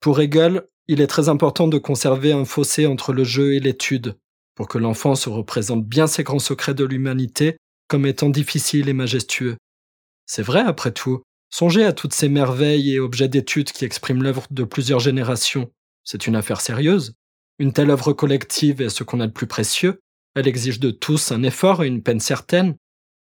Pour 0.00 0.18
Hegel, 0.20 0.66
il 0.90 1.00
est 1.00 1.06
très 1.06 1.28
important 1.28 1.68
de 1.68 1.78
conserver 1.78 2.32
un 2.32 2.44
fossé 2.44 2.84
entre 2.86 3.12
le 3.12 3.22
jeu 3.22 3.54
et 3.54 3.60
l'étude, 3.60 4.16
pour 4.56 4.66
que 4.66 4.76
l'enfant 4.76 5.14
se 5.14 5.28
représente 5.28 5.86
bien 5.86 6.08
ces 6.08 6.24
grands 6.24 6.40
secrets 6.40 6.74
de 6.74 6.84
l'humanité 6.84 7.56
comme 7.86 8.06
étant 8.06 8.28
difficiles 8.28 8.88
et 8.88 8.92
majestueux. 8.92 9.56
C'est 10.26 10.42
vrai 10.42 10.60
après 10.60 10.90
tout, 10.90 11.22
Songez 11.52 11.84
à 11.84 11.92
toutes 11.92 12.14
ces 12.14 12.28
merveilles 12.28 12.94
et 12.94 13.00
objets 13.00 13.28
d'étude 13.28 13.72
qui 13.72 13.84
expriment 13.84 14.22
l'œuvre 14.22 14.46
de 14.50 14.64
plusieurs 14.64 15.00
générations. 15.00 15.70
C'est 16.04 16.26
une 16.26 16.36
affaire 16.36 16.60
sérieuse. 16.60 17.14
Une 17.58 17.72
telle 17.72 17.90
œuvre 17.90 18.12
collective 18.12 18.80
est 18.80 18.88
ce 18.88 19.02
qu'on 19.04 19.20
a 19.20 19.26
de 19.26 19.32
plus 19.32 19.48
précieux. 19.48 20.00
Elle 20.34 20.46
exige 20.46 20.78
de 20.78 20.90
tous 20.90 21.32
un 21.32 21.42
effort 21.42 21.82
et 21.82 21.88
une 21.88 22.02
peine 22.02 22.20
certaine. 22.20 22.76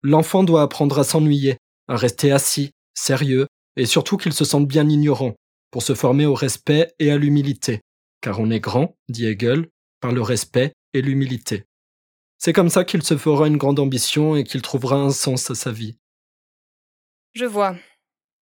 L'enfant 0.03 0.43
doit 0.43 0.61
apprendre 0.61 0.99
à 0.99 1.03
s'ennuyer, 1.03 1.57
à 1.87 1.95
rester 1.95 2.31
assis, 2.31 2.71
sérieux, 2.93 3.47
et 3.77 3.85
surtout 3.85 4.17
qu'il 4.17 4.33
se 4.33 4.43
sente 4.43 4.67
bien 4.67 4.87
ignorant, 4.89 5.35
pour 5.71 5.83
se 5.83 5.95
former 5.95 6.25
au 6.25 6.33
respect 6.33 6.93
et 6.99 7.11
à 7.11 7.17
l'humilité. 7.17 7.81
Car 8.21 8.39
on 8.39 8.51
est 8.51 8.59
grand, 8.59 8.95
dit 9.09 9.25
Hegel, 9.25 9.67
par 10.01 10.11
le 10.11 10.21
respect 10.21 10.73
et 10.93 11.01
l'humilité. 11.01 11.65
C'est 12.37 12.53
comme 12.53 12.69
ça 12.69 12.83
qu'il 12.83 13.03
se 13.03 13.17
fera 13.17 13.47
une 13.47 13.57
grande 13.57 13.79
ambition 13.79 14.35
et 14.35 14.43
qu'il 14.43 14.61
trouvera 14.61 14.97
un 14.97 15.11
sens 15.11 15.49
à 15.49 15.55
sa 15.55 15.71
vie. 15.71 15.97
Je 17.33 17.45
vois. 17.45 17.75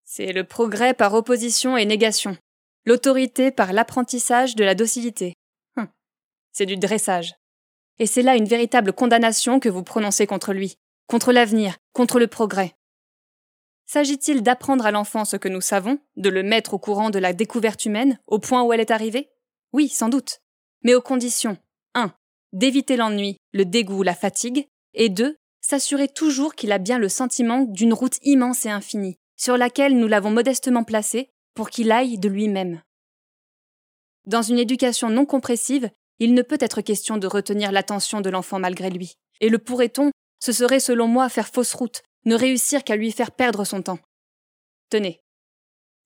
C'est 0.03 0.33
le 0.33 0.43
progrès 0.43 0.93
par 0.93 1.13
opposition 1.13 1.77
et 1.77 1.85
négation. 1.85 2.35
L'autorité 2.85 3.51
par 3.51 3.73
l'apprentissage 3.73 4.55
de 4.55 4.63
la 4.63 4.73
docilité. 4.73 5.35
Hum. 5.77 5.87
C'est 6.51 6.65
du 6.65 6.77
dressage. 6.77 7.35
Et 7.99 8.05
c'est 8.05 8.21
là 8.21 8.35
une 8.35 8.45
véritable 8.45 8.93
condamnation 8.93 9.59
que 9.59 9.69
vous 9.69 9.83
prononcez 9.83 10.25
contre 10.25 10.53
lui, 10.53 10.75
contre 11.07 11.31
l'avenir, 11.31 11.75
contre 11.93 12.19
le 12.19 12.27
progrès. 12.27 12.73
S'agit-il 13.91 14.43
d'apprendre 14.43 14.85
à 14.85 14.91
l'enfant 14.91 15.25
ce 15.25 15.35
que 15.35 15.49
nous 15.49 15.61
savons, 15.61 15.97
de 16.15 16.29
le 16.29 16.43
mettre 16.43 16.75
au 16.75 16.77
courant 16.77 17.09
de 17.09 17.17
la 17.17 17.33
découverte 17.33 17.85
humaine, 17.85 18.19
au 18.27 18.37
point 18.37 18.61
où 18.61 18.71
elle 18.71 18.81
est 18.81 18.91
arrivée? 18.91 19.31
Oui, 19.73 19.89
sans 19.89 20.09
doute. 20.09 20.41
Mais 20.83 20.93
aux 20.93 21.01
conditions 21.01 21.57
1. 21.95 22.13
D'éviter 22.53 22.97
l'ennui, 22.97 23.37
le 23.51 23.65
dégoût, 23.65 24.03
la 24.03 24.13
fatigue, 24.13 24.67
et 24.93 25.09
2. 25.09 25.35
S'assurer 25.61 26.07
toujours 26.07 26.53
qu'il 26.53 26.71
a 26.71 26.77
bien 26.77 26.99
le 26.99 27.09
sentiment 27.09 27.63
d'une 27.63 27.95
route 27.95 28.19
immense 28.21 28.67
et 28.67 28.69
infinie, 28.69 29.17
sur 29.37 29.57
laquelle 29.57 29.97
nous 29.97 30.07
l'avons 30.07 30.29
modestement 30.29 30.83
placé 30.83 31.31
pour 31.55 31.71
qu'il 31.71 31.91
aille 31.91 32.19
de 32.19 32.29
lui-même. 32.29 32.83
Dans 34.27 34.43
une 34.43 34.59
éducation 34.59 35.09
non 35.09 35.25
compressive, 35.25 35.89
il 36.19 36.35
ne 36.35 36.43
peut 36.43 36.59
être 36.59 36.81
question 36.81 37.17
de 37.17 37.25
retenir 37.25 37.71
l'attention 37.71 38.21
de 38.21 38.29
l'enfant 38.29 38.59
malgré 38.59 38.91
lui. 38.91 39.15
Et 39.41 39.49
le 39.49 39.57
pourrait-on, 39.57 40.11
ce 40.39 40.51
serait 40.51 40.79
selon 40.79 41.07
moi 41.07 41.27
faire 41.27 41.47
fausse 41.47 41.73
route, 41.73 42.03
ne 42.25 42.35
réussir 42.35 42.83
qu'à 42.83 42.95
lui 42.95 43.11
faire 43.11 43.31
perdre 43.31 43.65
son 43.65 43.81
temps. 43.81 43.99
Tenez. 44.89 45.21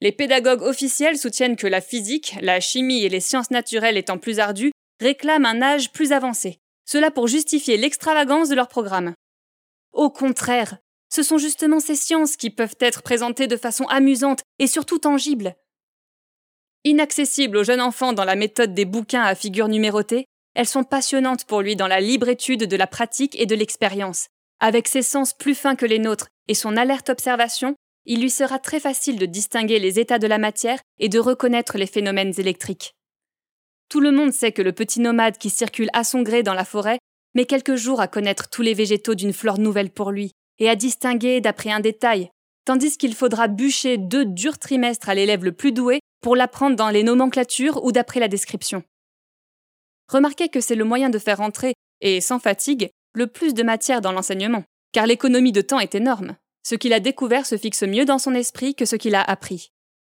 Les 0.01 0.11
pédagogues 0.11 0.61
officiels 0.61 1.17
soutiennent 1.17 1.55
que 1.55 1.67
la 1.67 1.81
physique, 1.81 2.35
la 2.41 2.59
chimie 2.59 3.03
et 3.03 3.09
les 3.09 3.21
sciences 3.21 3.51
naturelles 3.51 3.97
étant 3.97 4.17
plus 4.17 4.39
ardues, 4.39 4.71
réclament 4.99 5.45
un 5.45 5.61
âge 5.61 5.91
plus 5.91 6.11
avancé, 6.11 6.59
cela 6.85 7.11
pour 7.11 7.27
justifier 7.27 7.77
l'extravagance 7.77 8.49
de 8.49 8.55
leur 8.55 8.67
programme. 8.67 9.13
Au 9.91 10.09
contraire, 10.09 10.77
ce 11.09 11.23
sont 11.23 11.37
justement 11.37 11.79
ces 11.79 11.95
sciences 11.95 12.35
qui 12.35 12.49
peuvent 12.49 12.75
être 12.79 13.03
présentées 13.03 13.47
de 13.47 13.57
façon 13.57 13.85
amusante 13.85 14.41
et 14.59 14.67
surtout 14.67 14.97
tangible. 14.97 15.55
Inaccessible 16.83 17.57
aux 17.57 17.63
jeunes 17.63 17.81
enfants 17.81 18.13
dans 18.13 18.25
la 18.25 18.35
méthode 18.35 18.73
des 18.73 18.85
bouquins 18.85 19.23
à 19.23 19.35
figures 19.35 19.67
numérotées, 19.67 20.25
elles 20.55 20.67
sont 20.67 20.83
passionnantes 20.83 21.45
pour 21.45 21.61
lui 21.61 21.75
dans 21.75 21.87
la 21.87 22.01
libre 22.01 22.29
étude 22.29 22.65
de 22.65 22.75
la 22.75 22.87
pratique 22.87 23.39
et 23.39 23.45
de 23.45 23.55
l'expérience. 23.55 24.27
Avec 24.65 24.87
ses 24.87 25.01
sens 25.01 25.33
plus 25.33 25.55
fins 25.55 25.75
que 25.75 25.85
les 25.85 25.99
nôtres 25.99 26.29
et 26.47 26.53
son 26.53 26.77
alerte 26.77 27.09
observation, 27.09 27.75
il 28.05 28.21
lui 28.21 28.29
sera 28.29 28.59
très 28.59 28.79
facile 28.79 29.19
de 29.19 29.25
distinguer 29.25 29.77
les 29.77 29.99
états 29.99 30.19
de 30.19 30.27
la 30.27 30.37
matière 30.37 30.79
et 30.99 31.09
de 31.09 31.19
reconnaître 31.19 31.77
les 31.77 31.85
phénomènes 31.85 32.31
électriques. 32.37 32.93
Tout 33.89 33.99
le 33.99 34.13
monde 34.13 34.31
sait 34.31 34.53
que 34.53 34.61
le 34.61 34.71
petit 34.71 35.01
nomade 35.01 35.37
qui 35.37 35.49
circule 35.49 35.89
à 35.91 36.05
son 36.05 36.21
gré 36.21 36.43
dans 36.43 36.53
la 36.53 36.63
forêt 36.63 36.99
met 37.35 37.43
quelques 37.43 37.75
jours 37.75 37.99
à 37.99 38.07
connaître 38.07 38.49
tous 38.49 38.61
les 38.61 38.73
végétaux 38.73 39.15
d'une 39.15 39.33
flore 39.33 39.59
nouvelle 39.59 39.89
pour 39.89 40.11
lui 40.11 40.31
et 40.59 40.69
à 40.69 40.77
distinguer 40.77 41.41
d'après 41.41 41.71
un 41.71 41.81
détail, 41.81 42.29
tandis 42.63 42.97
qu'il 42.97 43.15
faudra 43.15 43.49
bûcher 43.49 43.97
deux 43.97 44.23
durs 44.23 44.59
trimestres 44.59 45.09
à 45.09 45.13
l'élève 45.13 45.43
le 45.43 45.51
plus 45.51 45.73
doué 45.73 45.99
pour 46.21 46.37
l'apprendre 46.37 46.77
dans 46.77 46.89
les 46.89 47.03
nomenclatures 47.03 47.83
ou 47.83 47.91
d'après 47.91 48.21
la 48.21 48.29
description. 48.29 48.81
Remarquez 50.07 50.47
que 50.47 50.61
c'est 50.61 50.75
le 50.75 50.85
moyen 50.85 51.09
de 51.09 51.19
faire 51.19 51.41
entrer, 51.41 51.73
et 51.99 52.21
sans 52.21 52.39
fatigue, 52.39 52.91
le 53.13 53.27
plus 53.27 53.53
de 53.53 53.63
matière 53.63 54.01
dans 54.01 54.11
l'enseignement, 54.11 54.63
car 54.91 55.07
l'économie 55.07 55.51
de 55.51 55.61
temps 55.61 55.79
est 55.79 55.95
énorme. 55.95 56.35
Ce 56.63 56.75
qu'il 56.75 56.93
a 56.93 56.99
découvert 56.99 57.45
se 57.45 57.57
fixe 57.57 57.83
mieux 57.83 58.05
dans 58.05 58.19
son 58.19 58.33
esprit 58.33 58.75
que 58.75 58.85
ce 58.85 58.95
qu'il 58.95 59.15
a 59.15 59.21
appris. 59.21 59.71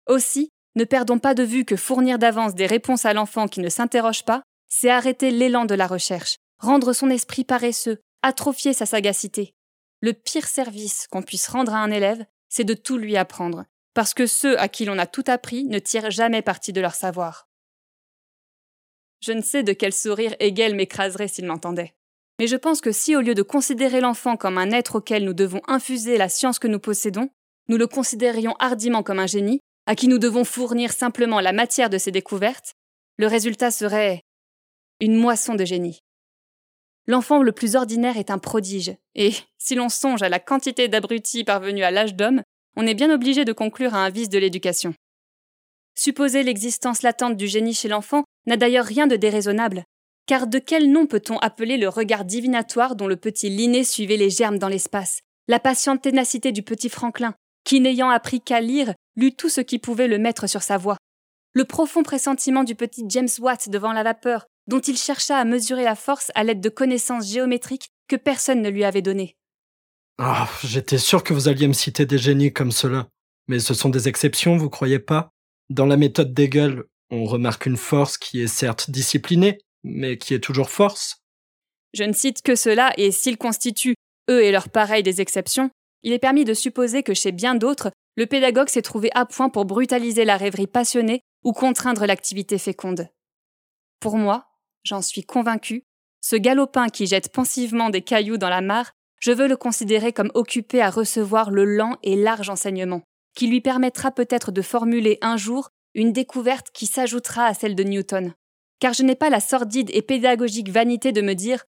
Aussi, 0.08 0.50
ne 0.76 0.84
perdons 0.84 1.20
pas 1.20 1.34
de 1.34 1.43
vue 1.43 1.66
que 1.66 1.76
fournir 1.76 2.20
d'avance 2.20 2.54
des 2.54 2.68
réponses 2.68 3.06
à 3.06 3.14
l'enfant 3.14 3.48
qui 3.48 3.62
ne 3.62 3.70
s'interroge 3.70 4.24
pas, 4.26 4.43
c'est 4.70 4.89
arrêter 4.89 5.32
l'élan 5.32 5.66
de 5.66 5.76
la 5.76 5.88
recherche, 5.88 6.38
rendre 6.60 6.93
son 6.93 7.10
esprit 7.10 7.43
paresseux, 7.43 8.00
atrophier 8.22 8.74
sa 8.74 8.86
sagacité. 8.86 9.54
Le 10.02 10.14
pire 10.14 10.48
service 10.48 11.08
qu'on 11.08 11.24
puisse 11.24 11.48
rendre 11.48 11.74
à 11.74 11.80
un 11.80 11.91
élève, 11.91 12.26
c'est 12.50 12.64
de 12.64 12.74
tout 12.74 12.98
lui 12.98 13.18
apprendre, 13.18 13.66
parce 13.93 14.14
que 14.14 14.28
ceux 14.28 14.60
à 14.60 14.68
qui 14.68 14.86
l'on 14.86 15.00
a 15.00 15.08
tout 15.08 15.24
appris 15.28 15.64
ne 15.64 15.80
tirent 15.80 16.12
jamais 16.12 16.41
parti 16.41 16.74
de 16.74 16.82
leur 16.82 16.93
savoir. 16.93 17.48
Je 19.22 19.32
ne 19.32 19.41
sais 19.41 19.64
de 19.64 19.74
quel 19.74 19.93
sourire 19.93 20.36
Hegel 20.39 20.76
m'écraserait 20.76 21.28
s'il 21.28 21.46
m'entendait. 21.46 21.96
Mais 22.39 22.47
je 22.47 22.55
pense 22.55 22.81
que 22.81 22.91
si 22.91 23.15
au 23.15 23.21
lieu 23.21 23.33
de 23.33 23.41
considérer 23.41 24.01
l'enfant 24.01 24.36
comme 24.36 24.57
un 24.57 24.71
être 24.71 24.95
auquel 24.95 25.23
nous 25.23 25.33
devons 25.33 25.61
infuser 25.67 26.17
la 26.17 26.29
science 26.29 26.59
que 26.59 26.67
nous 26.67 26.79
possédons, 26.79 27.29
nous 27.69 27.77
le 27.77 27.88
considérions 27.88 28.55
hardiment 28.59 29.03
comme 29.03 29.19
un 29.19 29.27
génie, 29.27 29.59
à 29.86 29.95
qui 29.95 30.07
nous 30.07 30.17
devons 30.17 30.43
fournir 30.43 30.91
simplement 30.91 31.39
la 31.39 31.53
matière 31.53 31.89
de 31.89 31.97
ses 31.97 32.11
découvertes, 32.11 32.73
le 33.17 33.27
résultat 33.27 33.71
serait 33.71 34.21
une 34.99 35.15
moisson 35.15 35.55
de 35.55 35.65
génie. 35.65 35.99
L'enfant 37.07 37.43
le 37.43 37.51
plus 37.51 37.75
ordinaire 37.75 38.17
est 38.17 38.31
un 38.31 38.39
prodige, 38.39 38.95
et 39.13 39.31
si 39.57 39.75
l'on 39.75 39.89
songe 39.89 40.23
à 40.23 40.29
la 40.29 40.39
quantité 40.39 40.88
d'abrutis 40.88 41.43
parvenus 41.43 41.83
à 41.83 41.91
l'âge 41.91 42.15
d'homme, 42.15 42.41
on 42.75 42.88
est 42.88 42.95
bien 42.95 43.13
obligé 43.13 43.45
de 43.45 43.53
conclure 43.53 43.93
à 43.93 43.99
un 43.99 44.09
vice 44.09 44.29
de 44.29 44.39
l'éducation. 44.39 44.93
Supposer 45.95 46.43
l'existence 46.43 47.03
latente 47.03 47.38
du 47.38 47.47
génie 47.47 47.73
chez 47.73 47.88
l'enfant 47.88 48.23
n'a 48.47 48.57
d'ailleurs 48.57 48.86
rien 48.86 49.07
de 49.07 49.15
déraisonnable, 49.15 49.86
car 50.26 50.47
de 50.47 50.59
quel 50.59 50.91
nom 50.91 51.05
peut-on 51.05 51.38
appeler 51.39 51.78
le 51.78 51.89
regard 51.89 52.26
divinatoire 52.26 52.95
dont 52.95 53.07
le 53.07 53.15
petit 53.15 53.49
Linné 53.49 53.84
suivait 53.84 54.17
les 54.17 54.30
germes 54.30 54.57
dans 54.57 54.67
l'espace, 54.67 55.19
la 55.47 55.59
patiente 55.59 56.01
ténacité 56.01 56.51
du 56.51 56.63
petit 56.63 56.89
Franklin, 56.89 57.36
qui 57.63 57.80
n'ayant 57.80 58.09
appris 58.09 58.41
qu'à 58.41 58.61
lire, 58.61 58.93
lut 59.15 59.36
tout 59.36 59.49
ce 59.49 59.61
qui 59.61 59.80
pouvait 59.80 60.07
le 60.07 60.17
mettre 60.17 60.47
sur 60.47 60.63
sa 60.63 60.78
voie, 60.78 60.97
le 61.53 61.65
profond 61.65 62.03
pressentiment 62.03 62.63
du 62.63 62.76
petit 62.76 63.05
James 63.07 63.30
Watt 63.39 63.69
devant 63.69 63.93
la 63.93 64.03
vapeur, 64.03 64.45
dont 64.67 64.82
il 64.82 64.97
chercha 64.97 65.38
à 65.38 65.45
mesurer 65.45 65.84
la 65.84 65.95
force 65.95 66.32
à 66.36 66.43
l'aide 66.43 66.59
de 66.59 66.69
connaissances 66.69 67.32
géométriques 67.32 67.89
que 68.07 68.17
personne 68.17 68.61
ne 68.61 68.69
lui 68.69 68.84
avait 68.84 69.01
données. 69.01 69.36
Ah, 70.17 70.49
j'étais 70.63 70.97
sûr 70.97 71.23
que 71.23 71.34
vous 71.34 71.47
alliez 71.47 71.67
me 71.67 71.73
citer 71.73 72.05
des 72.05 72.17
génies 72.17 72.53
comme 72.53 72.71
cela. 72.71 73.07
Mais 73.47 73.59
ce 73.59 73.73
sont 73.73 73.89
des 73.89 74.07
exceptions, 74.07 74.57
vous 74.57 74.69
croyez 74.69 74.99
pas? 74.99 75.30
Dans 75.69 75.86
la 75.86 75.97
méthode 75.97 76.34
d'Hegel, 76.34 76.84
on 77.09 77.26
remarque 77.26 77.65
une 77.65 77.78
force 77.78 78.17
qui 78.17 78.41
est 78.41 78.47
certes 78.47 78.89
disciplinée, 78.89 79.59
mais 79.86 80.17
qui 80.17 80.33
est 80.33 80.43
toujours 80.43 80.69
force. 80.69 81.21
Je 81.93 82.03
ne 82.03 82.13
cite 82.13 82.41
que 82.41 82.55
cela, 82.55 82.91
et 82.97 83.11
s'ils 83.11 83.38
constituent, 83.38 83.95
eux 84.29 84.43
et 84.43 84.51
leurs 84.51 84.69
pareils, 84.69 85.03
des 85.03 85.21
exceptions, 85.21 85.69
il 86.03 86.11
est 86.11 86.19
permis 86.19 86.43
de 86.43 86.53
supposer 86.53 87.03
que 87.03 87.13
chez 87.13 87.31
bien 87.31 87.55
d'autres, 87.55 87.91
le 88.17 88.25
pédagogue 88.25 88.69
s'est 88.69 88.81
trouvé 88.81 89.09
à 89.13 89.25
point 89.25 89.49
pour 89.49 89.65
brutaliser 89.65 90.25
la 90.25 90.38
rêverie 90.38 90.67
passionnée 90.67 91.21
ou 91.43 91.53
contraindre 91.53 92.05
l'activité 92.05 92.57
féconde. 92.57 93.07
Pour 93.99 94.17
moi, 94.17 94.47
j'en 94.83 95.01
suis 95.01 95.23
convaincu, 95.23 95.83
ce 96.21 96.36
galopin 96.36 96.89
qui 96.89 97.05
jette 97.05 97.31
pensivement 97.31 97.89
des 97.89 98.01
cailloux 98.01 98.38
dans 98.38 98.49
la 98.49 98.61
mare, 98.61 98.91
je 99.19 99.31
veux 99.31 99.47
le 99.47 99.57
considérer 99.57 100.11
comme 100.11 100.31
occupé 100.33 100.81
à 100.81 100.89
recevoir 100.89 101.51
le 101.51 101.65
lent 101.65 101.97
et 102.03 102.15
large 102.15 102.49
enseignement, 102.49 103.03
qui 103.36 103.47
lui 103.47 103.61
permettra 103.61 104.11
peut-être 104.11 104.51
de 104.51 104.61
formuler 104.61 105.17
un 105.21 105.38
jour 105.38 105.69
une 105.93 106.13
découverte 106.13 106.71
qui 106.73 106.88
s'ajoutera 106.88 107.45
à 107.45 107.53
celle 107.53 107.75
de 107.75 107.83
Newton. 107.83 108.33
Car 108.80 108.93
je 108.93 109.03
n'ai 109.03 109.15
pas 109.15 109.30
la 109.30 109.39
sordide 109.39 109.89
et 109.93 110.01
pédagogique 110.01 110.69
vanité 110.69 111.11
de 111.11 111.21
me 111.21 111.34
dire 111.34 111.65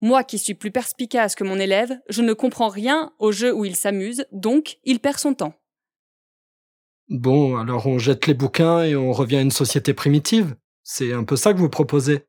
moi 0.00 0.22
qui 0.22 0.38
suis 0.38 0.54
plus 0.54 0.70
perspicace 0.70 1.34
que 1.34 1.44
mon 1.44 1.58
élève, 1.58 1.98
je 2.08 2.22
ne 2.22 2.32
comprends 2.32 2.68
rien 2.68 3.12
au 3.18 3.32
jeu 3.32 3.52
où 3.52 3.64
il 3.64 3.74
s'amuse, 3.74 4.24
donc 4.30 4.78
il 4.84 5.00
perd 5.00 5.18
son 5.18 5.34
temps. 5.34 5.54
Bon, 7.08 7.56
alors 7.56 7.86
on 7.86 7.98
jette 7.98 8.26
les 8.26 8.34
bouquins 8.34 8.82
et 8.82 8.94
on 8.94 9.12
revient 9.12 9.38
à 9.38 9.40
une 9.40 9.50
société 9.50 9.94
primitive. 9.94 10.54
C'est 10.84 11.12
un 11.12 11.24
peu 11.24 11.36
ça 11.36 11.52
que 11.52 11.58
vous 11.58 11.70
proposez. 11.70 12.26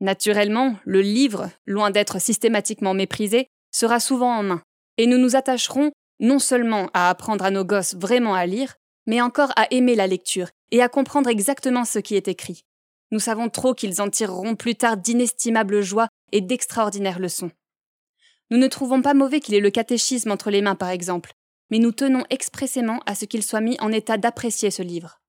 Naturellement, 0.00 0.76
le 0.84 1.00
livre, 1.00 1.50
loin 1.66 1.90
d'être 1.90 2.20
systématiquement 2.20 2.94
méprisé, 2.94 3.48
sera 3.72 3.98
souvent 3.98 4.36
en 4.36 4.42
main, 4.42 4.62
et 4.96 5.06
nous 5.06 5.18
nous 5.18 5.36
attacherons 5.36 5.90
non 6.20 6.38
seulement 6.38 6.90
à 6.94 7.08
apprendre 7.08 7.44
à 7.44 7.50
nos 7.50 7.64
gosses 7.64 7.94
vraiment 7.94 8.34
à 8.34 8.46
lire, 8.46 8.74
mais 9.06 9.20
encore 9.20 9.52
à 9.56 9.66
aimer 9.70 9.94
la 9.94 10.06
lecture 10.06 10.48
et 10.70 10.82
à 10.82 10.88
comprendre 10.88 11.30
exactement 11.30 11.84
ce 11.84 11.98
qui 11.98 12.14
est 12.16 12.28
écrit. 12.28 12.64
Nous 13.10 13.20
savons 13.20 13.48
trop 13.48 13.74
qu'ils 13.74 14.00
en 14.00 14.10
tireront 14.10 14.54
plus 14.54 14.74
tard 14.74 14.96
d'inestimables 14.96 15.80
joies 15.80 16.08
et 16.32 16.40
d'extraordinaires 16.40 17.18
leçons. 17.18 17.50
Nous 18.50 18.58
ne 18.58 18.66
trouvons 18.66 19.02
pas 19.02 19.14
mauvais 19.14 19.40
qu'il 19.40 19.54
ait 19.54 19.60
le 19.60 19.70
catéchisme 19.70 20.30
entre 20.30 20.50
les 20.50 20.62
mains, 20.62 20.74
par 20.74 20.90
exemple, 20.90 21.32
mais 21.70 21.78
nous 21.78 21.92
tenons 21.92 22.24
expressément 22.30 23.00
à 23.06 23.14
ce 23.14 23.24
qu'il 23.24 23.42
soit 23.42 23.60
mis 23.60 23.76
en 23.80 23.92
état 23.92 24.16
d'apprécier 24.18 24.70
ce 24.70 24.82
livre. 24.82 25.20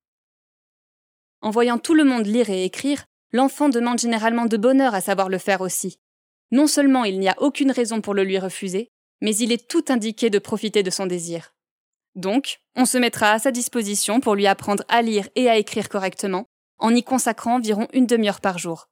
En 1.42 1.52
voyant 1.52 1.78
tout 1.78 1.94
le 1.94 2.04
monde 2.04 2.26
lire 2.26 2.50
et 2.50 2.66
écrire, 2.66 3.06
l'enfant 3.32 3.70
demande 3.70 4.00
généralement 4.00 4.46
de 4.46 4.58
bonheur 4.58 4.94
à 4.94 5.02
savoir 5.02 5.30
le 5.30 5.38
faire 5.38 5.62
aussi. 5.62 6.00
Non 6.52 6.68
seulement 6.68 7.06
il 7.06 7.20
n'y 7.20 7.30
a 7.30 7.42
aucune 7.42 7.72
raison 7.72 8.02
pour 8.02 8.14
le 8.14 8.24
lui 8.24 8.40
refuser, 8.40 8.90
mais 9.22 9.36
il 9.36 9.52
est 9.52 9.68
tout 9.68 9.86
indiqué 9.90 10.30
de 10.30 10.40
profiter 10.40 10.84
de 10.84 10.90
son 10.90 11.06
désir. 11.06 11.54
Donc, 12.16 12.60
on 12.76 12.86
se 12.86 12.98
mettra 12.98 13.32
à 13.32 13.40
sa 13.40 13.52
disposition 13.52 14.20
pour 14.20 14.36
lui 14.36 14.48
apprendre 14.48 14.84
à 14.90 15.02
lire 15.02 15.30
et 15.36 15.50
à 15.50 15.58
écrire 15.58 15.90
correctement, 15.90 16.49
en 16.80 16.96
y 16.96 17.04
consacrant 17.04 17.56
environ 17.56 17.88
une 17.94 18.08
demi-heure 18.08 18.42
par 18.42 18.58
jour. 18.58 18.90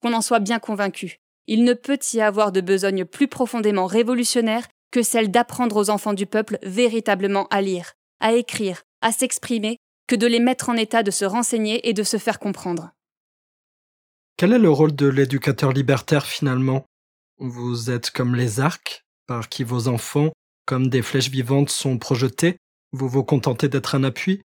Qu'on 0.00 0.12
en 0.12 0.20
soit 0.20 0.40
bien 0.40 0.58
convaincu, 0.58 1.20
il 1.46 1.64
ne 1.64 1.74
peut 1.74 1.98
y 2.12 2.20
avoir 2.20 2.52
de 2.52 2.60
besogne 2.60 3.04
plus 3.04 3.28
profondément 3.28 3.86
révolutionnaire 3.86 4.66
que 4.90 5.02
celle 5.02 5.30
d'apprendre 5.30 5.76
aux 5.76 5.90
enfants 5.90 6.14
du 6.14 6.26
peuple 6.26 6.58
véritablement 6.62 7.46
à 7.48 7.60
lire, 7.60 7.92
à 8.20 8.32
écrire, 8.32 8.82
à 9.00 9.12
s'exprimer, 9.12 9.78
que 10.06 10.16
de 10.16 10.26
les 10.26 10.40
mettre 10.40 10.68
en 10.68 10.76
état 10.76 11.02
de 11.02 11.10
se 11.10 11.24
renseigner 11.24 11.88
et 11.88 11.92
de 11.92 12.02
se 12.02 12.16
faire 12.16 12.38
comprendre. 12.38 12.90
Quel 14.36 14.52
est 14.52 14.58
le 14.58 14.70
rôle 14.70 14.94
de 14.94 15.06
l'éducateur 15.06 15.72
libertaire 15.72 16.26
finalement? 16.26 16.84
Vous 17.38 17.90
êtes 17.90 18.10
comme 18.10 18.34
les 18.34 18.58
arcs, 18.58 19.04
par 19.26 19.48
qui 19.48 19.64
vos 19.64 19.86
enfants, 19.86 20.32
comme 20.66 20.88
des 20.88 21.02
flèches 21.02 21.30
vivantes, 21.30 21.70
sont 21.70 21.98
projetés 21.98 22.56
Vous 22.92 23.08
vous 23.08 23.22
contentez 23.22 23.68
d'être 23.68 23.94
un 23.94 24.02
appui 24.02 24.42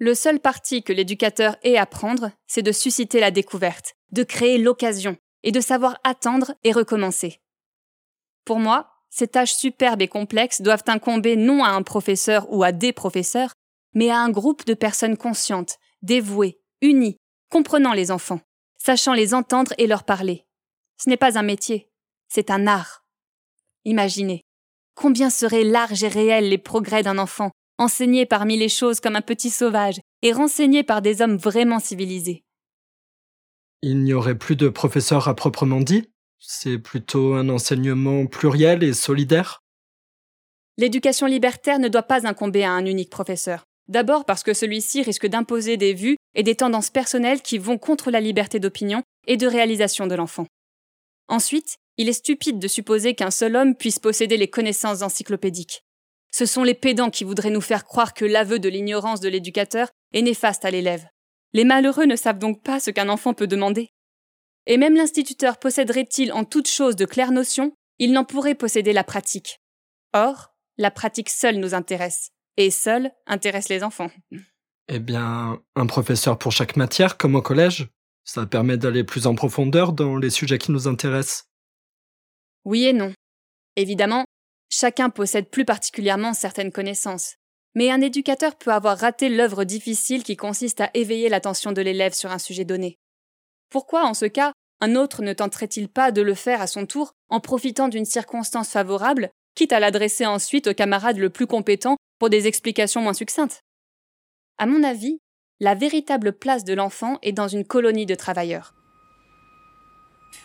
Le 0.00 0.14
seul 0.14 0.40
parti 0.40 0.82
que 0.82 0.94
l'éducateur 0.94 1.58
ait 1.62 1.76
à 1.76 1.84
prendre, 1.84 2.32
c'est 2.46 2.62
de 2.62 2.72
susciter 2.72 3.20
la 3.20 3.30
découverte, 3.30 3.96
de 4.12 4.22
créer 4.22 4.56
l'occasion, 4.56 5.18
et 5.42 5.52
de 5.52 5.60
savoir 5.60 5.98
attendre 6.04 6.54
et 6.64 6.72
recommencer. 6.72 7.42
Pour 8.46 8.58
moi, 8.58 8.90
ces 9.10 9.28
tâches 9.28 9.52
superbes 9.52 10.00
et 10.00 10.08
complexes 10.08 10.62
doivent 10.62 10.84
incomber 10.86 11.36
non 11.36 11.62
à 11.62 11.68
un 11.68 11.82
professeur 11.82 12.50
ou 12.50 12.62
à 12.62 12.72
des 12.72 12.94
professeurs, 12.94 13.52
mais 13.92 14.08
à 14.08 14.18
un 14.20 14.30
groupe 14.30 14.64
de 14.64 14.72
personnes 14.72 15.18
conscientes, 15.18 15.78
dévouées, 16.00 16.58
unies, 16.80 17.18
comprenant 17.50 17.92
les 17.92 18.10
enfants, 18.10 18.40
sachant 18.78 19.12
les 19.12 19.34
entendre 19.34 19.74
et 19.76 19.86
leur 19.86 20.04
parler. 20.04 20.46
Ce 20.96 21.10
n'est 21.10 21.18
pas 21.18 21.38
un 21.38 21.42
métier, 21.42 21.90
c'est 22.28 22.50
un 22.50 22.66
art. 22.66 23.04
Imaginez, 23.84 24.40
combien 24.94 25.28
seraient 25.28 25.64
larges 25.64 26.04
et 26.04 26.08
réels 26.08 26.48
les 26.48 26.58
progrès 26.58 27.02
d'un 27.02 27.18
enfant, 27.18 27.50
enseigné 27.80 28.26
parmi 28.26 28.56
les 28.58 28.68
choses 28.68 29.00
comme 29.00 29.16
un 29.16 29.22
petit 29.22 29.50
sauvage 29.50 30.00
et 30.22 30.32
renseigné 30.32 30.84
par 30.84 31.00
des 31.02 31.22
hommes 31.22 31.38
vraiment 31.38 31.80
civilisés. 31.80 32.44
Il 33.82 34.04
n'y 34.04 34.12
aurait 34.12 34.38
plus 34.38 34.56
de 34.56 34.68
professeurs 34.68 35.26
à 35.28 35.34
proprement 35.34 35.80
dit? 35.80 36.10
C'est 36.38 36.78
plutôt 36.78 37.34
un 37.34 37.48
enseignement 37.48 38.26
pluriel 38.26 38.82
et 38.82 38.92
solidaire? 38.92 39.62
L'éducation 40.76 41.26
libertaire 41.26 41.78
ne 41.78 41.88
doit 41.88 42.02
pas 42.02 42.26
incomber 42.26 42.64
à 42.64 42.72
un 42.72 42.84
unique 42.84 43.10
professeur. 43.10 43.64
D'abord 43.88 44.24
parce 44.24 44.42
que 44.42 44.54
celui-ci 44.54 45.02
risque 45.02 45.26
d'imposer 45.26 45.76
des 45.76 45.94
vues 45.94 46.16
et 46.34 46.42
des 46.42 46.54
tendances 46.54 46.90
personnelles 46.90 47.42
qui 47.42 47.58
vont 47.58 47.78
contre 47.78 48.10
la 48.10 48.20
liberté 48.20 48.60
d'opinion 48.60 49.02
et 49.26 49.36
de 49.36 49.46
réalisation 49.46 50.06
de 50.06 50.14
l'enfant. 50.14 50.46
Ensuite, 51.28 51.76
il 51.96 52.08
est 52.08 52.14
stupide 52.14 52.58
de 52.58 52.68
supposer 52.68 53.14
qu'un 53.14 53.30
seul 53.30 53.56
homme 53.56 53.74
puisse 53.74 53.98
posséder 53.98 54.36
les 54.36 54.48
connaissances 54.48 55.02
encyclopédiques. 55.02 55.82
Ce 56.30 56.46
sont 56.46 56.62
les 56.62 56.74
pédants 56.74 57.10
qui 57.10 57.24
voudraient 57.24 57.50
nous 57.50 57.60
faire 57.60 57.84
croire 57.84 58.14
que 58.14 58.24
l'aveu 58.24 58.58
de 58.58 58.68
l'ignorance 58.68 59.20
de 59.20 59.28
l'éducateur 59.28 59.88
est 60.12 60.22
néfaste 60.22 60.64
à 60.64 60.70
l'élève. 60.70 61.06
Les 61.52 61.64
malheureux 61.64 62.06
ne 62.06 62.16
savent 62.16 62.38
donc 62.38 62.62
pas 62.62 62.78
ce 62.78 62.90
qu'un 62.90 63.08
enfant 63.08 63.34
peut 63.34 63.48
demander. 63.48 63.90
Et 64.66 64.76
même 64.76 64.94
l'instituteur 64.94 65.58
posséderait-il 65.58 66.32
en 66.32 66.44
toute 66.44 66.68
chose 66.68 66.94
de 66.94 67.04
claires 67.04 67.32
notions, 67.32 67.72
il 67.98 68.12
n'en 68.12 68.24
pourrait 68.24 68.54
posséder 68.54 68.92
la 68.92 69.04
pratique. 69.04 69.60
Or, 70.12 70.54
la 70.78 70.90
pratique 70.90 71.30
seule 71.30 71.58
nous 71.58 71.74
intéresse, 71.74 72.30
et 72.56 72.70
seule 72.70 73.10
intéresse 73.26 73.68
les 73.68 73.82
enfants. 73.82 74.10
Eh 74.88 74.98
bien, 74.98 75.60
un 75.76 75.86
professeur 75.86 76.38
pour 76.38 76.52
chaque 76.52 76.76
matière, 76.76 77.16
comme 77.16 77.34
au 77.34 77.42
collège, 77.42 77.88
ça 78.24 78.46
permet 78.46 78.76
d'aller 78.76 79.04
plus 79.04 79.26
en 79.26 79.34
profondeur 79.34 79.92
dans 79.92 80.16
les 80.16 80.30
sujets 80.30 80.58
qui 80.58 80.72
nous 80.72 80.88
intéressent. 80.88 81.48
Oui 82.64 82.84
et 82.84 82.92
non. 82.92 83.12
Évidemment, 83.76 84.24
chacun 84.70 85.10
possède 85.10 85.50
plus 85.50 85.64
particulièrement 85.64 86.32
certaines 86.32 86.72
connaissances. 86.72 87.34
Mais 87.74 87.90
un 87.90 88.00
éducateur 88.00 88.56
peut 88.56 88.72
avoir 88.72 88.98
raté 88.98 89.28
l'œuvre 89.28 89.64
difficile 89.64 90.22
qui 90.22 90.36
consiste 90.36 90.80
à 90.80 90.90
éveiller 90.94 91.28
l'attention 91.28 91.72
de 91.72 91.82
l'élève 91.82 92.14
sur 92.14 92.30
un 92.30 92.38
sujet 92.38 92.64
donné. 92.64 92.96
Pourquoi, 93.68 94.04
en 94.06 94.14
ce 94.14 94.24
cas, 94.24 94.52
un 94.80 94.96
autre 94.96 95.22
ne 95.22 95.32
tenterait-il 95.32 95.88
pas 95.88 96.10
de 96.10 96.22
le 96.22 96.34
faire 96.34 96.60
à 96.60 96.66
son 96.66 96.86
tour 96.86 97.12
en 97.28 97.38
profitant 97.38 97.88
d'une 97.88 98.06
circonstance 98.06 98.70
favorable, 98.70 99.30
quitte 99.54 99.72
à 99.72 99.80
l'adresser 99.80 100.26
ensuite 100.26 100.68
au 100.68 100.74
camarade 100.74 101.18
le 101.18 101.30
plus 101.30 101.46
compétent 101.46 101.96
pour 102.18 102.30
des 102.30 102.46
explications 102.46 103.02
moins 103.02 103.14
succinctes? 103.14 103.60
À 104.58 104.66
mon 104.66 104.82
avis, 104.82 105.18
la 105.60 105.74
véritable 105.74 106.32
place 106.32 106.64
de 106.64 106.74
l'enfant 106.74 107.18
est 107.22 107.32
dans 107.32 107.48
une 107.48 107.66
colonie 107.66 108.06
de 108.06 108.14
travailleurs. 108.14 108.74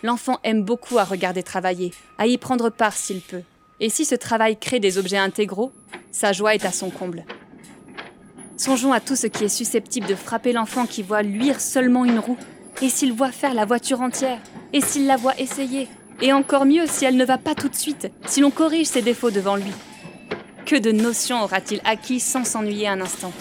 L'enfant 0.03 0.39
aime 0.43 0.63
beaucoup 0.63 0.99
à 0.99 1.05
regarder 1.05 1.41
travailler, 1.41 1.93
à 2.17 2.28
y 2.28 2.38
prendre 2.38 2.69
part 2.69 2.93
s'il 2.93 3.21
peut. 3.21 3.43
Et 3.80 3.89
si 3.89 4.05
ce 4.05 4.15
travail 4.15 4.57
crée 4.57 4.80
des 4.80 4.97
objets 4.97 5.17
intégraux, 5.17 5.71
sa 6.11 6.32
joie 6.32 6.55
est 6.55 6.65
à 6.65 6.71
son 6.71 6.89
comble. 6.89 7.26
Songeons 8.57 8.93
à 8.93 9.01
tout 9.01 9.17
ce 9.17 9.28
qui 9.28 9.43
est 9.43 9.49
susceptible 9.49 10.07
de 10.07 10.15
frapper 10.15 10.53
l'enfant 10.53 10.86
qui 10.86 11.03
voit 11.03 11.23
luire 11.23 11.59
seulement 11.59 12.05
une 12.05 12.19
roue, 12.19 12.38
et 12.82 12.89
s'il 12.89 13.11
voit 13.11 13.32
faire 13.32 13.53
la 13.53 13.65
voiture 13.65 13.99
entière, 13.99 14.39
et 14.71 14.80
s'il 14.80 15.07
la 15.07 15.17
voit 15.17 15.38
essayer, 15.39 15.89
et 16.21 16.32
encore 16.32 16.65
mieux 16.65 16.88
si 16.88 17.03
elle 17.03 17.17
ne 17.17 17.26
va 17.26 17.38
pas 17.38 17.53
tout 17.53 17.67
de 17.67 17.76
suite, 17.76 18.09
si 18.26 18.39
l'on 18.39 18.51
corrige 18.51 18.88
ses 18.88 19.01
défauts 19.01 19.32
devant 19.32 19.57
lui. 19.57 19.71
Que 20.65 20.78
de 20.78 20.93
notions 20.93 21.43
aura-t-il 21.43 21.82
acquis 21.84 22.21
sans 22.21 22.45
s'ennuyer 22.45 22.88
un 22.88 23.01
instant? 23.01 23.34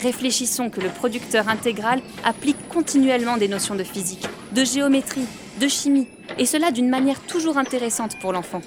Réfléchissons 0.00 0.70
que 0.70 0.80
le 0.80 0.90
producteur 0.90 1.48
intégral 1.48 2.02
applique 2.24 2.68
continuellement 2.68 3.36
des 3.36 3.48
notions 3.48 3.76
de 3.76 3.84
physique, 3.84 4.26
de 4.52 4.64
géométrie, 4.64 5.24
de 5.60 5.68
chimie, 5.68 6.08
et 6.36 6.46
cela 6.46 6.72
d'une 6.72 6.88
manière 6.88 7.20
toujours 7.20 7.58
intéressante 7.58 8.18
pour 8.18 8.32
l'enfant. 8.32 8.60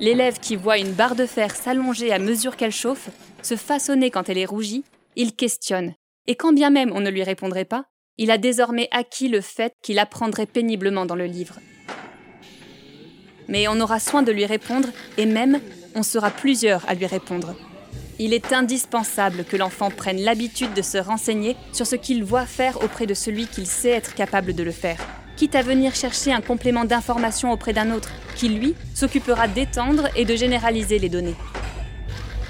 L'élève 0.00 0.38
qui 0.38 0.54
voit 0.54 0.78
une 0.78 0.92
barre 0.92 1.16
de 1.16 1.26
fer 1.26 1.56
s'allonger 1.56 2.12
à 2.12 2.20
mesure 2.20 2.56
qu'elle 2.56 2.72
chauffe, 2.72 3.08
se 3.42 3.56
façonner 3.56 4.10
quand 4.10 4.28
elle 4.28 4.38
est 4.38 4.44
rougie, 4.44 4.84
il 5.16 5.34
questionne, 5.34 5.94
et 6.28 6.36
quand 6.36 6.52
bien 6.52 6.70
même 6.70 6.92
on 6.92 7.00
ne 7.00 7.10
lui 7.10 7.24
répondrait 7.24 7.64
pas, 7.64 7.86
il 8.16 8.30
a 8.30 8.38
désormais 8.38 8.88
acquis 8.92 9.28
le 9.28 9.40
fait 9.40 9.72
qu'il 9.82 9.98
apprendrait 9.98 10.46
péniblement 10.46 11.04
dans 11.04 11.16
le 11.16 11.26
livre. 11.26 11.58
Mais 13.48 13.66
on 13.66 13.80
aura 13.80 13.98
soin 13.98 14.22
de 14.22 14.30
lui 14.30 14.46
répondre, 14.46 14.88
et 15.16 15.26
même 15.26 15.60
on 15.96 16.04
sera 16.04 16.30
plusieurs 16.30 16.88
à 16.88 16.94
lui 16.94 17.06
répondre. 17.06 17.56
Il 18.20 18.34
est 18.34 18.52
indispensable 18.52 19.44
que 19.44 19.56
l'enfant 19.56 19.90
prenne 19.90 20.20
l'habitude 20.20 20.74
de 20.74 20.82
se 20.82 20.98
renseigner 20.98 21.56
sur 21.72 21.86
ce 21.86 21.96
qu'il 21.96 22.22
voit 22.22 22.46
faire 22.46 22.82
auprès 22.84 23.06
de 23.06 23.14
celui 23.14 23.46
qu'il 23.46 23.66
sait 23.66 23.90
être 23.90 24.14
capable 24.14 24.54
de 24.54 24.62
le 24.62 24.72
faire 24.72 24.98
quitte 25.38 25.54
à 25.54 25.62
venir 25.62 25.94
chercher 25.94 26.32
un 26.32 26.40
complément 26.40 26.84
d'information 26.84 27.52
auprès 27.52 27.72
d'un 27.72 27.92
autre, 27.92 28.10
qui 28.34 28.48
lui 28.48 28.74
s'occupera 28.92 29.46
d'étendre 29.46 30.08
et 30.16 30.24
de 30.24 30.34
généraliser 30.34 30.98
les 30.98 31.08
données. 31.08 31.36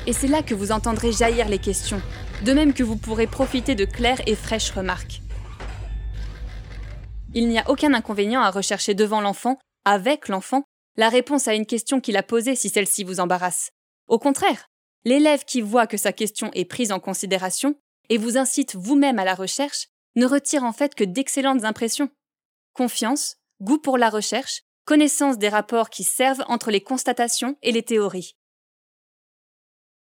Et 0.06 0.14
c'est 0.14 0.26
là 0.26 0.42
que 0.42 0.54
vous 0.54 0.72
entendrez 0.72 1.12
jaillir 1.12 1.50
les 1.50 1.58
questions, 1.58 2.00
de 2.46 2.52
même 2.54 2.72
que 2.72 2.82
vous 2.82 2.96
pourrez 2.96 3.26
profiter 3.26 3.74
de 3.74 3.84
claires 3.84 4.22
et 4.26 4.34
fraîches 4.34 4.70
remarques. 4.70 5.20
Il 7.34 7.48
n'y 7.48 7.58
a 7.58 7.68
aucun 7.68 7.92
inconvénient 7.92 8.40
à 8.40 8.50
rechercher 8.50 8.94
devant 8.94 9.20
l'enfant, 9.20 9.58
avec 9.84 10.28
l'enfant, 10.28 10.64
la 10.96 11.10
réponse 11.10 11.46
à 11.46 11.54
une 11.54 11.66
question 11.66 12.00
qu'il 12.00 12.16
a 12.16 12.22
posée 12.22 12.56
si 12.56 12.70
celle-ci 12.70 13.04
vous 13.04 13.20
embarrasse. 13.20 13.70
Au 14.06 14.18
contraire, 14.18 14.66
l'élève 15.04 15.44
qui 15.44 15.60
voit 15.60 15.86
que 15.86 15.98
sa 15.98 16.12
question 16.12 16.50
est 16.54 16.64
prise 16.64 16.90
en 16.90 17.00
considération 17.00 17.74
et 18.08 18.16
vous 18.16 18.38
incite 18.38 18.76
vous-même 18.76 19.18
à 19.18 19.26
la 19.26 19.34
recherche 19.34 19.88
ne 20.16 20.24
retire 20.24 20.64
en 20.64 20.72
fait 20.72 20.94
que 20.94 21.04
d'excellentes 21.04 21.64
impressions 21.64 22.08
confiance, 22.78 23.38
goût 23.60 23.78
pour 23.80 23.98
la 23.98 24.08
recherche, 24.08 24.62
connaissance 24.84 25.36
des 25.36 25.48
rapports 25.48 25.90
qui 25.90 26.04
servent 26.04 26.44
entre 26.46 26.70
les 26.70 26.80
constatations 26.80 27.56
et 27.60 27.72
les 27.72 27.82
théories. 27.82 28.36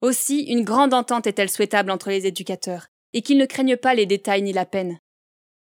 Aussi, 0.02 0.42
une 0.46 0.64
grande 0.64 0.96
entente 0.96 1.28
est-elle 1.28 1.52
souhaitable 1.52 1.92
entre 1.92 2.10
les 2.10 2.26
éducateurs, 2.26 2.88
et 3.14 3.22
qu'ils 3.22 3.38
ne 3.38 3.46
craignent 3.46 3.78
pas 3.78 3.94
les 3.94 4.08
détails 4.08 4.42
ni 4.42 4.54
la 4.54 4.66
peine. 4.66 4.98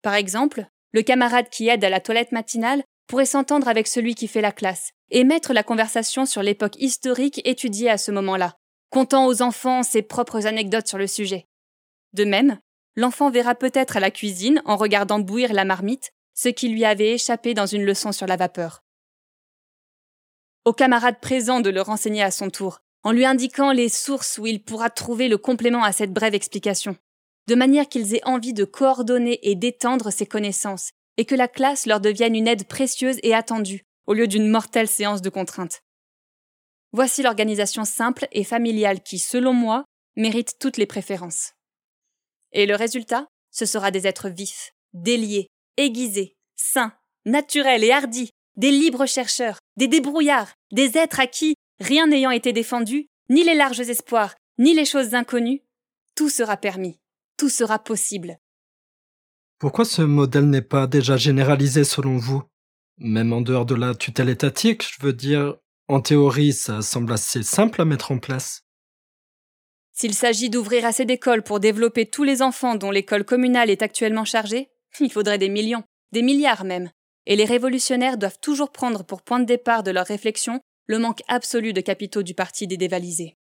Par 0.03 0.13
exemple, 0.13 0.67
le 0.93 1.01
camarade 1.01 1.49
qui 1.49 1.69
aide 1.69 1.83
à 1.83 1.89
la 1.89 2.01
toilette 2.01 2.31
matinale 2.31 2.85
pourrait 3.07 3.25
s'entendre 3.25 3.69
avec 3.69 3.89
celui 3.89 4.15
qui 4.15 4.29
fait 4.29 4.43
la 4.43 4.53
classe, 4.53 4.91
et 5.11 5.25
mettre 5.25 5.55
la 5.55 5.63
conversation 5.63 6.27
sur 6.27 6.43
l'époque 6.43 6.77
historique 6.77 7.41
étudiée 7.47 7.89
à 7.89 7.97
ce 7.97 8.11
moment-là, 8.11 8.55
contant 8.91 9.25
aux 9.25 9.41
enfants 9.41 9.83
ses 9.83 10.03
propres 10.03 10.47
anecdotes 10.47 10.89
sur 10.89 10.99
le 10.99 11.07
sujet. 11.07 11.47
De 12.13 12.27
même, 12.27 12.59
l'enfant 12.97 13.31
verra 13.31 13.55
peut-être 13.55 13.97
à 13.97 14.01
la 14.01 14.11
cuisine, 14.11 14.61
en 14.67 14.77
regardant 14.77 15.21
bouillir 15.21 15.55
la 15.55 15.65
marmite, 15.65 16.13
ce 16.39 16.49
qui 16.49 16.69
lui 16.69 16.85
avait 16.85 17.15
échappé 17.15 17.53
dans 17.53 17.67
une 17.67 17.85
leçon 17.85 18.13
sur 18.13 18.29
la 18.29 18.37
vapeur. 18.37 18.85
Au 20.65 20.73
camarade 20.73 21.19
présent 21.21 21.59
de 21.59 21.69
le 21.69 21.83
renseigner 21.83 22.23
à 22.23 22.31
son 22.31 22.49
tour, 22.49 22.79
en 23.03 23.11
lui 23.11 23.25
indiquant 23.25 23.73
les 23.73 23.89
sources 23.89 24.39
où 24.39 24.47
il 24.47 24.63
pourra 24.63 24.89
trouver 24.89 25.27
le 25.27 25.37
complément 25.37 25.83
à 25.83 25.91
cette 25.91 26.13
brève 26.13 26.37
explication, 26.37 26.97
de 27.49 27.57
manière 27.57 27.89
qu'ils 27.89 28.15
aient 28.15 28.25
envie 28.25 28.53
de 28.53 28.63
coordonner 28.63 29.41
et 29.43 29.57
d'étendre 29.57 30.13
ses 30.13 30.27
connaissances, 30.27 30.93
et 31.17 31.25
que 31.25 31.35
la 31.35 31.49
classe 31.49 31.87
leur 31.87 31.99
devienne 31.99 32.37
une 32.37 32.47
aide 32.47 32.69
précieuse 32.69 33.19
et 33.25 33.35
attendue, 33.35 33.83
au 34.07 34.15
lieu 34.15 34.29
d'une 34.29 34.49
mortelle 34.49 34.87
séance 34.87 35.23
de 35.23 35.31
contraintes. 35.31 35.83
Voici 36.93 37.25
l'organisation 37.25 37.85
simple 37.85 38.29
et 38.31 38.45
familiale 38.45 39.03
qui, 39.03 39.19
selon 39.19 39.55
moi, 39.55 39.85
mérite 40.15 40.55
toutes 40.61 40.77
les 40.77 40.87
préférences. 40.87 41.55
Et 42.53 42.65
le 42.65 42.77
résultat, 42.77 43.27
ce 43.51 43.67
sera 43.67 43.91
des 43.91 44.07
êtres 44.07 44.29
vifs, 44.29 44.71
déliés, 44.93 45.49
aiguisés, 45.79 46.37
sains, 46.57 46.93
naturels 47.25 47.85
et 47.85 47.93
hardis, 47.93 48.31
des 48.57 48.71
libres 48.71 49.07
chercheurs, 49.07 49.59
des 49.77 49.89
débrouillards, 49.89 50.53
des 50.73 50.99
êtres 50.99 51.21
à 51.21 51.27
qui, 51.27 51.55
rien 51.81 52.07
n'ayant 52.07 52.31
été 52.31 52.53
défendu, 52.53 53.07
ni 53.31 53.45
les 53.45 53.55
larges 53.55 53.81
espoirs, 53.81 54.35
ni 54.59 54.75
les 54.75 54.85
choses 54.85 55.15
inconnues, 55.15 55.63
tout 56.15 56.29
sera 56.29 56.57
permis, 56.57 56.99
tout 57.37 57.49
sera 57.49 57.79
possible. 57.79 58.39
Pourquoi 59.59 59.85
ce 59.85 60.03
modèle 60.03 60.51
n'est 60.51 60.63
pas 60.63 60.87
déjà 60.87 61.17
généralisé 61.17 61.85
selon 61.85 62.17
vous? 62.17 62.43
Même 62.99 63.33
en 63.33 63.41
dehors 63.41 63.67
de 63.67 63.77
la 63.77 63.95
tutelle 63.95 64.29
étatique, 64.29 64.83
je 64.83 65.05
veux 65.05 65.13
dire, 65.13 65.57
en 65.87 66.01
théorie, 66.01 66.53
ça 66.53 66.83
semble 66.83 67.13
assez 67.13 67.43
simple 67.43 67.81
à 67.81 67.85
mettre 67.85 68.13
en 68.13 68.19
place. 68.19 68.65
S'il 69.93 70.15
s'agit 70.15 70.51
d'ouvrir 70.51 70.85
assez 70.85 71.05
d'écoles 71.05 71.43
pour 71.43 71.61
développer 71.61 72.07
tous 72.07 72.25
les 72.25 72.43
enfants 72.43 72.77
dont 72.77 72.91
l'école 72.91 73.25
communale 73.25 73.71
est 73.71 73.83
actuellement 73.83 74.25
chargée, 74.25 74.71
Il 75.01 75.13
faudrait 75.13 75.39
des 75.39 75.49
millions, 75.49 75.85
des 76.13 76.23
milliards 76.23 76.65
même. 76.65 76.91
Et 77.27 77.37
les 77.37 77.45
révolutionnaires 77.45 78.19
doivent 78.19 78.41
toujours 78.41 78.73
prendre 78.73 79.05
pour 79.05 79.23
point 79.23 79.41
de 79.41 79.45
départ 79.45 79.83
de 79.83 79.91
leur 79.91 80.07
réflexion 80.07 80.61
le 80.87 80.99
manque 80.99 81.23
absolu 81.29 81.73
de 81.73 81.81
capitaux 81.81 82.23
du 82.23 82.35
parti 82.35 82.67
des. 82.67 83.37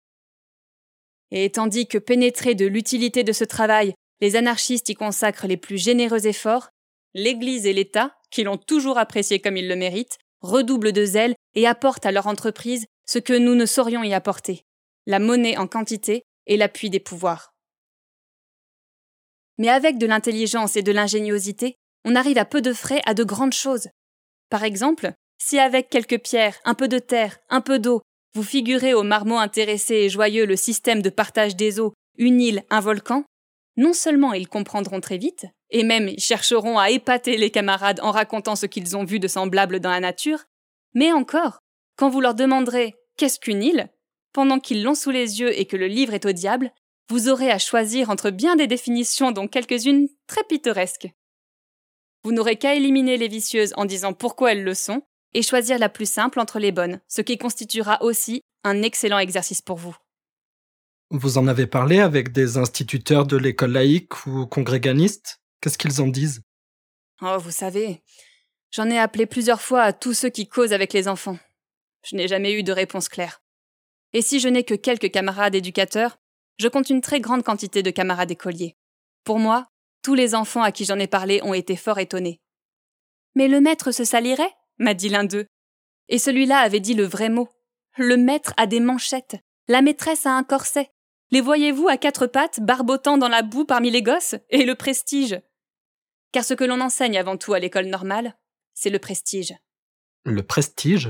Et 1.32 1.50
tandis 1.50 1.88
que 1.88 1.98
pénétrés 1.98 2.56
de 2.56 2.66
l'utilité 2.66 3.24
de 3.24 3.32
ce 3.32 3.44
travail, 3.44 3.94
les 4.22 4.36
anarchistes 4.36 4.90
y 4.90 4.96
consacrent 4.96 5.48
les 5.48 5.58
plus 5.58 5.78
généreux 5.78 6.28
efforts, 6.28 6.70
l'Église 7.14 7.66
et 7.66 7.74
l'État, 7.74 8.16
qui 8.32 8.44
l'ont 8.44 8.58
toujours 8.58 8.98
apprécié 8.98 9.40
comme 9.40 9.58
ils 9.58 9.68
le 9.68 9.76
méritent, 9.76 10.18
redoublent 10.42 10.92
de 10.92 11.06
zèle 11.06 11.36
et 11.56 11.68
apportent 11.68 12.06
à 12.06 12.12
leur 12.12 12.28
entreprise 12.28 12.86
ce 13.06 13.20
que 13.20 13.34
nous 13.34 13.56
ne 13.56 13.66
saurions 13.66 14.04
y 14.04 14.14
apporter, 14.14 14.64
la 15.06 15.20
monnaie 15.20 15.58
en 15.58 15.68
quantité 15.68 16.24
et 16.46 16.58
l'appui 16.58 16.90
des 16.90 17.00
pouvoirs. 17.00 17.54
Mais 19.58 19.70
avec 19.70 19.98
de 19.98 20.06
l'intelligence 20.06 20.76
et 20.76 20.84
de 20.84 20.92
l'ingéniosité, 20.92 21.76
on 22.06 22.16
arrive 22.16 22.38
à 22.38 22.46
peu 22.46 22.62
de 22.62 22.74
frais 22.74 23.02
à 23.06 23.14
de 23.14 23.24
grandes 23.24 23.54
choses. 23.54 23.88
Par 24.50 24.64
exemple, 24.64 25.14
si 25.38 25.60
avec 25.60 25.90
quelques 25.90 26.20
pierres, 26.20 26.58
un 26.66 26.74
peu 26.74 26.88
de 26.88 27.00
terre, 27.00 27.38
un 27.50 27.62
peu 27.62 27.80
d'eau, 27.80 28.02
vous 28.34 28.44
figurez 28.44 28.94
aux 28.94 29.04
marmots 29.04 29.40
intéressés 29.40 29.96
et 29.96 30.10
joyeux 30.10 30.46
le 30.46 30.56
système 30.56 31.02
de 31.02 31.10
partage 31.10 31.56
des 31.56 31.80
eaux, 31.80 31.94
une 32.18 32.42
île, 32.42 32.64
un 32.70 32.80
volcan, 32.80 33.24
non 33.78 33.94
seulement 33.94 34.34
ils 34.34 34.48
comprendront 34.48 35.02
très 35.02 35.18
vite, 35.18 35.46
et 35.70 35.84
même 35.84 36.08
ils 36.08 36.20
chercheront 36.20 36.80
à 36.80 36.90
épater 36.90 37.38
les 37.38 37.52
camarades 37.52 38.00
en 38.02 38.12
racontant 38.12 38.56
ce 38.56 38.66
qu'ils 38.66 38.98
ont 38.98 39.04
vu 39.04 39.20
de 39.20 39.28
semblable 39.28 39.80
dans 39.80 39.92
la 39.92 40.00
nature, 40.00 40.46
mais 40.94 41.12
encore, 41.12 41.60
quand 41.96 42.10
vous 42.10 42.22
leur 42.22 42.36
demanderez 42.36 42.96
qu'est-ce 43.18 43.40
qu'une 43.40 43.64
île, 43.64 43.90
pendant 44.34 44.60
qu'ils 44.60 44.84
l'ont 44.84 44.96
sous 44.96 45.12
les 45.12 45.40
yeux 45.40 45.58
et 45.58 45.66
que 45.66 45.78
le 45.78 45.88
livre 45.88 46.14
est 46.14 46.26
au 46.26 46.32
diable, 46.32 46.72
vous 47.10 47.30
aurez 47.30 47.52
à 47.52 47.60
choisir 47.60 48.10
entre 48.10 48.30
bien 48.30 48.56
des 48.56 48.68
définitions 48.68 49.32
dont 49.32 49.48
quelques-unes 49.48 50.08
très 50.28 50.44
pittoresques. 50.44 51.10
Vous 52.24 52.32
n'aurez 52.32 52.58
qu'à 52.58 52.76
éliminer 52.76 53.18
les 53.18 53.28
vicieuses 53.28 53.74
en 53.78 53.86
disant 53.86 54.14
pourquoi 54.14 54.52
elles 54.52 54.64
le 54.64 54.74
sont, 54.74 55.04
et 55.34 55.42
choisir 55.42 55.78
la 55.78 55.90
plus 55.90 56.10
simple 56.10 56.40
entre 56.40 56.60
les 56.60 56.72
bonnes, 56.72 57.00
ce 57.08 57.22
qui 57.22 57.38
constituera 57.38 58.02
aussi 58.02 58.42
un 58.64 58.82
excellent 58.82 59.20
exercice 59.20 59.62
pour 59.62 59.78
vous. 59.78 59.96
Vous 61.10 61.38
en 61.38 61.48
avez 61.48 61.68
parlé 61.68 62.00
avec 62.00 62.32
des 62.32 62.58
instituteurs 62.58 63.26
de 63.26 63.38
l'école 63.38 63.72
laïque 63.72 64.26
ou 64.26 64.46
congréganistes? 64.46 65.40
Qu'est-ce 65.62 65.78
qu'ils 65.78 66.02
en 66.02 66.08
disent? 66.08 66.42
Oh, 67.22 67.38
vous 67.40 67.52
savez, 67.52 68.02
j'en 68.72 68.90
ai 68.90 69.00
appelé 69.00 69.26
plusieurs 69.26 69.62
fois 69.62 69.84
à 69.84 69.94
tous 69.94 70.14
ceux 70.14 70.30
qui 70.30 70.48
causent 70.48 70.74
avec 70.74 70.92
les 70.92 71.08
enfants. 71.08 71.40
Je 72.04 72.16
n'ai 72.16 72.28
jamais 72.28 72.54
eu 72.54 72.64
de 72.64 72.72
réponse 72.72 73.10
claire. 73.10 73.42
Et 74.14 74.22
si 74.22 74.40
je 74.40 74.48
n'ai 74.48 74.64
que 74.64 74.74
quelques 74.74 75.12
camarades 75.12 75.56
éducateurs, 75.56 76.20
je 76.58 76.68
compte 76.68 76.90
une 76.90 77.02
très 77.02 77.20
grande 77.20 77.44
quantité 77.44 77.84
de 77.84 77.92
camarades 77.92 78.32
écoliers. 78.32 78.76
Pour 79.24 79.40
moi, 79.40 79.68
tous 80.02 80.16
les 80.16 80.36
enfants 80.36 80.64
à 80.64 80.72
qui 80.72 80.86
j'en 80.86 81.00
ai 81.00 81.08
parlé 81.08 81.42
ont 81.44 81.54
été 81.54 81.76
fort 81.76 82.00
étonnés. 82.00 82.40
Mais 83.36 83.48
le 83.48 83.62
maître 83.62 83.92
se 83.92 84.04
salirait 84.04 84.54
m'a 84.80 84.94
dit 84.94 85.10
l'un 85.10 85.24
d'eux. 85.24 85.48
Et 86.10 86.20
celui-là 86.20 86.60
avait 86.60 86.80
dit 86.80 86.94
le 86.94 87.04
vrai 87.04 87.30
mot. 87.30 87.50
Le 87.98 88.16
maître 88.16 88.54
a 88.58 88.68
des 88.68 88.80
manchettes, 88.80 89.38
la 89.68 89.82
maîtresse 89.82 90.26
a 90.26 90.32
un 90.32 90.44
corset. 90.44 90.92
Les 91.30 91.42
voyez-vous 91.42 91.90
à 91.90 91.98
quatre 91.98 92.26
pattes, 92.26 92.62
barbotant 92.62 93.18
dans 93.18 93.28
la 93.28 93.42
boue 93.42 93.66
parmi 93.66 93.92
les 93.92 94.02
gosses 94.02 94.36
Et 94.50 94.64
le 94.64 94.76
prestige 94.76 95.42
Car 96.32 96.46
ce 96.46 96.54
que 96.54 96.64
l'on 96.64 96.80
enseigne 96.80 97.18
avant 97.18 97.36
tout 97.36 97.54
à 97.54 97.60
l'école 97.60 97.88
normale, 97.88 98.38
c'est 98.74 98.90
le 98.90 99.00
prestige. 99.00 99.54
Le 100.24 100.42
prestige? 100.42 101.10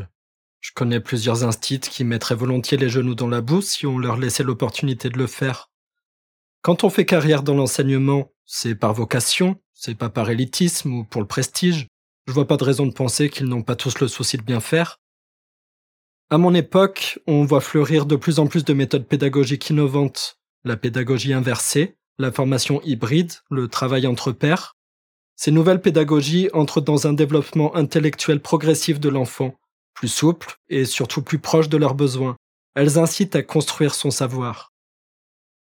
Je 0.60 0.72
connais 0.74 1.00
plusieurs 1.00 1.44
instits 1.44 1.80
qui 1.80 2.04
mettraient 2.04 2.36
volontiers 2.36 2.78
les 2.78 2.90
genoux 2.90 3.16
dans 3.16 3.28
la 3.28 3.42
boue 3.42 3.62
si 3.62 3.86
on 3.86 4.00
leur 4.00 4.18
laissait 4.18 4.44
l'opportunité 4.44 5.10
de 5.10 5.18
le 5.18 5.28
faire. 5.28 5.70
Quand 6.62 6.84
on 6.84 6.90
fait 6.90 7.06
carrière 7.06 7.44
dans 7.44 7.54
l'enseignement, 7.54 8.32
c'est 8.46 8.76
par 8.76 8.94
vocation, 8.94 9.62
c'est 9.74 9.96
pas 9.96 10.10
par 10.10 10.30
élitisme 10.30 10.94
ou 10.94 11.04
pour 11.04 11.22
le 11.22 11.28
prestige. 11.28 11.88
Je 12.28 12.34
vois 12.34 12.48
pas 12.48 12.58
de 12.58 12.64
raison 12.64 12.86
de 12.86 12.94
penser 12.94 13.30
qu'ils 13.30 13.48
n'ont 13.48 13.62
pas 13.62 13.76
tous 13.76 14.00
le 14.00 14.08
souci 14.08 14.38
de 14.38 14.44
bien 14.44 14.60
faire. 14.60 15.00
À 16.30 16.38
mon 16.38 16.54
époque, 16.54 17.20
on 17.26 17.46
voit 17.46 17.62
fleurir 17.62 18.06
de 18.06 18.18
plus 18.18 18.40
en 18.40 18.48
plus 18.48 18.66
de 18.66 18.74
méthodes 18.74 19.08
pédagogiques 19.08 19.70
innovantes. 19.70 20.40
La 20.66 20.76
pédagogie 20.76 21.32
inversée, 21.32 21.96
la 22.18 22.32
formation 22.32 22.82
hybride, 22.84 23.32
le 23.50 23.70
travail 23.70 24.08
entre 24.08 24.34
pairs. 24.34 24.76
Ces 25.38 25.52
nouvelles 25.52 25.82
pédagogies 25.82 26.50
entrent 26.52 26.82
dans 26.82 27.08
un 27.08 27.14
développement 27.14 27.76
intellectuel 27.76 28.42
progressif 28.42 29.00
de 29.00 29.08
l'enfant, 29.08 29.58
plus 29.98 30.08
souple 30.08 30.56
et 30.70 30.86
surtout 30.86 31.24
plus 31.24 31.40
proche 31.40 31.70
de 31.70 31.78
leurs 31.78 31.96
besoins. 31.96 32.38
Elles 32.76 33.00
incitent 33.00 33.36
à 33.36 33.42
construire 33.42 33.96
son 33.96 34.12
savoir. 34.12 34.72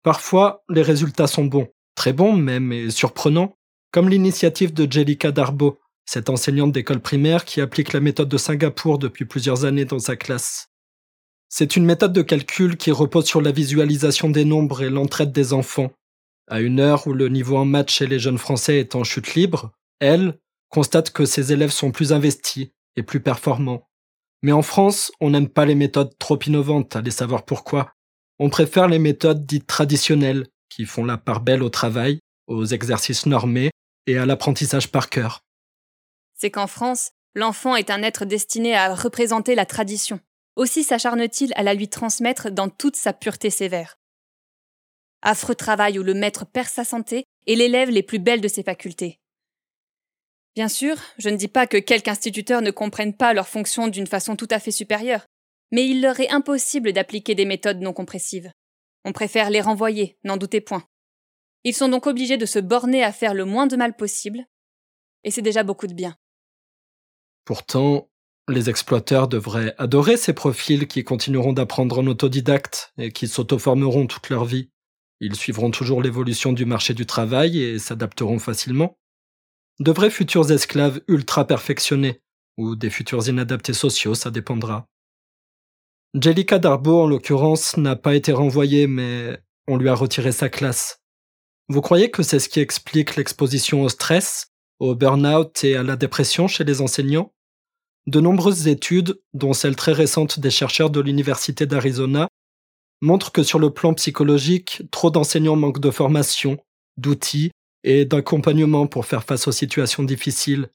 Parfois, 0.02 0.62
les 0.68 0.82
résultats 0.82 1.26
sont 1.26 1.46
bons, 1.46 1.68
très 1.94 2.12
bons 2.12 2.36
même 2.36 2.70
et 2.72 2.90
surprenants, 2.90 3.56
comme 3.90 4.10
l'initiative 4.10 4.74
de 4.74 4.90
Jellica 4.90 5.32
Darbo, 5.32 5.78
cette 6.04 6.28
enseignante 6.28 6.72
d'école 6.72 7.00
primaire 7.00 7.46
qui 7.46 7.62
applique 7.62 7.94
la 7.94 8.00
méthode 8.00 8.28
de 8.28 8.36
Singapour 8.36 8.98
depuis 8.98 9.24
plusieurs 9.24 9.64
années 9.64 9.86
dans 9.86 9.98
sa 9.98 10.16
classe. 10.16 10.68
C'est 11.48 11.76
une 11.76 11.86
méthode 11.86 12.12
de 12.12 12.22
calcul 12.22 12.76
qui 12.76 12.90
repose 12.90 13.24
sur 13.24 13.40
la 13.40 13.52
visualisation 13.52 14.28
des 14.28 14.44
nombres 14.44 14.82
et 14.82 14.90
l'entraide 14.90 15.32
des 15.32 15.54
enfants. 15.54 15.92
À 16.48 16.60
une 16.60 16.78
heure 16.78 17.06
où 17.06 17.14
le 17.14 17.28
niveau 17.28 17.56
en 17.56 17.64
maths 17.64 17.90
chez 17.90 18.06
les 18.06 18.18
jeunes 18.18 18.38
Français 18.38 18.78
est 18.78 18.94
en 18.94 19.02
chute 19.02 19.34
libre, 19.34 19.72
elle 19.98 20.38
constate 20.68 21.10
que 21.10 21.24
ses 21.24 21.52
élèves 21.52 21.70
sont 21.70 21.90
plus 21.90 22.12
investis 22.12 22.68
et 22.96 23.02
plus 23.02 23.20
performants. 23.20 23.85
Mais 24.46 24.52
en 24.52 24.62
France, 24.62 25.10
on 25.20 25.30
n'aime 25.30 25.48
pas 25.48 25.66
les 25.66 25.74
méthodes 25.74 26.16
trop 26.18 26.38
innovantes, 26.46 26.94
allez 26.96 27.10
savoir 27.10 27.44
pourquoi. 27.44 27.92
On 28.38 28.48
préfère 28.48 28.86
les 28.86 29.00
méthodes 29.00 29.44
dites 29.44 29.66
traditionnelles, 29.66 30.46
qui 30.68 30.86
font 30.86 31.04
la 31.04 31.18
part 31.18 31.40
belle 31.40 31.62
au 31.62 31.68
travail, 31.68 32.20
aux 32.46 32.64
exercices 32.64 33.26
normés 33.26 33.70
et 34.06 34.16
à 34.16 34.24
l'apprentissage 34.24 34.90
par 34.92 35.10
cœur 35.10 35.42
c'est 36.36 36.50
qu'en 36.50 36.66
France, 36.66 37.12
l'enfant 37.34 37.76
est 37.76 37.90
un 37.90 38.02
être 38.02 38.24
destiné 38.24 38.76
à 38.76 38.94
représenter 38.94 39.54
la 39.54 39.66
tradition. 39.66 40.20
Aussi 40.54 40.84
s'acharne-t-il 40.84 41.52
à 41.56 41.62
la 41.62 41.74
lui 41.74 41.88
transmettre 41.88 42.50
dans 42.50 42.68
toute 42.68 42.96
sa 42.96 43.12
pureté 43.12 43.50
sévère. 43.50 43.98
Affreux 45.22 45.54
travail 45.54 45.98
où 45.98 46.02
le 46.02 46.14
maître 46.14 46.46
perd 46.46 46.68
sa 46.68 46.84
santé 46.84 47.24
et 47.46 47.56
l'élève 47.56 47.90
les 47.90 48.02
plus 48.02 48.18
belles 48.18 48.40
de 48.40 48.48
ses 48.48 48.62
facultés. 48.62 49.18
Bien 50.56 50.68
sûr, 50.68 50.96
je 51.18 51.28
ne 51.28 51.36
dis 51.36 51.48
pas 51.48 51.66
que 51.66 51.76
quelques 51.76 52.08
instituteurs 52.08 52.62
ne 52.62 52.70
comprennent 52.70 53.16
pas 53.16 53.34
leurs 53.34 53.46
fonctions 53.46 53.88
d'une 53.88 54.06
façon 54.06 54.36
tout 54.36 54.48
à 54.50 54.58
fait 54.58 54.70
supérieure, 54.70 55.26
mais 55.70 55.86
il 55.86 56.00
leur 56.00 56.18
est 56.18 56.30
impossible 56.30 56.94
d'appliquer 56.94 57.34
des 57.34 57.44
méthodes 57.44 57.82
non 57.82 57.92
compressives. 57.92 58.50
On 59.04 59.12
préfère 59.12 59.50
les 59.50 59.60
renvoyer, 59.60 60.16
n'en 60.24 60.38
doutez 60.38 60.62
point. 60.62 60.82
Ils 61.64 61.74
sont 61.74 61.90
donc 61.90 62.06
obligés 62.06 62.38
de 62.38 62.46
se 62.46 62.58
borner 62.58 63.04
à 63.04 63.12
faire 63.12 63.34
le 63.34 63.44
moins 63.44 63.66
de 63.66 63.76
mal 63.76 63.94
possible, 63.96 64.46
et 65.24 65.30
c'est 65.30 65.42
déjà 65.42 65.62
beaucoup 65.62 65.88
de 65.88 65.94
bien. 65.94 66.16
Pourtant, 67.44 68.08
les 68.48 68.70
exploiteurs 68.70 69.28
devraient 69.28 69.74
adorer 69.76 70.16
ces 70.16 70.32
profils 70.32 70.86
qui 70.88 71.04
continueront 71.04 71.52
d'apprendre 71.52 71.98
en 71.98 72.06
autodidacte 72.06 72.94
et 72.96 73.12
qui 73.12 73.28
s'auto-formeront 73.28 74.06
toute 74.06 74.30
leur 74.30 74.46
vie. 74.46 74.70
Ils 75.20 75.36
suivront 75.36 75.70
toujours 75.70 76.02
l'évolution 76.02 76.54
du 76.54 76.64
marché 76.64 76.94
du 76.94 77.04
travail 77.04 77.60
et 77.60 77.78
s'adapteront 77.78 78.38
facilement. 78.38 78.96
De 79.78 79.92
vrais 79.92 80.10
futurs 80.10 80.50
esclaves 80.50 81.02
ultra 81.06 81.46
perfectionnés, 81.46 82.22
ou 82.56 82.76
des 82.76 82.88
futurs 82.88 83.28
inadaptés 83.28 83.74
sociaux, 83.74 84.14
ça 84.14 84.30
dépendra. 84.30 84.86
Jellica 86.14 86.58
Darbo, 86.58 87.02
en 87.02 87.06
l'occurrence, 87.06 87.76
n'a 87.76 87.94
pas 87.94 88.14
été 88.14 88.32
renvoyée, 88.32 88.86
mais 88.86 89.38
on 89.68 89.76
lui 89.76 89.90
a 89.90 89.94
retiré 89.94 90.32
sa 90.32 90.48
classe. 90.48 91.02
Vous 91.68 91.82
croyez 91.82 92.10
que 92.10 92.22
c'est 92.22 92.38
ce 92.38 92.48
qui 92.48 92.60
explique 92.60 93.16
l'exposition 93.16 93.82
au 93.82 93.90
stress, 93.90 94.46
au 94.78 94.94
burn-out 94.94 95.62
et 95.64 95.76
à 95.76 95.82
la 95.82 95.96
dépression 95.96 96.48
chez 96.48 96.64
les 96.64 96.80
enseignants? 96.80 97.34
De 98.06 98.20
nombreuses 98.20 98.68
études, 98.68 99.20
dont 99.34 99.52
celle 99.52 99.76
très 99.76 99.92
récente 99.92 100.40
des 100.40 100.50
chercheurs 100.50 100.90
de 100.90 101.00
l'Université 101.00 101.66
d'Arizona, 101.66 102.28
montrent 103.02 103.32
que 103.32 103.42
sur 103.42 103.58
le 103.58 103.70
plan 103.70 103.92
psychologique, 103.92 104.84
trop 104.90 105.10
d'enseignants 105.10 105.56
manquent 105.56 105.80
de 105.80 105.90
formation, 105.90 106.56
d'outils 106.96 107.50
et 107.86 108.04
d'accompagnement 108.04 108.88
pour 108.88 109.06
faire 109.06 109.24
face 109.24 109.46
aux 109.46 109.52
situations 109.52 110.02
difficiles. 110.02 110.68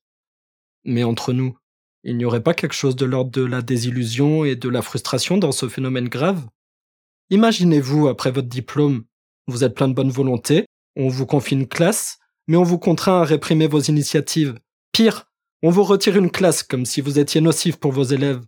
Mais 0.86 1.04
entre 1.04 1.34
nous, 1.34 1.58
il 2.04 2.18
n'y 2.18 2.26
aurait 2.26 2.42
pas 2.42 2.54
quelque 2.54 2.74
chose 2.74 2.96
de 2.96 3.06
l'ordre 3.06 3.32
de 3.32 3.44
la 3.44 3.62
désillusion 3.62 4.46
et 4.46 4.56
de 4.56 4.70
la 4.70 4.82
frustration 4.82 5.38
dans 5.38 5.52
ce 5.52 5.68
phénomène 5.68 6.08
grave? 6.08 6.48
Imaginez-vous, 7.30 8.08
après 8.08 8.32
votre 8.32 8.48
diplôme, 8.48 9.04
vous 9.48 9.64
êtes 9.66 9.76
plein 9.76 9.90
de 9.90 9.94
bonne 9.94 10.10
volonté, 10.10 10.66
on 10.96 11.10
vous 11.10 11.26
confie 11.26 11.54
une 11.56 11.68
classe, 11.68 12.18
mais 12.48 12.56
on 12.56 12.64
vous 12.64 12.80
contraint 12.80 13.22
à 13.22 13.26
réprimer 13.26 13.68
vos 13.68 13.82
initiatives. 13.82 14.58
Pire, 14.94 15.30
on 15.64 15.70
vous 15.70 15.84
retire 15.84 16.16
une 16.16 16.32
classe 16.32 16.64
comme 16.64 16.86
si 16.86 17.02
vous 17.02 17.20
étiez 17.20 17.42
nocif 17.42 17.76
pour 17.76 17.92
vos 17.92 18.04
élèves. 18.04 18.42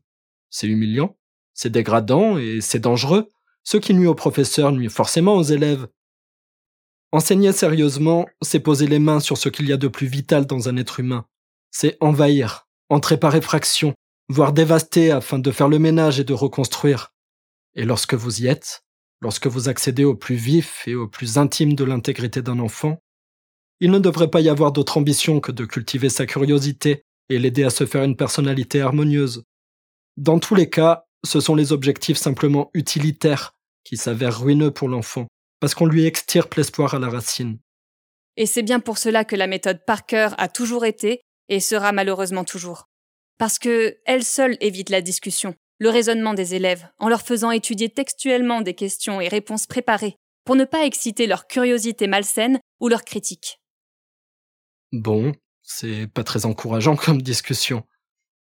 C'est 0.50 0.68
humiliant, 0.68 1.18
c'est 1.54 1.70
dégradant 1.70 2.38
et 2.38 2.62
c'est 2.62 2.80
dangereux. 2.80 3.28
Ce 3.64 3.76
qui 3.76 3.94
nuit 3.94 4.08
aux 4.08 4.16
professeurs 4.16 4.72
nuit 4.72 4.90
forcément 4.90 5.36
aux 5.36 5.44
élèves. 5.44 5.86
Enseigner 7.14 7.52
sérieusement, 7.52 8.26
c'est 8.42 8.60
poser 8.60 8.88
les 8.88 8.98
mains 8.98 9.20
sur 9.20 9.38
ce 9.38 9.48
qu'il 9.48 9.68
y 9.68 9.72
a 9.72 9.78
de 9.78 9.88
plus 9.88 10.08
vital 10.08 10.48
dans 10.48 10.68
un 10.68 10.78
être 10.78 11.00
humain. 11.00 11.28
C'est 11.70 11.96
envahir, 12.00 12.68
entrer 12.90 13.20
par 13.20 13.36
effraction, 13.36 13.94
voire 14.30 14.52
dévaster 14.52 15.12
afin 15.12 15.38
de 15.38 15.52
faire 15.52 15.70
le 15.70 15.78
ménage 15.78 16.20
et 16.20 16.24
de 16.24 16.34
reconstruire. 16.34 17.14
Et 17.76 17.86
lorsque 17.86 18.16
vous 18.16 18.42
y 18.42 18.48
êtes, 18.48 18.82
lorsque 19.22 19.46
vous 19.46 19.70
accédez 19.70 20.06
au 20.06 20.16
plus 20.16 20.34
vif 20.34 20.88
et 20.88 20.96
au 20.96 21.08
plus 21.08 21.38
intime 21.38 21.76
de 21.76 21.84
l'intégrité 21.84 22.42
d'un 22.42 22.58
enfant, 22.58 22.98
il 23.80 23.92
ne 23.92 24.00
devrait 24.00 24.32
pas 24.32 24.42
y 24.42 24.50
avoir 24.50 24.72
d'autre 24.72 24.98
ambition 24.98 25.40
que 25.40 25.52
de 25.52 25.66
cultiver 25.66 26.10
sa 26.10 26.26
curiosité 26.26 27.04
et 27.30 27.38
l'aider 27.38 27.64
à 27.64 27.70
se 27.70 27.86
faire 27.86 28.04
une 28.04 28.18
personnalité 28.18 28.82
harmonieuse. 28.82 29.44
Dans 30.18 30.40
tous 30.40 30.56
les 30.56 30.68
cas, 30.68 31.06
ce 31.24 31.40
sont 31.40 31.54
les 31.54 31.74
objectifs 31.74 32.18
simplement 32.18 32.72
utilitaires 32.74 33.54
qui 33.84 33.98
s'avèrent 33.98 34.40
ruineux 34.40 34.72
pour 34.72 34.90
l'enfant, 34.90 35.28
parce 35.64 35.76
qu'on 35.76 35.86
lui 35.86 36.06
extirpe 36.06 36.56
l'espoir 36.56 36.94
à 36.94 37.00
la 37.00 37.08
racine. 37.08 37.58
Et 38.36 38.46
c'est 38.46 38.64
bien 38.64 38.82
pour 38.82 38.98
cela 38.98 39.24
que 39.24 39.38
la 39.38 39.48
méthode 39.48 39.86
Parker 39.88 40.32
a 40.38 40.50
toujours 40.50 40.84
été 40.84 41.22
et 41.48 41.62
sera 41.62 41.94
malheureusement 41.94 42.44
toujours. 42.44 42.90
Parce 43.38 43.60
que 43.60 43.96
elle 44.06 44.26
seule 44.26 44.58
évite 44.60 44.90
la 44.90 45.00
discussion, 45.00 45.56
le 45.80 45.88
raisonnement 45.88 46.34
des 46.34 46.54
élèves, 46.54 46.90
en 47.00 47.08
leur 47.08 47.22
faisant 47.22 47.50
étudier 47.50 47.88
textuellement 47.88 48.60
des 48.60 48.74
questions 48.74 49.22
et 49.22 49.30
réponses 49.30 49.66
préparées, 49.66 50.18
pour 50.44 50.58
ne 50.58 50.66
pas 50.66 50.86
exciter 50.86 51.28
leur 51.28 51.48
curiosité 51.48 52.08
malsaine 52.08 52.60
ou 52.82 52.90
leur 52.90 53.06
critique. 53.06 53.62
Bon, 54.92 55.32
c'est 55.62 56.08
pas 56.08 56.26
très 56.26 56.46
encourageant 56.46 56.98
comme 56.98 57.22
discussion. 57.22 57.86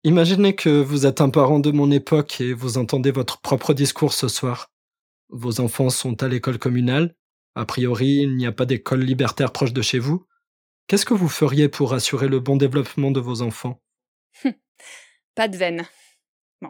Imaginez 0.04 0.54
que 0.54 0.82
vous 0.82 1.06
êtes 1.06 1.22
un 1.22 1.30
parent 1.30 1.58
de 1.58 1.70
mon 1.70 1.90
époque 1.90 2.42
et 2.42 2.52
vous 2.52 2.76
entendez 2.76 3.12
votre 3.12 3.40
propre 3.40 3.72
discours 3.72 4.12
ce 4.12 4.28
soir. 4.28 4.68
Vos 5.30 5.60
enfants 5.60 5.90
sont 5.90 6.22
à 6.22 6.28
l'école 6.28 6.58
communale? 6.58 7.14
A 7.54 7.66
priori, 7.66 8.18
il 8.18 8.36
n'y 8.36 8.46
a 8.46 8.52
pas 8.52 8.66
d'école 8.66 9.02
libertaire 9.02 9.52
proche 9.52 9.72
de 9.72 9.82
chez 9.82 9.98
vous. 9.98 10.26
Qu'est-ce 10.86 11.04
que 11.04 11.14
vous 11.14 11.28
feriez 11.28 11.68
pour 11.68 11.92
assurer 11.92 12.28
le 12.28 12.40
bon 12.40 12.56
développement 12.56 13.10
de 13.10 13.20
vos 13.20 13.42
enfants? 13.42 13.82
Pas 15.34 15.48
de 15.48 15.56
veine. 15.56 15.86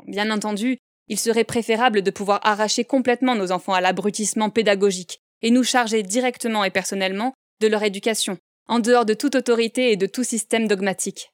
bien 0.07 0.31
entendu, 0.31 0.79
il 1.07 1.19
serait 1.19 1.45
préférable 1.45 2.03
de 2.03 2.11
pouvoir 2.11 2.41
arracher 2.43 2.85
complètement 2.85 3.37
nos 3.37 3.53
enfants 3.53 3.75
à 3.75 3.81
l'abrutissement 3.81 4.51
pédagogique 4.51 5.21
et 5.43 5.51
nous 5.51 5.63
charger 5.63 6.03
directement 6.03 6.65
et 6.65 6.71
personnellement 6.71 7.35
de 7.61 7.69
leur 7.69 7.83
éducation, 7.83 8.39
en 8.67 8.81
dehors 8.81 9.07
de 9.07 9.15
toute 9.15 9.37
autorité 9.37 9.93
et 9.93 9.97
de 9.97 10.07
tout 10.07 10.25
système 10.25 10.67
dogmatique. 10.67 11.33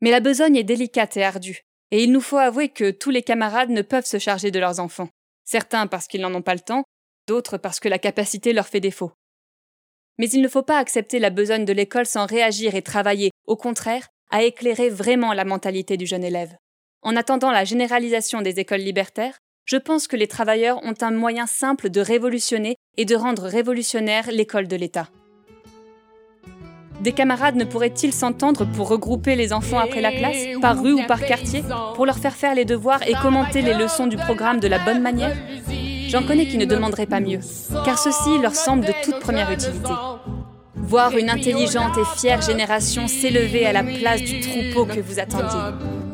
Mais 0.00 0.10
la 0.10 0.20
besogne 0.20 0.56
est 0.56 0.64
délicate 0.64 1.16
et 1.16 1.24
ardue, 1.24 1.62
et 1.90 2.04
il 2.04 2.12
nous 2.12 2.20
faut 2.20 2.38
avouer 2.38 2.68
que 2.68 2.90
tous 2.90 3.10
les 3.10 3.22
camarades 3.22 3.70
ne 3.70 3.82
peuvent 3.82 4.06
se 4.06 4.18
charger 4.18 4.50
de 4.50 4.60
leurs 4.60 4.80
enfants, 4.80 5.10
certains 5.50 5.88
parce 5.88 6.06
qu'ils 6.06 6.20
n'en 6.20 6.34
ont 6.34 6.42
pas 6.42 6.54
le 6.54 6.60
temps, 6.60 6.84
d'autres 7.26 7.58
parce 7.58 7.80
que 7.80 7.88
la 7.88 7.98
capacité 7.98 8.52
leur 8.52 8.68
fait 8.68 8.80
défaut. 8.80 9.12
Mais 10.18 10.30
il 10.30 10.42
ne 10.42 10.48
faut 10.48 10.62
pas 10.62 10.78
accepter 10.78 11.18
la 11.18 11.30
besogne 11.30 11.64
de 11.64 11.72
l'école 11.72 12.06
sans 12.06 12.26
réagir 12.26 12.74
et 12.74 12.82
travailler, 12.82 13.30
au 13.46 13.56
contraire, 13.56 14.08
à 14.30 14.44
éclairer 14.44 14.90
vraiment 14.90 15.32
la 15.32 15.44
mentalité 15.44 15.96
du 15.96 16.06
jeune 16.06 16.24
élève. 16.24 16.54
En 17.02 17.16
attendant 17.16 17.50
la 17.50 17.64
généralisation 17.64 18.42
des 18.42 18.60
écoles 18.60 18.80
libertaires, 18.80 19.38
je 19.64 19.76
pense 19.76 20.06
que 20.06 20.16
les 20.16 20.28
travailleurs 20.28 20.82
ont 20.84 20.94
un 21.00 21.10
moyen 21.10 21.46
simple 21.46 21.90
de 21.90 22.00
révolutionner 22.00 22.76
et 22.96 23.04
de 23.04 23.16
rendre 23.16 23.44
révolutionnaire 23.44 24.30
l'école 24.30 24.68
de 24.68 24.76
l'État. 24.76 25.08
Des 27.00 27.12
camarades 27.12 27.56
ne 27.56 27.64
pourraient-ils 27.64 28.12
s'entendre 28.12 28.66
pour 28.66 28.88
regrouper 28.88 29.34
les 29.34 29.52
enfants 29.52 29.78
après 29.78 30.02
la 30.02 30.12
classe, 30.12 30.36
par 30.60 30.82
rue 30.82 30.92
ou 30.92 31.06
par 31.06 31.20
quartier, 31.20 31.64
pour 31.94 32.04
leur 32.04 32.18
faire 32.18 32.34
faire 32.34 32.54
les 32.54 32.66
devoirs 32.66 33.06
et 33.08 33.14
commenter 33.14 33.62
les 33.62 33.74
leçons 33.74 34.06
du 34.06 34.16
programme 34.16 34.60
de 34.60 34.68
la 34.68 34.78
bonne 34.78 35.00
manière 35.00 35.34
J'en 36.08 36.24
connais 36.24 36.46
qui 36.46 36.58
ne 36.58 36.64
demanderaient 36.64 37.06
pas 37.06 37.20
mieux, 37.20 37.38
car 37.84 37.98
ceci 37.98 38.38
leur 38.42 38.54
semble 38.54 38.84
de 38.84 38.92
toute 39.02 39.20
première 39.20 39.50
utilité. 39.50 39.92
Voir 40.74 41.16
une 41.16 41.30
intelligente 41.30 41.96
et 41.96 42.18
fière 42.18 42.42
génération 42.42 43.06
s'élever 43.06 43.64
à 43.64 43.72
la 43.72 43.84
place 43.84 44.20
du 44.22 44.40
troupeau 44.40 44.86
que 44.86 45.00
vous 45.00 45.20
attendiez. 45.20 45.60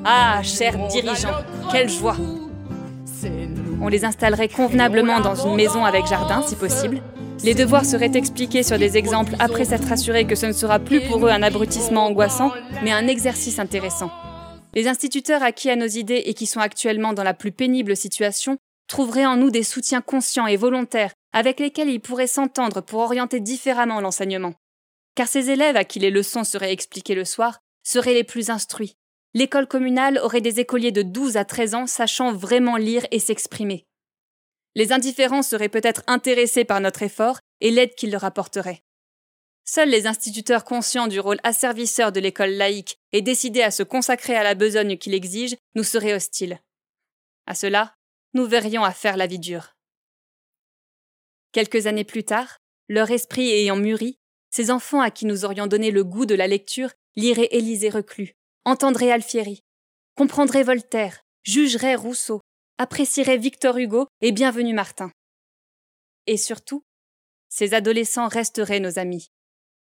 Ah, 0.04 0.40
chers 0.42 0.76
dirigeants, 0.88 1.40
quelle 1.72 1.88
joie. 1.88 2.16
On 3.80 3.88
les 3.88 4.04
installerait 4.04 4.48
convenablement 4.48 5.20
dans 5.20 5.34
une 5.34 5.54
maison 5.54 5.84
avec 5.84 6.06
jardin, 6.06 6.42
si 6.42 6.54
possible, 6.54 7.00
les 7.44 7.54
devoirs 7.54 7.84
seraient 7.84 8.16
expliqués 8.16 8.62
sur 8.62 8.78
des 8.78 8.96
exemples 8.96 9.34
après 9.38 9.64
s'être 9.64 9.92
assurés 9.92 10.26
que 10.26 10.34
ce 10.34 10.46
ne 10.46 10.52
sera 10.52 10.78
plus 10.78 11.00
pour 11.00 11.26
eux 11.26 11.30
un 11.30 11.42
abrutissement 11.42 12.06
angoissant, 12.06 12.52
mais 12.82 12.92
un 12.92 13.06
exercice 13.06 13.58
intéressant. 13.58 14.10
Les 14.74 14.88
instituteurs 14.88 15.42
acquis 15.42 15.70
à 15.70 15.76
nos 15.76 15.86
idées 15.86 16.22
et 16.26 16.34
qui 16.34 16.46
sont 16.46 16.60
actuellement 16.60 17.12
dans 17.12 17.22
la 17.22 17.34
plus 17.34 17.52
pénible 17.52 17.96
situation 17.96 18.58
trouveraient 18.88 19.26
en 19.26 19.36
nous 19.36 19.50
des 19.50 19.62
soutiens 19.62 20.02
conscients 20.02 20.46
et 20.46 20.56
volontaires 20.56 21.12
avec 21.32 21.60
lesquels 21.60 21.88
ils 21.88 22.00
pourraient 22.00 22.26
s'entendre 22.26 22.80
pour 22.80 23.00
orienter 23.00 23.40
différemment 23.40 24.00
l'enseignement. 24.00 24.54
Car 25.14 25.28
ces 25.28 25.50
élèves 25.50 25.76
à 25.76 25.84
qui 25.84 25.98
les 25.98 26.10
leçons 26.10 26.44
seraient 26.44 26.72
expliquées 26.72 27.14
le 27.14 27.24
soir 27.24 27.60
seraient 27.82 28.14
les 28.14 28.24
plus 28.24 28.50
instruits. 28.50 28.96
L'école 29.34 29.66
communale 29.66 30.18
aurait 30.22 30.40
des 30.40 30.60
écoliers 30.60 30.92
de 30.92 31.02
12 31.02 31.36
à 31.36 31.44
13 31.44 31.74
ans 31.74 31.86
sachant 31.86 32.32
vraiment 32.32 32.76
lire 32.76 33.06
et 33.10 33.18
s'exprimer. 33.18 33.85
Les 34.76 34.92
indifférents 34.92 35.42
seraient 35.42 35.70
peut-être 35.70 36.02
intéressés 36.06 36.66
par 36.66 36.80
notre 36.80 37.02
effort 37.02 37.40
et 37.62 37.70
l'aide 37.70 37.94
qu'il 37.94 38.12
leur 38.12 38.24
apporterait. 38.24 38.82
Seuls 39.64 39.88
les 39.88 40.06
instituteurs 40.06 40.64
conscients 40.64 41.08
du 41.08 41.18
rôle 41.18 41.40
asservisseur 41.42 42.12
de 42.12 42.20
l'école 42.20 42.50
laïque 42.50 42.98
et 43.12 43.22
décidés 43.22 43.62
à 43.62 43.70
se 43.70 43.82
consacrer 43.82 44.36
à 44.36 44.44
la 44.44 44.54
besogne 44.54 44.98
qu'il 44.98 45.14
exige 45.14 45.56
nous 45.74 45.82
seraient 45.82 46.12
hostiles. 46.12 46.60
À 47.46 47.54
cela, 47.54 47.94
nous 48.34 48.44
verrions 48.44 48.84
à 48.84 48.92
faire 48.92 49.16
la 49.16 49.26
vie 49.26 49.38
dure. 49.38 49.74
Quelques 51.52 51.86
années 51.86 52.04
plus 52.04 52.24
tard, 52.24 52.58
leur 52.88 53.10
esprit 53.10 53.50
ayant 53.50 53.76
mûri, 53.76 54.18
ces 54.50 54.70
enfants 54.70 55.00
à 55.00 55.10
qui 55.10 55.24
nous 55.24 55.46
aurions 55.46 55.66
donné 55.66 55.90
le 55.90 56.04
goût 56.04 56.26
de 56.26 56.34
la 56.34 56.46
lecture 56.46 56.90
liraient 57.16 57.48
Élisée 57.50 57.88
Reclus, 57.88 58.34
entendraient 58.66 59.10
Alfieri, 59.10 59.64
comprendraient 60.16 60.64
Voltaire, 60.64 61.24
jugeraient 61.44 61.94
Rousseau, 61.94 62.42
apprécierait 62.78 63.38
Victor 63.38 63.78
Hugo 63.78 64.06
et 64.20 64.32
bienvenue 64.32 64.74
Martin. 64.74 65.10
Et 66.26 66.36
surtout, 66.36 66.84
ces 67.48 67.74
adolescents 67.74 68.28
resteraient 68.28 68.80
nos 68.80 68.98
amis, 68.98 69.28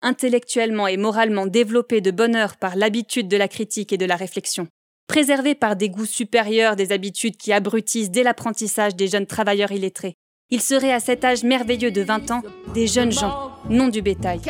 intellectuellement 0.02 0.88
et 0.88 0.98
moralement 0.98 1.46
développés 1.46 2.02
de 2.02 2.12
bonheur 2.12 2.58
par 2.58 2.76
l'habitude 2.76 3.28
de 3.28 3.38
la 3.38 3.48
critique 3.48 3.92
et 3.92 3.98
de 3.98 4.06
la 4.06 4.16
réflexion, 4.16 4.68
préservés 5.08 5.56
par 5.56 5.76
des 5.76 5.90
goûts 5.90 6.06
supérieurs 6.06 6.76
des 6.76 6.92
habitudes 6.92 7.38
qui 7.38 7.52
abrutissent 7.52 8.12
dès 8.12 8.24
l'apprentissage 8.24 8.96
des 8.96 9.08
jeunes 9.08 9.28
travailleurs 9.28 9.72
illettrés. 9.72 10.16
Ils 10.52 10.62
seraient 10.62 10.94
à 10.94 11.00
cet 11.00 11.26
âge 11.26 11.44
merveilleux 11.44 11.92
de 11.92 12.02
20 12.02 12.32
ans 12.32 12.44
des 12.74 12.88
jeunes 12.88 13.12
gens, 13.12 13.52
non 13.70 13.88
du 13.88 14.02
bétail. 14.02 14.42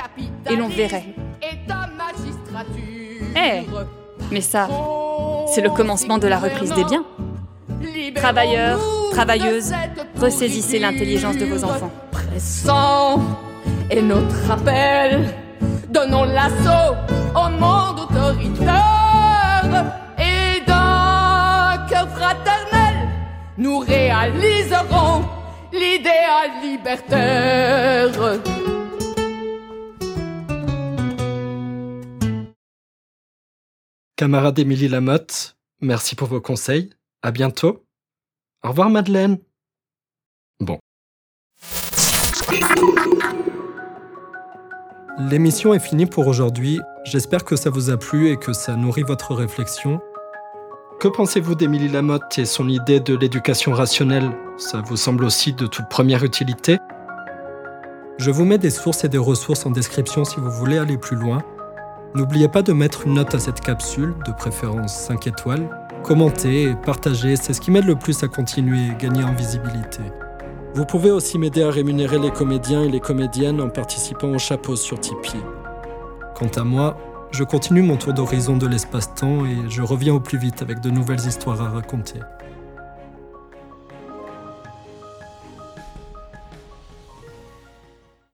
Et 0.51 0.55
l'on 0.55 0.67
verrait. 0.67 1.05
Eh 3.37 3.61
Mais 4.31 4.41
ça, 4.41 4.67
c'est 5.47 5.61
le 5.61 5.69
commencement 5.69 6.17
de 6.17 6.27
la 6.27 6.37
reprise 6.37 6.73
des 6.73 6.83
biens. 6.83 7.05
Travailleurs, 8.15 8.79
travailleuses, 9.11 9.71
ressaisissez 10.19 10.79
l'intelligence 10.79 11.37
de 11.37 11.45
vos 11.45 11.63
enfants. 11.63 11.91
Pressant 12.11 13.21
et 13.91 14.01
notre 14.01 14.51
appel, 14.51 15.33
donnons 15.89 16.23
l'assaut 16.23 16.95
au 17.35 17.49
monde 17.49 17.99
autoritaire 17.99 19.93
et 20.17 20.61
d'un 20.65 21.85
cœur 21.89 22.09
fraternel, 22.09 23.09
nous 23.57 23.79
réaliserons 23.79 25.25
l'idéal 25.71 26.49
libertaire. 26.63 28.39
Camarade 34.15 34.57
Émilie 34.59 34.87
Lamotte, 34.87 35.57
merci 35.81 36.15
pour 36.15 36.29
vos 36.29 36.41
conseils. 36.41 36.94
À 37.25 37.31
bientôt. 37.31 37.83
Au 38.63 38.69
revoir 38.69 38.91
Madeleine. 38.91 39.39
Bon. 40.59 40.77
L'émission 45.17 45.73
est 45.73 45.79
finie 45.79 46.05
pour 46.05 46.27
aujourd'hui. 46.27 46.79
J'espère 47.03 47.43
que 47.43 47.55
ça 47.55 47.71
vous 47.71 47.89
a 47.89 47.97
plu 47.97 48.29
et 48.29 48.37
que 48.37 48.53
ça 48.53 48.75
nourrit 48.75 49.01
votre 49.01 49.33
réflexion. 49.33 49.99
Que 50.99 51.07
pensez-vous 51.07 51.55
d'Émilie 51.55 51.89
Lamotte 51.89 52.37
et 52.37 52.45
son 52.45 52.69
idée 52.69 52.99
de 52.99 53.15
l'éducation 53.15 53.73
rationnelle? 53.73 54.29
Ça 54.57 54.81
vous 54.81 54.95
semble 54.95 55.25
aussi 55.25 55.51
de 55.51 55.65
toute 55.65 55.89
première 55.89 56.23
utilité? 56.23 56.77
Je 58.19 58.29
vous 58.29 58.45
mets 58.45 58.59
des 58.59 58.69
sources 58.69 59.03
et 59.03 59.09
des 59.09 59.17
ressources 59.17 59.65
en 59.65 59.71
description 59.71 60.25
si 60.25 60.39
vous 60.39 60.51
voulez 60.51 60.77
aller 60.77 60.99
plus 60.99 61.17
loin. 61.17 61.41
N'oubliez 62.13 62.49
pas 62.49 62.61
de 62.61 62.71
mettre 62.71 63.07
une 63.07 63.15
note 63.15 63.33
à 63.33 63.39
cette 63.39 63.61
capsule, 63.61 64.13
de 64.27 64.31
préférence 64.31 64.95
5 64.95 65.25
étoiles, 65.25 65.67
Commenter 66.05 66.65
et 66.65 66.75
partager, 66.75 67.35
c'est 67.35 67.53
ce 67.53 67.59
qui 67.59 67.71
m'aide 67.71 67.85
le 67.85 67.95
plus 67.95 68.21
à 68.21 68.27
continuer 68.27 68.89
et 68.91 68.95
gagner 68.95 69.23
en 69.23 69.33
visibilité. 69.33 70.03
Vous 70.75 70.85
pouvez 70.85 71.09
aussi 71.09 71.39
m'aider 71.39 71.63
à 71.63 71.71
rémunérer 71.71 72.19
les 72.19 72.29
comédiens 72.29 72.83
et 72.83 72.89
les 72.89 72.99
comédiennes 72.99 73.59
en 73.59 73.69
participant 73.69 74.27
au 74.27 74.37
chapeau 74.37 74.75
sur 74.75 74.99
Tipeee. 74.99 75.41
Quant 76.35 76.51
à 76.57 76.63
moi, 76.63 76.95
je 77.31 77.43
continue 77.43 77.81
mon 77.81 77.97
tour 77.97 78.13
d'horizon 78.13 78.55
de 78.55 78.67
l'espace-temps 78.67 79.47
et 79.47 79.67
je 79.67 79.81
reviens 79.81 80.13
au 80.13 80.19
plus 80.19 80.37
vite 80.37 80.61
avec 80.61 80.79
de 80.79 80.91
nouvelles 80.91 81.25
histoires 81.25 81.59
à 81.63 81.69
raconter. 81.69 82.19